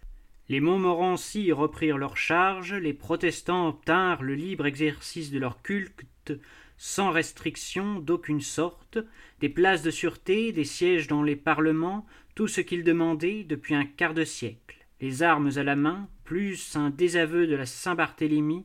Les 0.49 0.61
Montmorency 0.61 1.51
reprirent 1.51 1.99
leur 1.99 2.17
charge, 2.17 2.73
les 2.73 2.93
protestants 2.93 3.67
obtinrent 3.67 4.23
le 4.23 4.37
libre 4.37 4.67
exercice 4.67 5.33
de 5.33 5.41
leur 5.41 5.61
culte 5.61 6.33
sans 6.77 7.11
restriction 7.11 7.99
d'aucune 7.99 8.41
sorte, 8.41 8.99
des 9.41 9.49
places 9.49 9.83
de 9.83 9.91
sûreté, 9.91 10.53
des 10.53 10.65
sièges 10.65 11.07
dans 11.07 11.23
les 11.23 11.37
parlements, 11.37 12.07
tout 12.35 12.49
ce 12.49 12.61
qu'ils 12.61 12.85
demandaient 12.85 13.45
depuis 13.45 13.75
un 13.75 13.85
quart 13.85 14.15
de 14.15 14.25
siècle, 14.25 14.85
les 15.01 15.23
armes 15.23 15.51
à 15.57 15.63
la 15.63 15.77
main, 15.77 16.09
plus 16.25 16.77
un 16.77 16.91
désaveu 16.91 17.47
de 17.47 17.55
la 17.55 17.67
Saint-Barthélemy, 17.67 18.65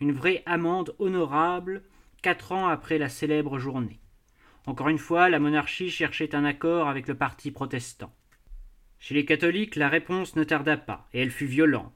une 0.00 0.12
vraie 0.12 0.42
amende 0.46 0.94
honorable, 0.98 1.82
quatre 2.22 2.52
ans 2.52 2.68
après 2.68 2.98
la 2.98 3.08
célèbre 3.08 3.58
journée. 3.58 4.00
Encore 4.66 4.88
une 4.88 4.98
fois, 4.98 5.28
la 5.28 5.38
monarchie 5.38 5.90
cherchait 5.90 6.34
un 6.34 6.44
accord 6.44 6.88
avec 6.88 7.08
le 7.08 7.14
parti 7.14 7.50
protestant. 7.50 8.14
Chez 8.98 9.14
les 9.14 9.24
catholiques, 9.24 9.76
la 9.76 9.88
réponse 9.88 10.36
ne 10.36 10.44
tarda 10.44 10.76
pas, 10.76 11.08
et 11.12 11.20
elle 11.20 11.30
fut 11.30 11.46
violente. 11.46 11.92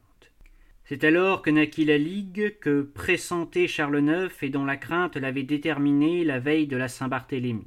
C'est 0.92 1.04
alors 1.04 1.40
que 1.40 1.48
naquit 1.48 1.86
la 1.86 1.96
Ligue 1.96 2.58
que 2.60 2.82
pressentait 2.82 3.66
Charles 3.66 4.06
IX 4.06 4.30
et 4.42 4.50
dont 4.50 4.66
la 4.66 4.76
crainte 4.76 5.16
l'avait 5.16 5.42
déterminé 5.42 6.22
la 6.22 6.38
veille 6.38 6.66
de 6.66 6.76
la 6.76 6.88
Saint-Barthélemy. 6.88 7.66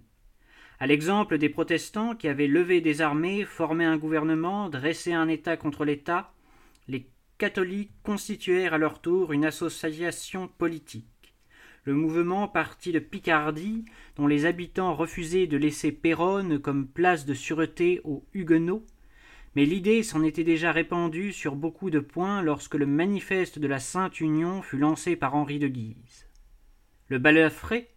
À 0.79 0.85
l'exemple 0.85 1.39
des 1.39 1.49
protestants 1.49 2.13
qui 2.13 2.27
avaient 2.27 2.45
levé 2.45 2.81
des 2.81 3.01
armées, 3.01 3.43
formé 3.43 3.83
un 3.83 3.97
gouvernement, 3.97 4.69
dressé 4.69 5.11
un 5.11 5.27
État 5.27 5.57
contre 5.57 5.85
l'État, 5.85 6.35
les 6.87 7.09
catholiques 7.39 7.93
constituèrent 8.03 8.75
à 8.75 8.77
leur 8.77 9.01
tour 9.01 9.33
une 9.33 9.45
association 9.45 10.47
politique. 10.47 11.33
Le 11.83 11.95
mouvement 11.95 12.47
partit 12.47 12.91
de 12.91 12.99
Picardie, 12.99 13.85
dont 14.17 14.27
les 14.27 14.45
habitants 14.45 14.93
refusaient 14.93 15.47
de 15.47 15.57
laisser 15.57 15.91
Péronne 15.91 16.59
comme 16.59 16.87
place 16.87 17.25
de 17.25 17.33
sûreté 17.33 18.01
aux 18.03 18.23
Huguenots, 18.35 18.85
mais 19.55 19.65
l'idée 19.65 20.03
s'en 20.03 20.23
était 20.23 20.43
déjà 20.43 20.71
répandue 20.71 21.31
sur 21.31 21.55
beaucoup 21.55 21.89
de 21.89 21.99
points 21.99 22.41
lorsque 22.41 22.75
le 22.75 22.85
manifeste 22.85 23.57
de 23.57 23.67
la 23.67 23.79
Sainte 23.79 24.19
Union 24.19 24.61
fut 24.61 24.77
lancé 24.77 25.15
par 25.15 25.35
Henri 25.35 25.59
de 25.59 25.67
Guise. 25.67 26.27
Le 27.07 27.19
balafré, 27.19 27.89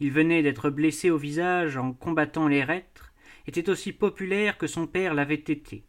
il 0.00 0.10
venait 0.10 0.42
d'être 0.42 0.70
blessé 0.70 1.10
au 1.10 1.18
visage 1.18 1.76
en 1.76 1.92
combattant 1.92 2.48
les 2.48 2.64
reîtres, 2.64 3.12
était 3.46 3.70
aussi 3.70 3.92
populaire 3.92 4.58
que 4.58 4.66
son 4.66 4.86
père 4.86 5.14
l'avait 5.14 5.34
été. 5.34 5.84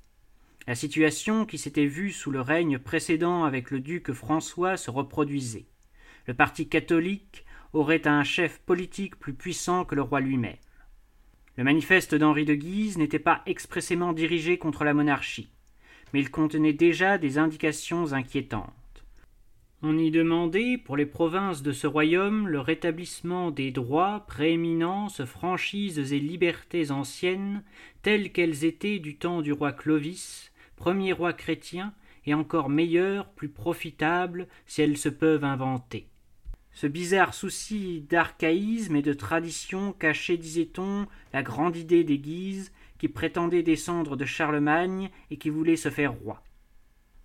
La 0.68 0.76
situation 0.76 1.46
qui 1.46 1.58
s'était 1.58 1.86
vue 1.86 2.12
sous 2.12 2.32
le 2.32 2.42
règne 2.42 2.80
précédent 2.80 3.44
avec 3.46 3.72
le 3.72 3.80
duc 3.80 4.12
François 4.12 4.78
se 4.78 4.92
reproduisait. 4.92 5.68
Le 6.28 6.34
parti 6.34 6.68
catholique 6.68 7.46
aurait 7.74 8.08
un 8.08 8.24
chef 8.24 8.60
politique 8.60 9.18
plus 9.18 9.34
puissant 9.34 9.86
que 9.86 9.96
le 9.96 10.02
roi 10.02 10.22
lui-même. 10.22 10.56
Le 11.58 11.64
manifeste 11.64 12.16
d'Henri 12.16 12.44
de 12.44 12.54
Guise 12.54 12.98
n'était 12.98 13.20
pas 13.20 13.42
expressément 13.46 14.12
dirigé 14.12 14.58
contre 14.58 14.84
la 14.84 14.94
monarchie, 14.94 15.50
mais 16.14 16.20
il 16.20 16.30
contenait 16.30 16.74
déjà 16.74 17.18
des 17.18 17.38
indications 17.38 18.12
inquiétantes. 18.12 18.74
On 19.82 19.98
y 19.98 20.12
demandait, 20.12 20.78
pour 20.78 20.98
les 20.98 21.06
provinces 21.06 21.62
de 21.62 21.72
ce 21.72 21.86
royaume, 21.86 22.48
le 22.48 22.60
rétablissement 22.60 23.52
des 23.52 23.72
droits, 23.72 24.26
prééminences, 24.28 25.24
franchises 25.24 26.12
et 26.12 26.20
libertés 26.20 26.92
anciennes, 26.92 27.64
telles 28.02 28.32
qu'elles 28.32 28.66
étaient 28.66 29.00
du 29.00 29.16
temps 29.16 29.42
du 29.42 29.54
roi 29.54 29.72
Clovis, 29.72 30.52
premier 30.76 31.14
roi 31.14 31.34
chrétien, 31.34 31.94
et 32.26 32.34
encore 32.34 32.70
meilleures, 32.70 33.30
plus 33.30 33.50
profitables, 33.50 34.48
si 34.66 34.82
elles 34.82 34.98
se 34.98 35.10
peuvent 35.10 35.44
inventer. 35.44 36.08
Ce 36.76 36.88
bizarre 36.88 37.34
souci 37.34 38.02
d'archaïsme 38.02 38.98
et 38.98 39.02
de 39.02 39.14
tradition 39.14 39.94
cachait, 39.94 40.36
disait-on, 40.36 41.08
la 41.32 41.42
grande 41.42 41.78
idée 41.78 42.04
des 42.04 42.20
Guises, 42.20 42.74
qui 42.98 43.08
prétendait 43.08 43.64
descendre 43.64 44.18
de 44.18 44.26
Charlemagne 44.26 45.10
et 45.32 45.38
qui 45.38 45.50
voulait 45.50 45.78
se 45.78 45.90
faire 45.90 46.12
roi. 46.12 46.44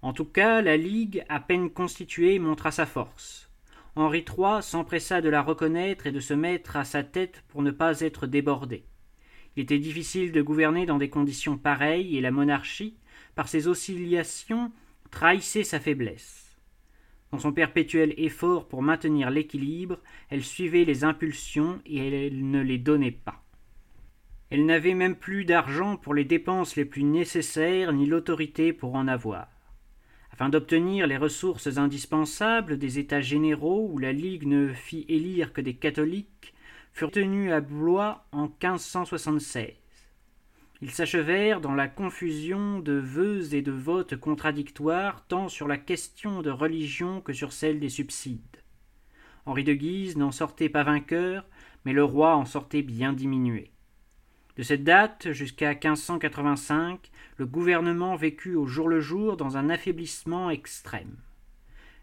En 0.03 0.13
tout 0.13 0.25
cas, 0.25 0.63
la 0.63 0.77
Ligue, 0.77 1.25
à 1.29 1.41
peine 1.41 1.69
constituée, 1.69 2.39
montra 2.39 2.71
sa 2.71 2.87
force. 2.87 3.51
Henri 3.97 4.25
III 4.25 4.63
s'empressa 4.63 5.21
de 5.21 5.29
la 5.29 5.43
reconnaître 5.43 6.07
et 6.07 6.13
de 6.13 6.21
se 6.21 6.33
mettre 6.33 6.77
à 6.77 6.85
sa 6.85 7.03
tête 7.03 7.43
pour 7.49 7.63
ne 7.63 7.73
pas 7.73 8.03
être 8.03 8.29
débordé. 8.29 8.85
Il 9.57 9.65
était 9.65 9.81
difficile 9.81 10.31
de 10.31 10.43
gouverner 10.43 10.87
dans 10.87 10.99
des 10.99 11.11
conditions 11.11 11.59
pareilles, 11.59 12.17
et 12.17 12.21
la 12.21 12.31
monarchie, 12.31 12.95
par 13.35 13.49
ses 13.49 13.67
oscillations, 13.67 14.71
trahissait 15.11 15.65
sa 15.65 15.81
faiblesse. 15.81 16.50
Dans 17.33 17.39
son 17.39 17.53
perpétuel 17.53 18.13
effort 18.17 18.67
pour 18.67 18.83
maintenir 18.83 19.31
l'équilibre, 19.31 19.99
elle 20.31 20.43
suivait 20.43 20.85
les 20.85 21.05
impulsions 21.05 21.81
et 21.87 22.27
elle 22.27 22.51
ne 22.51 22.61
les 22.61 22.79
donnait 22.79 23.11
pas. 23.11 23.43
Elle 24.51 24.67
n'avait 24.67 24.95
même 24.95 25.15
plus 25.15 25.45
d'argent 25.45 25.97
pour 25.97 26.13
les 26.13 26.25
dépenses 26.25 26.75
les 26.75 26.85
plus 26.85 27.05
nécessaires, 27.05 27.93
ni 27.93 28.07
l'autorité 28.07 28.73
pour 28.73 28.97
en 28.97 29.07
avoir. 29.07 29.47
Afin 30.33 30.49
d'obtenir 30.49 31.07
les 31.07 31.17
ressources 31.17 31.77
indispensables 31.77 32.79
des 32.79 32.99
États 32.99 33.21
généraux 33.21 33.89
où 33.93 33.99
la 33.99 34.13
Ligue 34.13 34.47
ne 34.47 34.73
fit 34.73 35.07
élire 35.09 35.53
que 35.53 35.61
des 35.61 35.75
catholiques, 35.75 36.55
furent 36.93 37.13
tenus 37.13 37.53
à 37.53 37.61
Blois 37.61 38.25
en 38.33 38.49
1576. 38.49 39.80
Ils 40.83 40.91
s'achevèrent 40.91 41.61
dans 41.61 41.75
la 41.75 41.89
confusion 41.89 42.79
de 42.79 42.93
vœux 42.93 43.55
et 43.55 43.61
de 43.61 43.73
votes 43.73 44.17
contradictoires 44.17 45.27
tant 45.27 45.49
sur 45.49 45.69
la 45.69 45.77
question 45.77 46.41
de 46.41 46.51
religion 46.51 47.21
que 47.21 47.35
sur 47.35 47.53
celle 47.53 47.81
des 47.81 47.91
subsides. 47.91 48.41
Henri 49.45 49.63
de 49.63 49.75
Guise 49.75 50.17
n'en 50.17 50.31
sortait 50.31 50.71
pas 50.71 50.83
vainqueur, 50.83 51.45
mais 51.85 51.93
le 51.93 52.05
roi 52.05 52.35
en 52.35 52.47
sortait 52.47 52.83
bien 52.83 53.13
diminué. 53.13 53.73
De 54.57 54.63
cette 54.63 54.85
date 54.85 55.33
jusqu'à 55.33 55.71
1585, 55.71 57.11
le 57.37 57.47
gouvernement 57.47 58.17
vécut 58.17 58.55
au 58.55 58.67
jour 58.67 58.89
le 58.89 59.01
jour 59.01 59.37
dans 59.37 59.57
un 59.59 59.69
affaiblissement 59.69 60.51
extrême. 60.51 61.17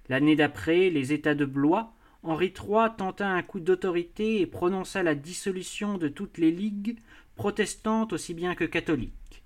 L'année 0.08 0.36
d'après, 0.36 0.90
les 0.90 1.14
États 1.14 1.36
de 1.36 1.46
Blois, 1.46 1.94
Henri 2.24 2.48
III 2.48 2.90
tenta 2.98 3.28
un 3.28 3.42
coup 3.42 3.60
d'autorité 3.60 4.42
et 4.42 4.48
prononça 4.48 5.04
la 5.04 5.16
dissolution 5.16 5.98
de 5.98 6.08
toutes 6.08 6.38
les 6.38 6.52
ligues, 6.52 6.98
protestantes 7.38 8.12
aussi 8.12 8.34
bien 8.34 8.56
que 8.56 8.66
catholiques. 8.66 9.44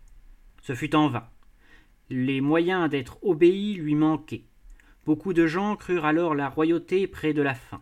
Ce 0.64 0.74
fut 0.74 0.96
en 0.96 1.10
vain. 1.10 1.28
Les 2.10 2.42
moyens 2.42 2.89
d'être 2.89 3.20
obéis 3.22 3.76
lui 3.76 3.94
manquaient. 3.94 4.46
Beaucoup 5.06 5.34
de 5.34 5.46
gens 5.46 5.76
crurent 5.76 6.06
alors 6.06 6.34
la 6.34 6.50
royauté 6.50 7.06
près 7.06 7.34
de 7.34 7.44
la 7.44 7.54
fin. 7.54 7.82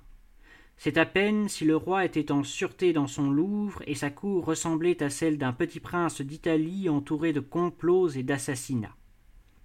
C'est 0.78 0.98
à 0.98 1.06
peine 1.06 1.50
si 1.50 1.66
le 1.66 1.76
roi 1.76 2.06
était 2.06 2.32
en 2.32 2.44
sûreté 2.44 2.94
dans 2.94 3.08
son 3.08 3.30
Louvre 3.30 3.82
et 3.86 3.96
sa 3.96 4.10
cour 4.10 4.46
ressemblait 4.46 5.04
à 5.04 5.10
celle 5.10 5.38
d'un 5.38 5.52
petit 5.52 5.80
prince 5.80 6.22
d'Italie 6.22 6.90
entouré 6.90 7.34
de 7.34 7.42
complots 7.42 8.10
et 8.10 8.24
d'assassinats. 8.24 8.96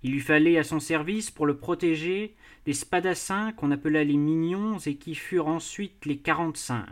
Il 0.03 0.13
lui 0.13 0.21
fallait 0.21 0.59
à 0.59 0.65
son 0.65 0.81
service 0.81 1.31
pour 1.31 1.47
le 1.47 1.57
protéger 1.57 2.35
des 2.67 2.73
spadassins 2.73 3.53
qu'on 3.53 3.71
appela 3.71 4.03
les 4.03 4.17
mignons 4.17 4.79
et 4.79 4.97
qui 4.97 5.15
furent 5.15 5.49
ensuite 5.49 6.05
les 6.05 6.19
quarante-cinq. 6.19 6.87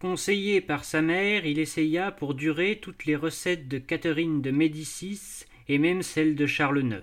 Conseillé 0.00 0.60
par 0.60 0.84
sa 0.84 1.02
mère, 1.02 1.46
il 1.46 1.58
essaya 1.58 2.10
pour 2.12 2.34
durer 2.34 2.78
toutes 2.80 3.06
les 3.06 3.16
recettes 3.16 3.68
de 3.68 3.78
Catherine 3.78 4.42
de 4.42 4.50
Médicis 4.50 5.44
et 5.68 5.78
même 5.78 6.02
celles 6.02 6.34
de 6.34 6.46
Charles 6.46 6.84
IX 6.84 7.02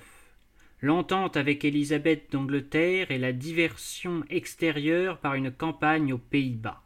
l'entente 0.83 1.37
avec 1.37 1.63
Élisabeth 1.63 2.29
d'Angleterre 2.33 3.09
et 3.09 3.17
la 3.17 3.31
diversion 3.31 4.25
extérieure 4.29 5.17
par 5.19 5.33
une 5.33 5.49
campagne 5.49 6.11
aux 6.11 6.17
Pays-Bas. 6.17 6.83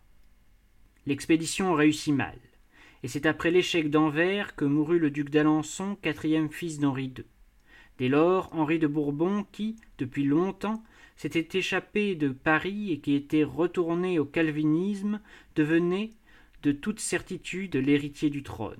L'expédition 1.08 1.74
réussit 1.74 2.14
mal, 2.14 2.38
et 3.02 3.08
c'est 3.08 3.26
après 3.26 3.50
l'échec 3.50 3.90
d'Anvers 3.90 4.56
que 4.56 4.66
mourut 4.66 5.00
le 5.00 5.10
duc 5.10 5.32
d'Alençon, 5.32 5.98
quatrième 6.00 6.52
fils 6.52 6.78
d'Henri 6.78 7.06
II. 7.18 7.26
Dès 7.98 8.08
lors, 8.08 8.54
Henri 8.54 8.78
de 8.78 8.86
Bourbon, 8.86 9.48
qui, 9.52 9.78
depuis 9.98 10.26
longtemps, 10.26 10.84
s'était 11.18 11.58
échappé 11.58 12.16
de 12.16 12.30
Paris 12.30 12.92
et 12.92 13.00
qui 13.00 13.16
était 13.16 13.44
retourné 13.44 14.20
au 14.20 14.26
calvinisme, 14.26 15.20
devenait, 15.56 16.12
de 16.64 16.72
toute 16.72 17.00
certitude, 17.00 17.76
l'héritier 17.76 18.30
du 18.30 18.44
trône. 18.44 18.78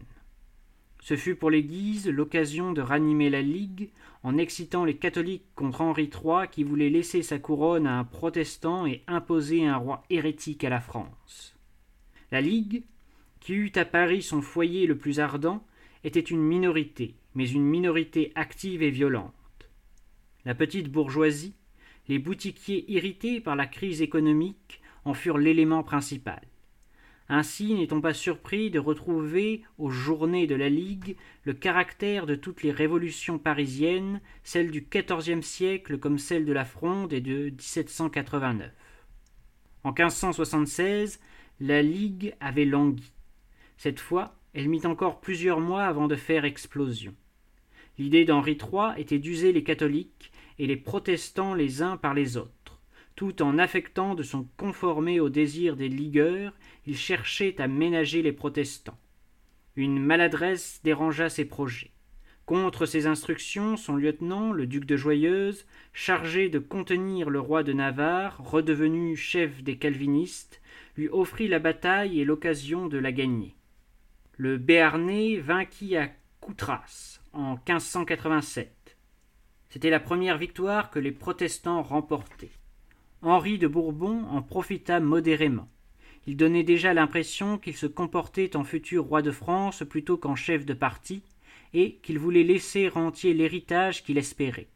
Ce 1.02 1.16
fut 1.16 1.36
pour 1.36 1.50
les 1.50 1.64
Guises 1.64 2.08
l'occasion 2.08 2.74
de 2.74 2.82
ranimer 2.82 3.30
la 3.30 3.42
Ligue 3.42 3.90
en 4.24 4.38
excitant 4.38 4.84
les 4.84 4.98
catholiques 4.98 5.46
contre 5.56 5.82
Henri 5.82 6.10
III 6.14 6.48
qui 6.52 6.64
voulait 6.64 6.90
laisser 6.90 7.24
sa 7.24 7.40
couronne 7.40 7.88
à 7.88 7.98
un 7.98 8.04
protestant 8.04 8.86
et 8.86 9.04
imposer 9.08 9.66
un 9.66 9.78
roi 9.78 10.04
hérétique 10.10 10.64
à 10.64 10.70
la 10.70 10.82
France. 10.82 11.56
La 12.32 12.42
Ligue, 12.42 12.84
qui 13.40 13.54
eut 13.54 13.72
à 13.76 13.86
Paris 13.86 14.22
son 14.22 14.42
foyer 14.42 14.86
le 14.86 14.98
plus 14.98 15.20
ardent, 15.20 15.64
était 16.04 16.20
une 16.20 16.42
minorité, 16.42 17.16
mais 17.36 17.50
une 17.50 17.64
minorité 17.64 18.32
active 18.36 18.84
et 18.84 18.92
violente. 18.92 19.34
La 20.46 20.56
petite 20.56 20.92
bourgeoisie, 20.92 21.56
les 22.08 22.20
boutiquiers 22.20 22.86
irrités 22.92 23.40
par 23.42 23.56
la 23.56 23.68
crise 23.68 24.02
économique 24.02 24.82
en 25.06 25.14
furent 25.14 25.38
l'élément 25.38 25.84
principal. 25.84 26.42
Ainsi 27.30 27.74
n'est-on 27.74 28.00
pas 28.00 28.14
surpris 28.14 28.72
de 28.72 28.80
retrouver 28.80 29.64
aux 29.78 29.90
journées 29.90 30.48
de 30.48 30.56
la 30.56 30.70
Ligue 30.70 31.18
le 31.44 31.54
caractère 31.54 32.26
de 32.26 32.36
toutes 32.36 32.64
les 32.64 32.72
révolutions 32.72 33.38
parisiennes, 33.38 34.22
celles 34.44 34.72
du 34.72 34.88
XIVe 34.90 35.42
siècle 35.42 35.98
comme 35.98 36.20
celle 36.20 36.46
de 36.46 36.54
la 36.54 36.64
Fronde 36.64 37.12
et 37.12 37.20
de 37.20 37.50
1789. 37.50 38.72
En 39.84 39.90
1576, 39.90 41.20
la 41.60 41.82
Ligue 41.82 42.34
avait 42.40 42.66
langui. 42.66 43.12
Cette 43.78 44.00
fois, 44.00 44.36
elle 44.54 44.70
mit 44.70 44.86
encore 44.86 45.20
plusieurs 45.20 45.60
mois 45.60 45.84
avant 45.84 46.08
de 46.08 46.16
faire 46.16 46.46
explosion. 46.46 47.14
L'idée 47.98 48.26
d'Henri 48.26 48.58
III 48.58 49.00
était 49.02 49.20
d'user 49.20 49.52
les 49.52 49.64
catholiques 49.64 50.32
et 50.60 50.68
les 50.68 50.78
protestants 50.78 51.54
les 51.54 51.82
uns 51.82 51.98
par 51.98 52.14
les 52.14 52.38
autres 52.38 52.68
tout 53.18 53.42
en 53.42 53.58
affectant 53.58 54.14
de 54.14 54.22
son 54.22 54.48
conformer 54.58 55.20
aux 55.20 55.30
désirs 55.30 55.76
des 55.76 55.90
ligueurs, 55.90 56.54
il 56.86 56.96
cherchait 56.96 57.60
à 57.60 57.68
ménager 57.68 58.22
les 58.22 58.32
protestants. 58.32 58.98
Une 59.76 60.00
maladresse 60.00 60.80
dérangea 60.84 61.28
ses 61.28 61.46
projets. 61.46 61.92
Contre 62.46 62.86
ses 62.86 63.08
instructions, 63.08 63.76
son 63.76 63.96
lieutenant, 63.96 64.52
le 64.54 64.68
duc 64.68 64.86
de 64.86 64.96
Joyeuse, 64.96 65.66
chargé 65.94 66.48
de 66.48 66.60
contenir 66.60 67.32
le 67.32 67.40
roi 67.40 67.64
de 67.64 67.74
Navarre, 67.74 68.38
redevenu 68.40 69.16
chef 69.16 69.64
des 69.64 69.78
calvinistes, 69.78 70.62
lui 70.96 71.10
offrit 71.10 71.48
la 71.48 71.60
bataille 71.60 72.22
et 72.22 72.26
l'occasion 72.26 72.88
de 72.88 73.00
la 73.00 73.12
gagner. 73.12 73.56
Le 74.38 74.60
Béarnais 74.60 75.38
vainquit 75.38 75.98
à 75.98 76.12
Coutras 76.40 77.20
en 77.34 77.54
1587. 77.54 78.77
C'était 79.70 79.90
la 79.90 80.00
première 80.00 80.38
victoire 80.38 80.90
que 80.90 81.00
les 81.00 81.12
protestants 81.12 81.84
remportaient. 81.84 82.52
Henri 83.22 83.58
de 83.58 83.68
Bourbon 83.68 84.24
en 84.30 84.42
profita 84.42 85.00
modérément. 85.00 85.68
Il 86.26 86.38
donnait 86.38 86.64
déjà 86.64 86.94
l'impression 86.94 87.58
qu'il 87.58 87.76
se 87.76 87.88
comportait 87.88 88.56
en 88.56 88.64
futur 88.64 89.06
roi 89.06 89.22
de 89.22 89.32
France 89.32 89.84
plutôt 89.90 90.18
qu'en 90.18 90.36
chef 90.36 90.66
de 90.66 90.74
parti, 90.74 91.22
et 91.74 91.96
qu'il 92.04 92.20
voulait 92.20 92.44
laisser 92.44 92.90
entier 92.96 93.34
l'héritage 93.34 94.04
qu'il 94.04 94.18
espérait. 94.18 94.68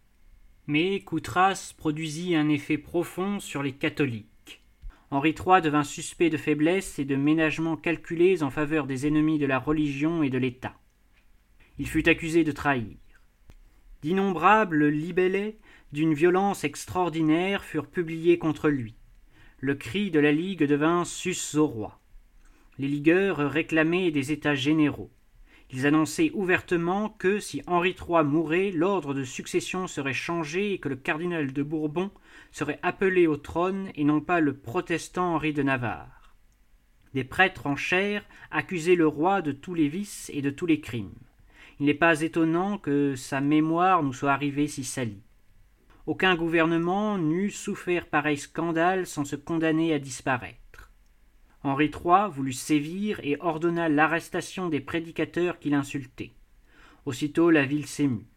Mais 0.68 1.00
Coutras 1.02 1.74
produisit 1.78 2.36
un 2.36 2.50
effet 2.50 2.78
profond 2.78 3.40
sur 3.40 3.64
les 3.64 3.74
catholiques. 3.74 4.62
Henri 5.10 5.36
III 5.38 5.62
devint 5.62 5.84
suspect 5.84 6.30
de 6.30 6.38
faiblesse 6.38 7.00
et 7.00 7.06
de 7.06 7.16
ménagements 7.16 7.76
calculés 7.76 8.44
en 8.44 8.50
faveur 8.50 8.88
des 8.88 9.08
ennemis 9.08 9.40
de 9.40 9.46
la 9.46 9.60
religion 9.60 10.24
et 10.24 10.30
de 10.30 10.38
l'État. 10.38 10.76
Il 11.80 11.88
fut 11.88 12.08
accusé 12.08 12.44
de 12.44 12.52
trahir. 12.52 12.96
D'innombrables 14.02 14.88
libellés 14.88 15.60
d'une 15.92 16.14
violence 16.14 16.64
extraordinaire 16.64 17.64
furent 17.64 17.88
publiés 17.88 18.40
contre 18.40 18.70
lui. 18.70 18.96
Le 19.60 19.76
cri 19.76 20.10
de 20.10 20.20
la 20.20 20.32
Ligue 20.32 20.64
devint 20.64 21.06
sus 21.06 21.56
au 21.56 21.68
roi. 21.68 22.00
Les 22.80 22.88
ligueurs 22.88 23.38
réclamaient 23.38 24.10
des 24.10 24.32
États 24.32 24.56
généraux. 24.56 25.12
Ils 25.70 25.86
annonçaient 25.86 26.32
ouvertement 26.34 27.10
que, 27.10 27.40
si 27.40 27.62
Henri 27.68 27.92
III 27.92 28.24
mourait, 28.24 28.72
l'ordre 28.72 29.14
de 29.14 29.24
succession 29.24 29.86
serait 29.86 30.14
changé 30.14 30.74
et 30.74 30.80
que 30.80 30.90
le 30.90 30.96
cardinal 30.96 31.54
de 31.54 31.64
Bourbon 31.64 32.10
serait 32.52 32.80
appelé 32.82 33.28
au 33.28 33.38
trône 33.38 33.90
et 33.96 34.04
non 34.04 34.20
pas 34.20 34.40
le 34.40 34.58
protestant 34.58 35.36
Henri 35.36 35.54
de 35.54 35.64
Navarre. 35.64 36.36
Des 37.14 37.24
prêtres 37.24 37.68
en 37.68 37.76
chair 37.76 38.26
accusaient 38.50 38.96
le 38.96 39.08
roi 39.08 39.42
de 39.42 39.52
tous 39.52 39.76
les 39.76 39.90
vices 39.90 40.32
et 40.34 40.42
de 40.42 40.50
tous 40.50 40.66
les 40.66 40.82
crimes. 40.82 41.14
Il 41.82 41.86
n'est 41.86 41.96
pas 41.96 42.22
étonnant 42.22 42.78
que 42.78 43.16
sa 43.16 43.42
mémoire 43.42 44.04
nous 44.04 44.14
soit 44.14 44.32
arrivée 44.32 44.68
si 44.68 44.84
salie. 44.84 45.24
Aucun 46.06 46.36
gouvernement 46.36 47.18
n'eût 47.18 47.50
souffert 47.50 48.06
pareil 48.06 48.38
scandale 48.38 49.08
sans 49.08 49.26
se 49.26 49.36
condamner 49.36 49.92
à 49.92 49.98
disparaître. 49.98 50.92
Henri 51.64 51.86
III 51.86 52.30
voulut 52.30 52.54
sévir 52.54 53.20
et 53.24 53.36
ordonna 53.40 53.90
l'arrestation 53.90 54.70
des 54.70 54.80
prédicateurs 54.80 55.58
qui 55.58 55.72
l'insultaient. 55.72 56.34
Aussitôt 57.08 57.50
la 57.50 57.66
ville 57.66 57.88
s'émut. 57.88 58.28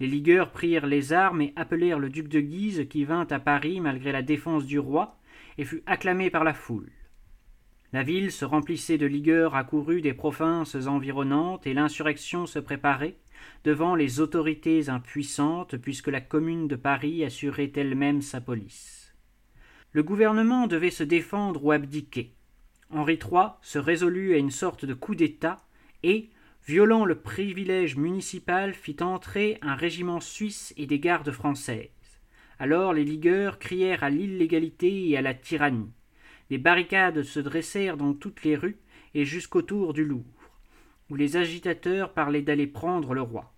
Les 0.00 0.06
ligueurs 0.06 0.50
prirent 0.50 0.86
les 0.86 1.12
armes 1.12 1.42
et 1.42 1.52
appelèrent 1.56 1.98
le 1.98 2.08
duc 2.08 2.28
de 2.28 2.40
Guise 2.40 2.86
qui 2.88 3.04
vint 3.04 3.26
à 3.30 3.38
Paris 3.38 3.80
malgré 3.80 4.12
la 4.12 4.22
défense 4.22 4.64
du 4.64 4.78
roi 4.78 5.18
et 5.58 5.66
fut 5.66 5.82
acclamé 5.84 6.30
par 6.30 6.42
la 6.42 6.54
foule. 6.54 6.90
La 7.94 8.02
ville 8.02 8.32
se 8.32 8.44
remplissait 8.44 8.98
de 8.98 9.06
ligueurs 9.06 9.54
accourus 9.54 10.00
des 10.00 10.14
provinces 10.14 10.74
environnantes 10.74 11.64
et 11.64 11.74
l'insurrection 11.74 12.44
se 12.44 12.58
préparait 12.58 13.14
devant 13.62 13.94
les 13.94 14.18
autorités 14.18 14.88
impuissantes 14.88 15.76
puisque 15.76 16.08
la 16.08 16.20
commune 16.20 16.66
de 16.66 16.74
Paris 16.74 17.24
assurait 17.24 17.70
elle-même 17.76 18.20
sa 18.20 18.40
police. 18.40 19.14
Le 19.92 20.02
gouvernement 20.02 20.66
devait 20.66 20.90
se 20.90 21.04
défendre 21.04 21.64
ou 21.64 21.70
abdiquer. 21.70 22.34
Henri 22.90 23.12
III 23.12 23.50
se 23.62 23.78
résolut 23.78 24.34
à 24.34 24.38
une 24.38 24.50
sorte 24.50 24.84
de 24.84 24.94
coup 24.94 25.14
d'État 25.14 25.58
et, 26.02 26.30
violant 26.66 27.04
le 27.04 27.14
privilège 27.14 27.94
municipal, 27.94 28.74
fit 28.74 28.96
entrer 29.02 29.58
un 29.62 29.76
régiment 29.76 30.18
suisse 30.18 30.74
et 30.76 30.86
des 30.86 30.98
gardes 30.98 31.30
françaises. 31.30 31.90
Alors 32.58 32.92
les 32.92 33.04
ligueurs 33.04 33.60
crièrent 33.60 34.02
à 34.02 34.10
l'illégalité 34.10 35.10
et 35.10 35.16
à 35.16 35.22
la 35.22 35.32
tyrannie. 35.32 35.92
Des 36.50 36.58
barricades 36.58 37.22
se 37.22 37.40
dressèrent 37.40 37.96
dans 37.96 38.14
toutes 38.14 38.44
les 38.44 38.56
rues 38.56 38.78
et 39.14 39.24
jusqu'autour 39.24 39.94
du 39.94 40.04
Louvre, 40.04 40.50
où 41.10 41.16
les 41.16 41.36
agitateurs 41.36 42.12
parlaient 42.12 42.42
d'aller 42.42 42.66
prendre 42.66 43.14
le 43.14 43.22
roi. 43.22 43.54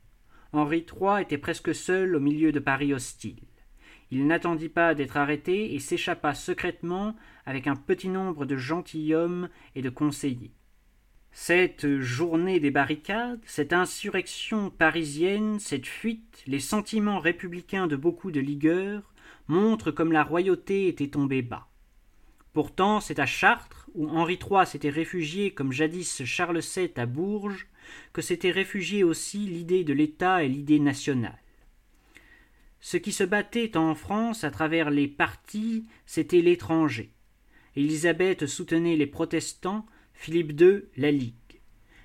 Henri 0.52 0.86
III 0.86 1.22
était 1.22 1.38
presque 1.38 1.74
seul 1.74 2.14
au 2.14 2.20
milieu 2.20 2.52
de 2.52 2.60
Paris 2.60 2.94
hostile. 2.94 3.42
Il 4.10 4.26
n'attendit 4.26 4.68
pas 4.68 4.94
d'être 4.94 5.16
arrêté 5.16 5.74
et 5.74 5.80
s'échappa 5.80 6.34
secrètement 6.34 7.16
avec 7.44 7.66
un 7.66 7.74
petit 7.74 8.08
nombre 8.08 8.46
de 8.46 8.56
gentilshommes 8.56 9.48
et 9.74 9.82
de 9.82 9.90
conseillers. 9.90 10.52
Cette 11.32 12.00
journée 12.00 12.60
des 12.60 12.70
barricades, 12.70 13.42
cette 13.44 13.72
insurrection 13.72 14.70
parisienne, 14.70 15.58
cette 15.58 15.86
fuite, 15.86 16.42
les 16.46 16.60
sentiments 16.60 17.18
républicains 17.18 17.88
de 17.88 17.96
beaucoup 17.96 18.30
de 18.30 18.40
ligueurs 18.40 19.12
montrent 19.48 19.90
comme 19.90 20.12
la 20.12 20.22
royauté 20.22 20.88
était 20.88 21.08
tombée 21.08 21.42
bas. 21.42 21.68
Pourtant, 22.56 23.00
c'est 23.00 23.18
à 23.18 23.26
Chartres, 23.26 23.90
où 23.94 24.08
Henri 24.08 24.38
III 24.40 24.66
s'était 24.66 24.88
réfugié 24.88 25.50
comme 25.50 25.72
jadis 25.72 26.24
Charles 26.24 26.62
VII 26.62 26.90
à 26.96 27.04
Bourges, 27.04 27.68
que 28.14 28.22
s'était 28.22 28.50
réfugié 28.50 29.04
aussi 29.04 29.40
l'idée 29.40 29.84
de 29.84 29.92
l'État 29.92 30.42
et 30.42 30.48
l'idée 30.48 30.78
nationale. 30.78 31.36
Ce 32.80 32.96
qui 32.96 33.12
se 33.12 33.24
battait 33.24 33.76
en 33.76 33.94
France 33.94 34.42
à 34.42 34.50
travers 34.50 34.88
les 34.88 35.06
partis, 35.06 35.84
c'était 36.06 36.40
l'étranger. 36.40 37.10
Élisabeth 37.76 38.46
soutenait 38.46 38.96
les 38.96 39.06
protestants, 39.06 39.84
Philippe 40.14 40.58
II 40.58 40.84
la 40.96 41.10
Ligue. 41.10 41.60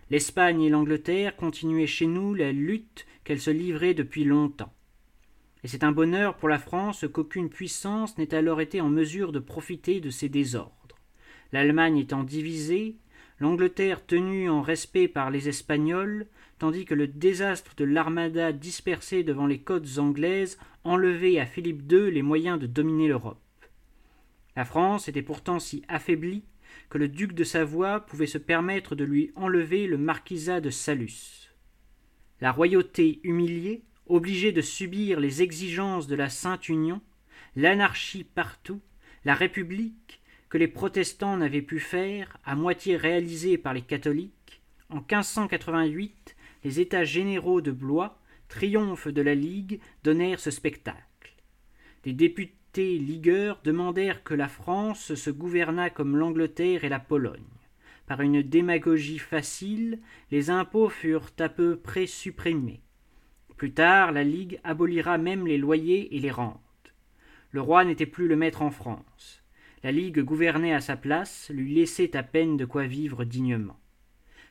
L'Espagne 0.09 0.63
et 0.63 0.69
l'Angleterre 0.69 1.37
continuaient 1.37 1.87
chez 1.87 2.07
nous 2.07 2.33
la 2.33 2.51
lutte 2.51 3.05
qu'elles 3.23 3.39
se 3.39 3.51
livraient 3.51 3.93
depuis 3.93 4.25
longtemps. 4.25 4.73
Et 5.63 5.67
c'est 5.67 5.83
un 5.83 5.91
bonheur 5.91 6.37
pour 6.37 6.49
la 6.49 6.57
France 6.57 7.05
qu'aucune 7.11 7.49
puissance 7.49 8.17
n'ait 8.17 8.33
alors 8.33 8.61
été 8.61 8.81
en 8.81 8.89
mesure 8.89 9.31
de 9.31 9.39
profiter 9.39 9.99
de 9.99 10.09
ces 10.09 10.29
désordres. 10.29 10.97
L'Allemagne 11.51 11.97
étant 11.97 12.23
divisée, 12.23 12.95
l'Angleterre 13.39 14.05
tenue 14.05 14.49
en 14.49 14.61
respect 14.61 15.07
par 15.07 15.29
les 15.29 15.49
Espagnols, 15.49 16.27
tandis 16.59 16.85
que 16.85 16.93
le 16.93 17.07
désastre 17.07 17.75
de 17.75 17.83
l'armada 17.83 18.53
dispersée 18.53 19.23
devant 19.23 19.47
les 19.47 19.59
côtes 19.59 19.97
anglaises 19.97 20.57
enlevait 20.83 21.39
à 21.39 21.45
Philippe 21.45 21.91
II 21.91 22.11
les 22.11 22.21
moyens 22.21 22.59
de 22.59 22.67
dominer 22.67 23.07
l'Europe. 23.07 23.39
La 24.55 24.65
France 24.65 25.07
était 25.07 25.21
pourtant 25.21 25.59
si 25.59 25.83
affaiblie 25.87 26.43
que 26.89 26.97
le 26.97 27.07
duc 27.07 27.33
de 27.33 27.43
Savoie 27.43 28.01
pouvait 28.01 28.27
se 28.27 28.37
permettre 28.37 28.95
de 28.95 29.03
lui 29.03 29.31
enlever 29.35 29.87
le 29.87 29.97
marquisat 29.97 30.61
de 30.61 30.69
Salus. 30.69 31.49
La 32.41 32.51
royauté 32.51 33.19
humiliée, 33.23 33.83
obligée 34.07 34.51
de 34.51 34.61
subir 34.61 35.19
les 35.19 35.41
exigences 35.41 36.07
de 36.07 36.15
la 36.15 36.29
Sainte 36.29 36.69
Union, 36.69 37.01
l'anarchie 37.55 38.23
partout, 38.23 38.81
la 39.25 39.35
République, 39.35 40.21
que 40.49 40.57
les 40.57 40.67
protestants 40.67 41.37
n'avaient 41.37 41.61
pu 41.61 41.79
faire, 41.79 42.37
à 42.43 42.55
moitié 42.55 42.97
réalisée 42.97 43.57
par 43.57 43.73
les 43.73 43.81
catholiques, 43.81 44.61
en 44.89 44.97
1588, 44.97 46.35
les 46.63 46.79
États 46.79 47.05
généraux 47.05 47.61
de 47.61 47.71
Blois, 47.71 48.19
triomphe 48.49 49.07
de 49.07 49.21
la 49.21 49.35
Ligue, 49.35 49.79
donnèrent 50.03 50.41
ce 50.41 50.51
spectacle. 50.51 51.35
Des 52.03 52.13
députés 52.13 52.97
ligueurs 52.97 53.61
demandèrent 53.63 54.23
que 54.23 54.33
la 54.33 54.49
France 54.49 55.15
se 55.15 55.29
gouvernât 55.29 55.89
comme 55.89 56.17
l'Angleterre 56.17 56.83
et 56.83 56.89
la 56.89 56.99
Pologne. 56.99 57.39
Par 58.05 58.19
une 58.21 58.41
démagogie 58.41 59.19
facile, 59.19 59.99
les 60.31 60.49
impôts 60.49 60.89
furent 60.89 61.31
à 61.39 61.47
peu 61.47 61.77
près 61.77 62.07
supprimés. 62.07 62.81
Plus 63.61 63.73
tard, 63.73 64.11
la 64.11 64.23
Ligue 64.23 64.59
abolira 64.63 65.19
même 65.19 65.45
les 65.45 65.59
loyers 65.59 66.15
et 66.15 66.19
les 66.19 66.31
rentes. 66.31 66.95
Le 67.51 67.61
roi 67.61 67.85
n'était 67.85 68.07
plus 68.07 68.27
le 68.27 68.35
maître 68.35 68.63
en 68.63 68.71
France. 68.71 69.43
La 69.83 69.91
Ligue 69.91 70.19
gouvernait 70.21 70.73
à 70.73 70.81
sa 70.81 70.97
place, 70.97 71.51
lui 71.53 71.75
laissait 71.75 72.17
à 72.17 72.23
peine 72.23 72.57
de 72.57 72.65
quoi 72.65 72.87
vivre 72.87 73.23
dignement. 73.23 73.79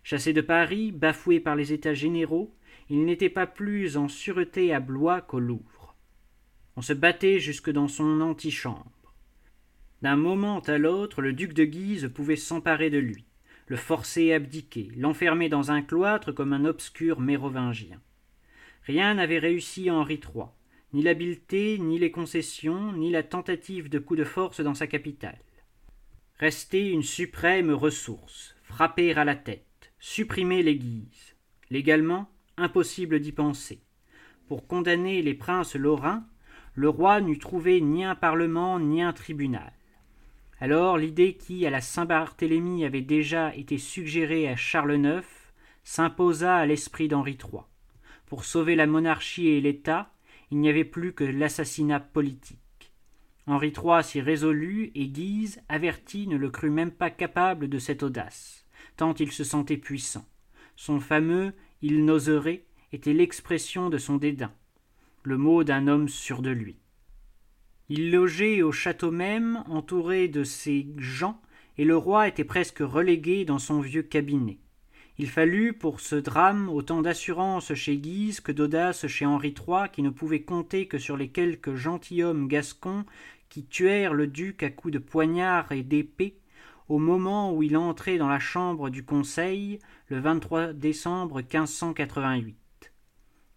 Chassé 0.04 0.32
de 0.32 0.40
Paris, 0.40 0.92
bafoué 0.92 1.40
par 1.40 1.56
les 1.56 1.72
États 1.72 1.92
généraux, 1.92 2.54
il 2.88 3.04
n'était 3.04 3.30
pas 3.30 3.48
plus 3.48 3.96
en 3.96 4.06
sûreté 4.06 4.72
à 4.72 4.78
Blois 4.78 5.22
qu'au 5.22 5.40
Louvre. 5.40 5.96
On 6.76 6.80
se 6.80 6.92
battait 6.92 7.40
jusque 7.40 7.70
dans 7.70 7.88
son 7.88 8.20
antichambre. 8.20 9.12
D'un 10.02 10.14
moment 10.14 10.60
à 10.60 10.78
l'autre, 10.78 11.20
le 11.20 11.32
duc 11.32 11.52
de 11.52 11.64
Guise 11.64 12.12
pouvait 12.14 12.36
s'emparer 12.36 12.90
de 12.90 12.98
lui, 12.98 13.24
le 13.66 13.76
forcer 13.76 14.32
à 14.32 14.36
abdiquer, 14.36 14.92
l'enfermer 14.96 15.48
dans 15.48 15.72
un 15.72 15.82
cloître 15.82 16.30
comme 16.30 16.52
un 16.52 16.64
obscur 16.64 17.18
mérovingien. 17.18 18.00
Rien 18.84 19.14
n'avait 19.14 19.38
réussi 19.38 19.90
Henri 19.90 20.14
III, 20.14 20.46
ni 20.92 21.02
l'habileté, 21.02 21.78
ni 21.78 21.98
les 21.98 22.10
concessions, 22.10 22.92
ni 22.92 23.10
la 23.10 23.22
tentative 23.22 23.88
de 23.88 23.98
coup 23.98 24.16
de 24.16 24.24
force 24.24 24.60
dans 24.60 24.74
sa 24.74 24.86
capitale. 24.86 25.38
Restait 26.38 26.90
une 26.90 27.02
suprême 27.02 27.70
ressource, 27.70 28.56
frapper 28.64 29.14
à 29.14 29.24
la 29.24 29.36
tête, 29.36 29.92
supprimer 29.98 30.62
les 30.62 30.76
Guises. 30.76 31.36
Légalement, 31.70 32.30
impossible 32.56 33.20
d'y 33.20 33.32
penser. 33.32 33.82
Pour 34.48 34.66
condamner 34.66 35.22
les 35.22 35.34
princes 35.34 35.76
lorrains, 35.76 36.26
le 36.74 36.88
roi 36.88 37.20
n'eût 37.20 37.38
trouvé 37.38 37.80
ni 37.80 38.04
un 38.04 38.14
parlement 38.14 38.80
ni 38.80 39.02
un 39.02 39.12
tribunal. 39.12 39.72
Alors 40.60 40.98
l'idée 40.98 41.34
qui, 41.34 41.66
à 41.66 41.70
la 41.70 41.80
Saint-Barthélemy, 41.80 42.84
avait 42.84 43.00
déjà 43.00 43.54
été 43.54 43.78
suggérée 43.78 44.48
à 44.48 44.56
Charles 44.56 44.96
IX, 44.96 45.26
s'imposa 45.84 46.56
à 46.56 46.66
l'esprit 46.66 47.08
d'Henri. 47.08 47.38
Pour 48.30 48.44
sauver 48.44 48.76
la 48.76 48.86
monarchie 48.86 49.48
et 49.48 49.60
l'État, 49.60 50.14
il 50.52 50.58
n'y 50.60 50.68
avait 50.68 50.84
plus 50.84 51.12
que 51.12 51.24
l'assassinat 51.24 51.98
politique. 51.98 52.94
Henri 53.48 53.72
III 53.76 54.04
s'y 54.04 54.20
résolut 54.20 54.92
et 54.94 55.08
Guise, 55.08 55.60
averti, 55.68 56.28
ne 56.28 56.36
le 56.36 56.48
crut 56.48 56.70
même 56.70 56.92
pas 56.92 57.10
capable 57.10 57.68
de 57.68 57.80
cette 57.80 58.04
audace, 58.04 58.68
tant 58.96 59.14
il 59.14 59.32
se 59.32 59.42
sentait 59.42 59.76
puissant. 59.76 60.24
Son 60.76 61.00
fameux 61.00 61.54
il 61.82 62.04
n'oserait 62.04 62.66
était 62.92 63.14
l'expression 63.14 63.90
de 63.90 63.98
son 63.98 64.14
dédain, 64.14 64.54
le 65.24 65.36
mot 65.36 65.64
d'un 65.64 65.88
homme 65.88 66.08
sûr 66.08 66.40
de 66.40 66.50
lui. 66.50 66.78
Il 67.88 68.12
logeait 68.12 68.62
au 68.62 68.70
château 68.70 69.10
même, 69.10 69.64
entouré 69.66 70.28
de 70.28 70.44
ses 70.44 70.86
gens, 70.98 71.42
et 71.78 71.84
le 71.84 71.96
roi 71.96 72.28
était 72.28 72.44
presque 72.44 72.78
relégué 72.78 73.44
dans 73.44 73.58
son 73.58 73.80
vieux 73.80 74.04
cabinet. 74.04 74.60
Il 75.22 75.28
fallut 75.28 75.74
pour 75.74 76.00
ce 76.00 76.16
drame 76.16 76.70
autant 76.70 77.02
d'assurance 77.02 77.74
chez 77.74 77.98
Guise 77.98 78.40
que 78.40 78.52
d'audace 78.52 79.06
chez 79.06 79.26
Henri 79.26 79.48
III, 79.48 79.90
qui 79.92 80.00
ne 80.00 80.08
pouvait 80.08 80.40
compter 80.40 80.86
que 80.86 80.96
sur 80.96 81.18
les 81.18 81.28
quelques 81.28 81.74
gentilshommes 81.74 82.48
gascons 82.48 83.04
qui 83.50 83.66
tuèrent 83.66 84.14
le 84.14 84.26
duc 84.26 84.62
à 84.62 84.70
coups 84.70 84.94
de 84.94 84.98
poignard 84.98 85.72
et 85.72 85.82
d'épée 85.82 86.38
au 86.88 86.96
moment 86.96 87.52
où 87.52 87.62
il 87.62 87.76
entrait 87.76 88.16
dans 88.16 88.30
la 88.30 88.38
chambre 88.38 88.88
du 88.88 89.04
Conseil 89.04 89.78
le 90.08 90.20
23 90.20 90.72
décembre 90.72 91.42
1588. 91.42 92.56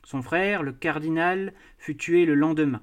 Son 0.03 0.22
frère, 0.22 0.64
le 0.64 0.74
cardinal, 0.74 1.53
fut 1.78 1.95
tué 1.95 2.26
le 2.26 2.36
lendemain, 2.36 2.82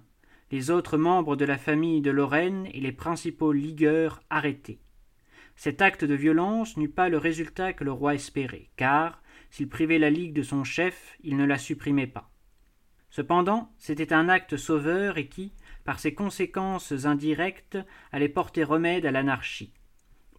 les 0.50 0.70
autres 0.70 0.96
membres 0.96 1.36
de 1.36 1.44
la 1.44 1.58
famille 1.58 2.00
de 2.00 2.10
Lorraine 2.10 2.66
et 2.72 2.80
les 2.80 2.92
principaux 2.92 3.52
ligueurs 3.52 4.22
arrêtés. 4.30 4.78
Cet 5.60 5.82
acte 5.82 6.06
de 6.06 6.14
violence 6.14 6.78
n'eut 6.78 6.88
pas 6.88 7.10
le 7.10 7.18
résultat 7.18 7.74
que 7.74 7.84
le 7.84 7.92
roi 7.92 8.14
espérait, 8.14 8.70
car, 8.76 9.22
s'il 9.50 9.68
privait 9.68 9.98
la 9.98 10.08
Ligue 10.08 10.32
de 10.32 10.42
son 10.42 10.64
chef, 10.64 11.18
il 11.22 11.36
ne 11.36 11.44
la 11.44 11.58
supprimait 11.58 12.06
pas. 12.06 12.30
Cependant, 13.10 13.70
c'était 13.76 14.14
un 14.14 14.30
acte 14.30 14.56
sauveur 14.56 15.18
et 15.18 15.26
qui, 15.28 15.52
par 15.84 16.00
ses 16.00 16.14
conséquences 16.14 17.04
indirectes, 17.04 17.76
allait 18.10 18.30
porter 18.30 18.64
remède 18.64 19.04
à 19.04 19.10
l'anarchie. 19.10 19.74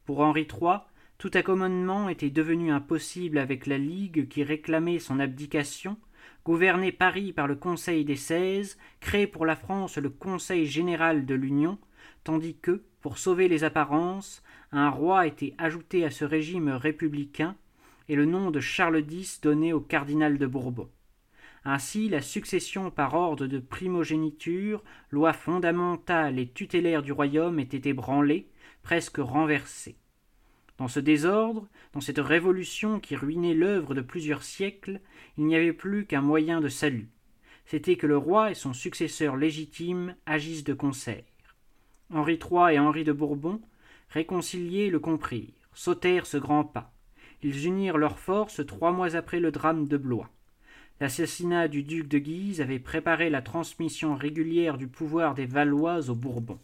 Pour 0.06 0.22
Henri 0.22 0.48
III, 0.52 0.80
tout 1.20 1.30
accommodement 1.36 2.10
était 2.10 2.32
devenu 2.32 2.72
impossible 2.72 3.38
avec 3.38 3.68
la 3.68 3.78
Ligue 3.78 4.28
qui 4.28 4.44
réclamait 4.44 4.98
son 4.98 5.20
abdication, 5.20 5.98
gouverner 6.46 6.92
Paris 6.92 7.32
par 7.32 7.46
le 7.46 7.58
Conseil 7.58 8.06
des 8.06 8.16
Seize, 8.16 8.80
crée 9.02 9.28
pour 9.28 9.46
la 9.46 9.56
France 9.56 10.00
le 10.00 10.10
Conseil 10.10 10.66
général 10.66 11.28
de 11.28 11.36
l'Union, 11.36 11.78
tandis 12.24 12.58
que, 12.58 12.82
pour 13.02 13.20
sauver 13.20 13.48
les 13.48 13.64
apparences, 13.64 14.42
un 14.72 14.90
roi 14.90 15.28
était 15.28 15.54
ajouté 15.58 16.06
à 16.06 16.12
ce 16.12 16.24
régime 16.24 16.70
républicain 16.70 17.56
et 18.08 18.16
le 18.16 18.26
nom 18.26 18.52
de 18.52 18.60
Charles 18.60 19.04
X 19.10 19.42
donné 19.42 19.74
au 19.74 19.82
cardinal 19.82 20.38
de 20.38 20.48
Bourbon. 20.48 20.90
Ainsi, 21.64 22.10
la 22.10 22.22
succession 22.22 22.90
par 22.90 23.14
ordre 23.14 23.48
de 23.48 23.60
primogéniture, 23.60 24.84
loi 25.12 25.34
fondamentale 25.34 26.40
et 26.40 26.48
tutélaire 26.48 27.04
du 27.04 27.12
royaume, 27.12 27.60
était 27.60 27.90
ébranlée, 27.90 28.48
presque 28.82 29.18
renversée. 29.18 29.96
Dans 30.78 30.88
ce 30.88 31.00
désordre, 31.00 31.68
dans 31.94 32.02
cette 32.02 32.18
révolution 32.18 33.00
qui 33.00 33.16
ruinait 33.16 33.54
l'œuvre 33.54 33.94
de 33.94 34.02
plusieurs 34.02 34.42
siècles, 34.42 35.00
il 35.38 35.46
n'y 35.46 35.56
avait 35.56 35.74
plus 35.74 36.06
qu'un 36.06 36.22
moyen 36.22 36.62
de 36.62 36.70
salut. 36.70 37.10
C'était 37.66 37.98
que 37.98 38.08
le 38.08 38.18
roi 38.18 38.52
et 38.52 38.56
son 38.56 38.74
successeur 38.74 39.36
légitime 39.36 40.16
agissent 40.26 40.64
de 40.64 40.74
concert. 40.74 41.24
Henri 42.12 42.40
III 42.40 42.74
et 42.74 42.80
Henri 42.80 43.04
de 43.04 43.12
Bourbon, 43.12 43.62
réconciliés, 44.12 44.90
le 44.90 45.00
comprirent, 45.00 45.54
sautèrent 45.74 46.26
ce 46.26 46.38
grand 46.38 46.64
pas. 46.64 46.94
Ils 47.42 47.66
unirent 47.66 47.98
leurs 47.98 48.20
forces 48.20 48.66
trois 48.66 48.92
mois 48.92 49.16
après 49.16 49.40
le 49.40 49.52
drame 49.52 49.88
de 49.88 49.98
Blois. 49.98 50.30
L'assassinat 51.00 51.68
du 51.68 51.82
duc 51.82 52.08
de 52.08 52.20
Guise 52.20 52.62
avait 52.62 52.78
préparé 52.78 53.32
la 53.32 53.42
transmission 53.42 54.16
régulière 54.16 54.78
du 54.78 54.88
pouvoir 54.88 55.34
des 55.34 55.48
Valois 55.48 56.10
aux 56.10 56.16
Bourbons. 56.16 56.60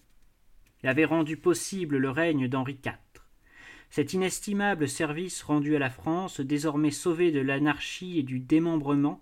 Il 0.84 0.90
avait 0.90 1.06
rendu 1.06 1.38
possible 1.38 1.98
le 1.98 2.12
règne 2.12 2.48
d'Henri 2.48 2.78
IV. 2.86 2.94
Cet 3.90 4.14
inestimable 4.14 4.88
service 4.88 5.42
rendu 5.42 5.76
à 5.76 5.80
la 5.80 5.90
France, 5.90 6.40
désormais 6.40 6.92
sauvée 6.92 7.32
de 7.32 7.40
l'anarchie 7.40 8.20
et 8.20 8.24
du 8.24 8.40
démembrement, 8.40 9.20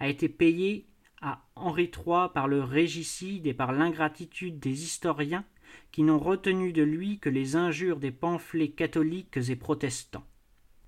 a 0.00 0.08
été 0.08 0.28
payé 0.28 0.86
à 1.20 1.44
Henri 1.54 1.84
III 1.94 2.28
par 2.34 2.48
le 2.48 2.62
régicide 2.62 3.46
et 3.46 3.54
par 3.54 3.72
l'ingratitude 3.72 4.58
des 4.58 4.82
historiens 4.82 5.44
qui 5.92 6.02
n'ont 6.02 6.18
retenu 6.18 6.72
de 6.72 6.82
lui 6.82 7.18
que 7.18 7.28
les 7.28 7.56
injures 7.56 7.98
des 7.98 8.10
pamphlets 8.10 8.70
catholiques 8.70 9.38
et 9.48 9.56
protestants. 9.56 10.26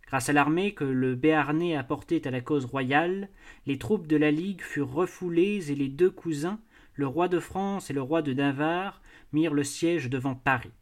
Grâce 0.07 0.29
à 0.31 0.33
l'armée 0.33 0.73
que 0.73 0.85
le 0.85 1.15
Béarnais 1.15 1.77
apportait 1.77 2.27
à 2.27 2.31
la 2.31 2.41
cause 2.41 2.65
royale, 2.65 3.29
les 3.67 3.79
troupes 3.79 4.07
de 4.07 4.17
la 4.17 4.31
Ligue 4.31 4.63
furent 4.63 4.93
refoulées 4.93 5.71
et 5.71 5.75
les 5.75 5.89
deux 5.89 6.11
cousins, 6.11 6.61
le 6.95 7.07
roi 7.07 7.29
de 7.29 7.39
France 7.39 7.91
et 7.91 7.93
le 7.93 8.03
roi 8.03 8.23
de 8.23 8.33
Navarre, 8.33 9.03
mirent 9.33 9.55
le 9.55 9.65
siège 9.65 10.09
devant 10.09 10.35
Paris. 10.35 10.73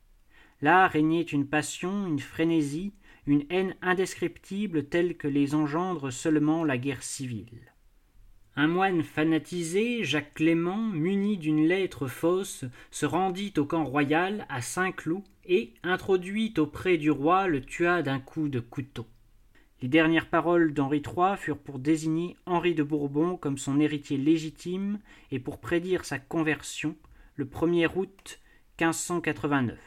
Là 0.63 0.87
régnait 0.87 1.23
une 1.23 1.47
passion, 1.47 2.07
une 2.07 2.21
frénésie, 2.21 2.95
une 3.27 3.45
haine 3.51 3.75
indescriptible 3.83 4.85
telle 4.85 5.17
que 5.17 5.29
les 5.29 5.55
engendre 5.55 6.13
seulement 6.13 6.65
la 6.65 6.79
guerre 6.79 7.03
civile. 7.03 7.73
Un 8.59 8.69
moine 8.69 9.03
fanatisé, 9.03 10.03
Jacques 10.03 10.33
Clément, 10.33 10.79
muni 10.79 11.37
d'une 11.37 11.67
lettre 11.67 12.07
fausse, 12.07 12.65
se 12.91 13.05
rendit 13.05 13.53
au 13.59 13.67
camp 13.67 13.85
royal 13.85 14.47
à 14.49 14.63
Saint-Cloud 14.63 15.23
et, 15.45 15.75
introduit 15.83 16.55
auprès 16.57 16.97
du 16.97 17.11
roi, 17.11 17.49
le 17.49 17.61
tua 17.61 18.01
d'un 18.01 18.19
coup 18.19 18.49
de 18.49 18.61
couteau. 18.61 19.05
Les 19.83 19.89
dernières 19.89 20.31
paroles 20.31 20.73
d'Henri 20.73 21.03
III 21.05 21.37
furent 21.37 21.59
pour 21.59 21.79
désigner 21.79 22.39
Henri 22.47 22.75
de 22.75 22.83
Bourbon 22.83 23.37
comme 23.37 23.59
son 23.59 23.79
héritier 23.79 24.17
légitime 24.17 25.01
et 25.31 25.39
pour 25.39 25.61
prédire 25.61 26.07
sa 26.07 26.19
conversion 26.19 26.97
le 27.35 27.45
1er 27.45 27.91
août 27.95 28.41
1589. 28.81 29.79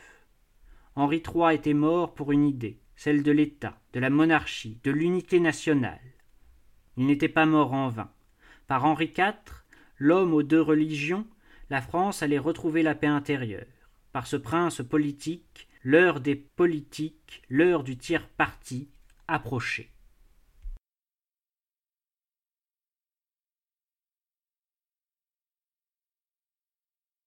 Henri 0.95 1.23
III 1.25 1.55
était 1.55 1.73
mort 1.73 2.13
pour 2.13 2.31
une 2.31 2.45
idée, 2.45 2.77
celle 2.95 3.23
de 3.23 3.31
l'État, 3.31 3.79
de 3.93 3.99
la 3.99 4.11
monarchie, 4.11 4.77
de 4.83 4.91
l'unité 4.91 5.39
nationale. 5.39 5.99
Il 6.97 7.07
n'était 7.07 7.29
pas 7.29 7.47
mort 7.47 7.73
en 7.73 7.89
vain. 7.89 8.11
Par 8.69 8.85
Henri 8.85 9.11
IV, 9.17 9.63
l'homme 9.97 10.31
aux 10.31 10.43
deux 10.43 10.61
religions, 10.61 11.25
la 11.71 11.81
France 11.81 12.21
allait 12.21 12.37
retrouver 12.37 12.83
la 12.83 12.93
paix 12.93 13.07
intérieure. 13.07 13.65
Par 14.11 14.27
ce 14.27 14.35
prince 14.35 14.83
politique, 14.87 15.67
l'heure 15.83 16.19
des 16.19 16.35
politiques, 16.35 17.41
l'heure 17.49 17.83
du 17.83 17.97
tiers 17.97 18.29
parti 18.29 18.91
approchait. 19.27 19.89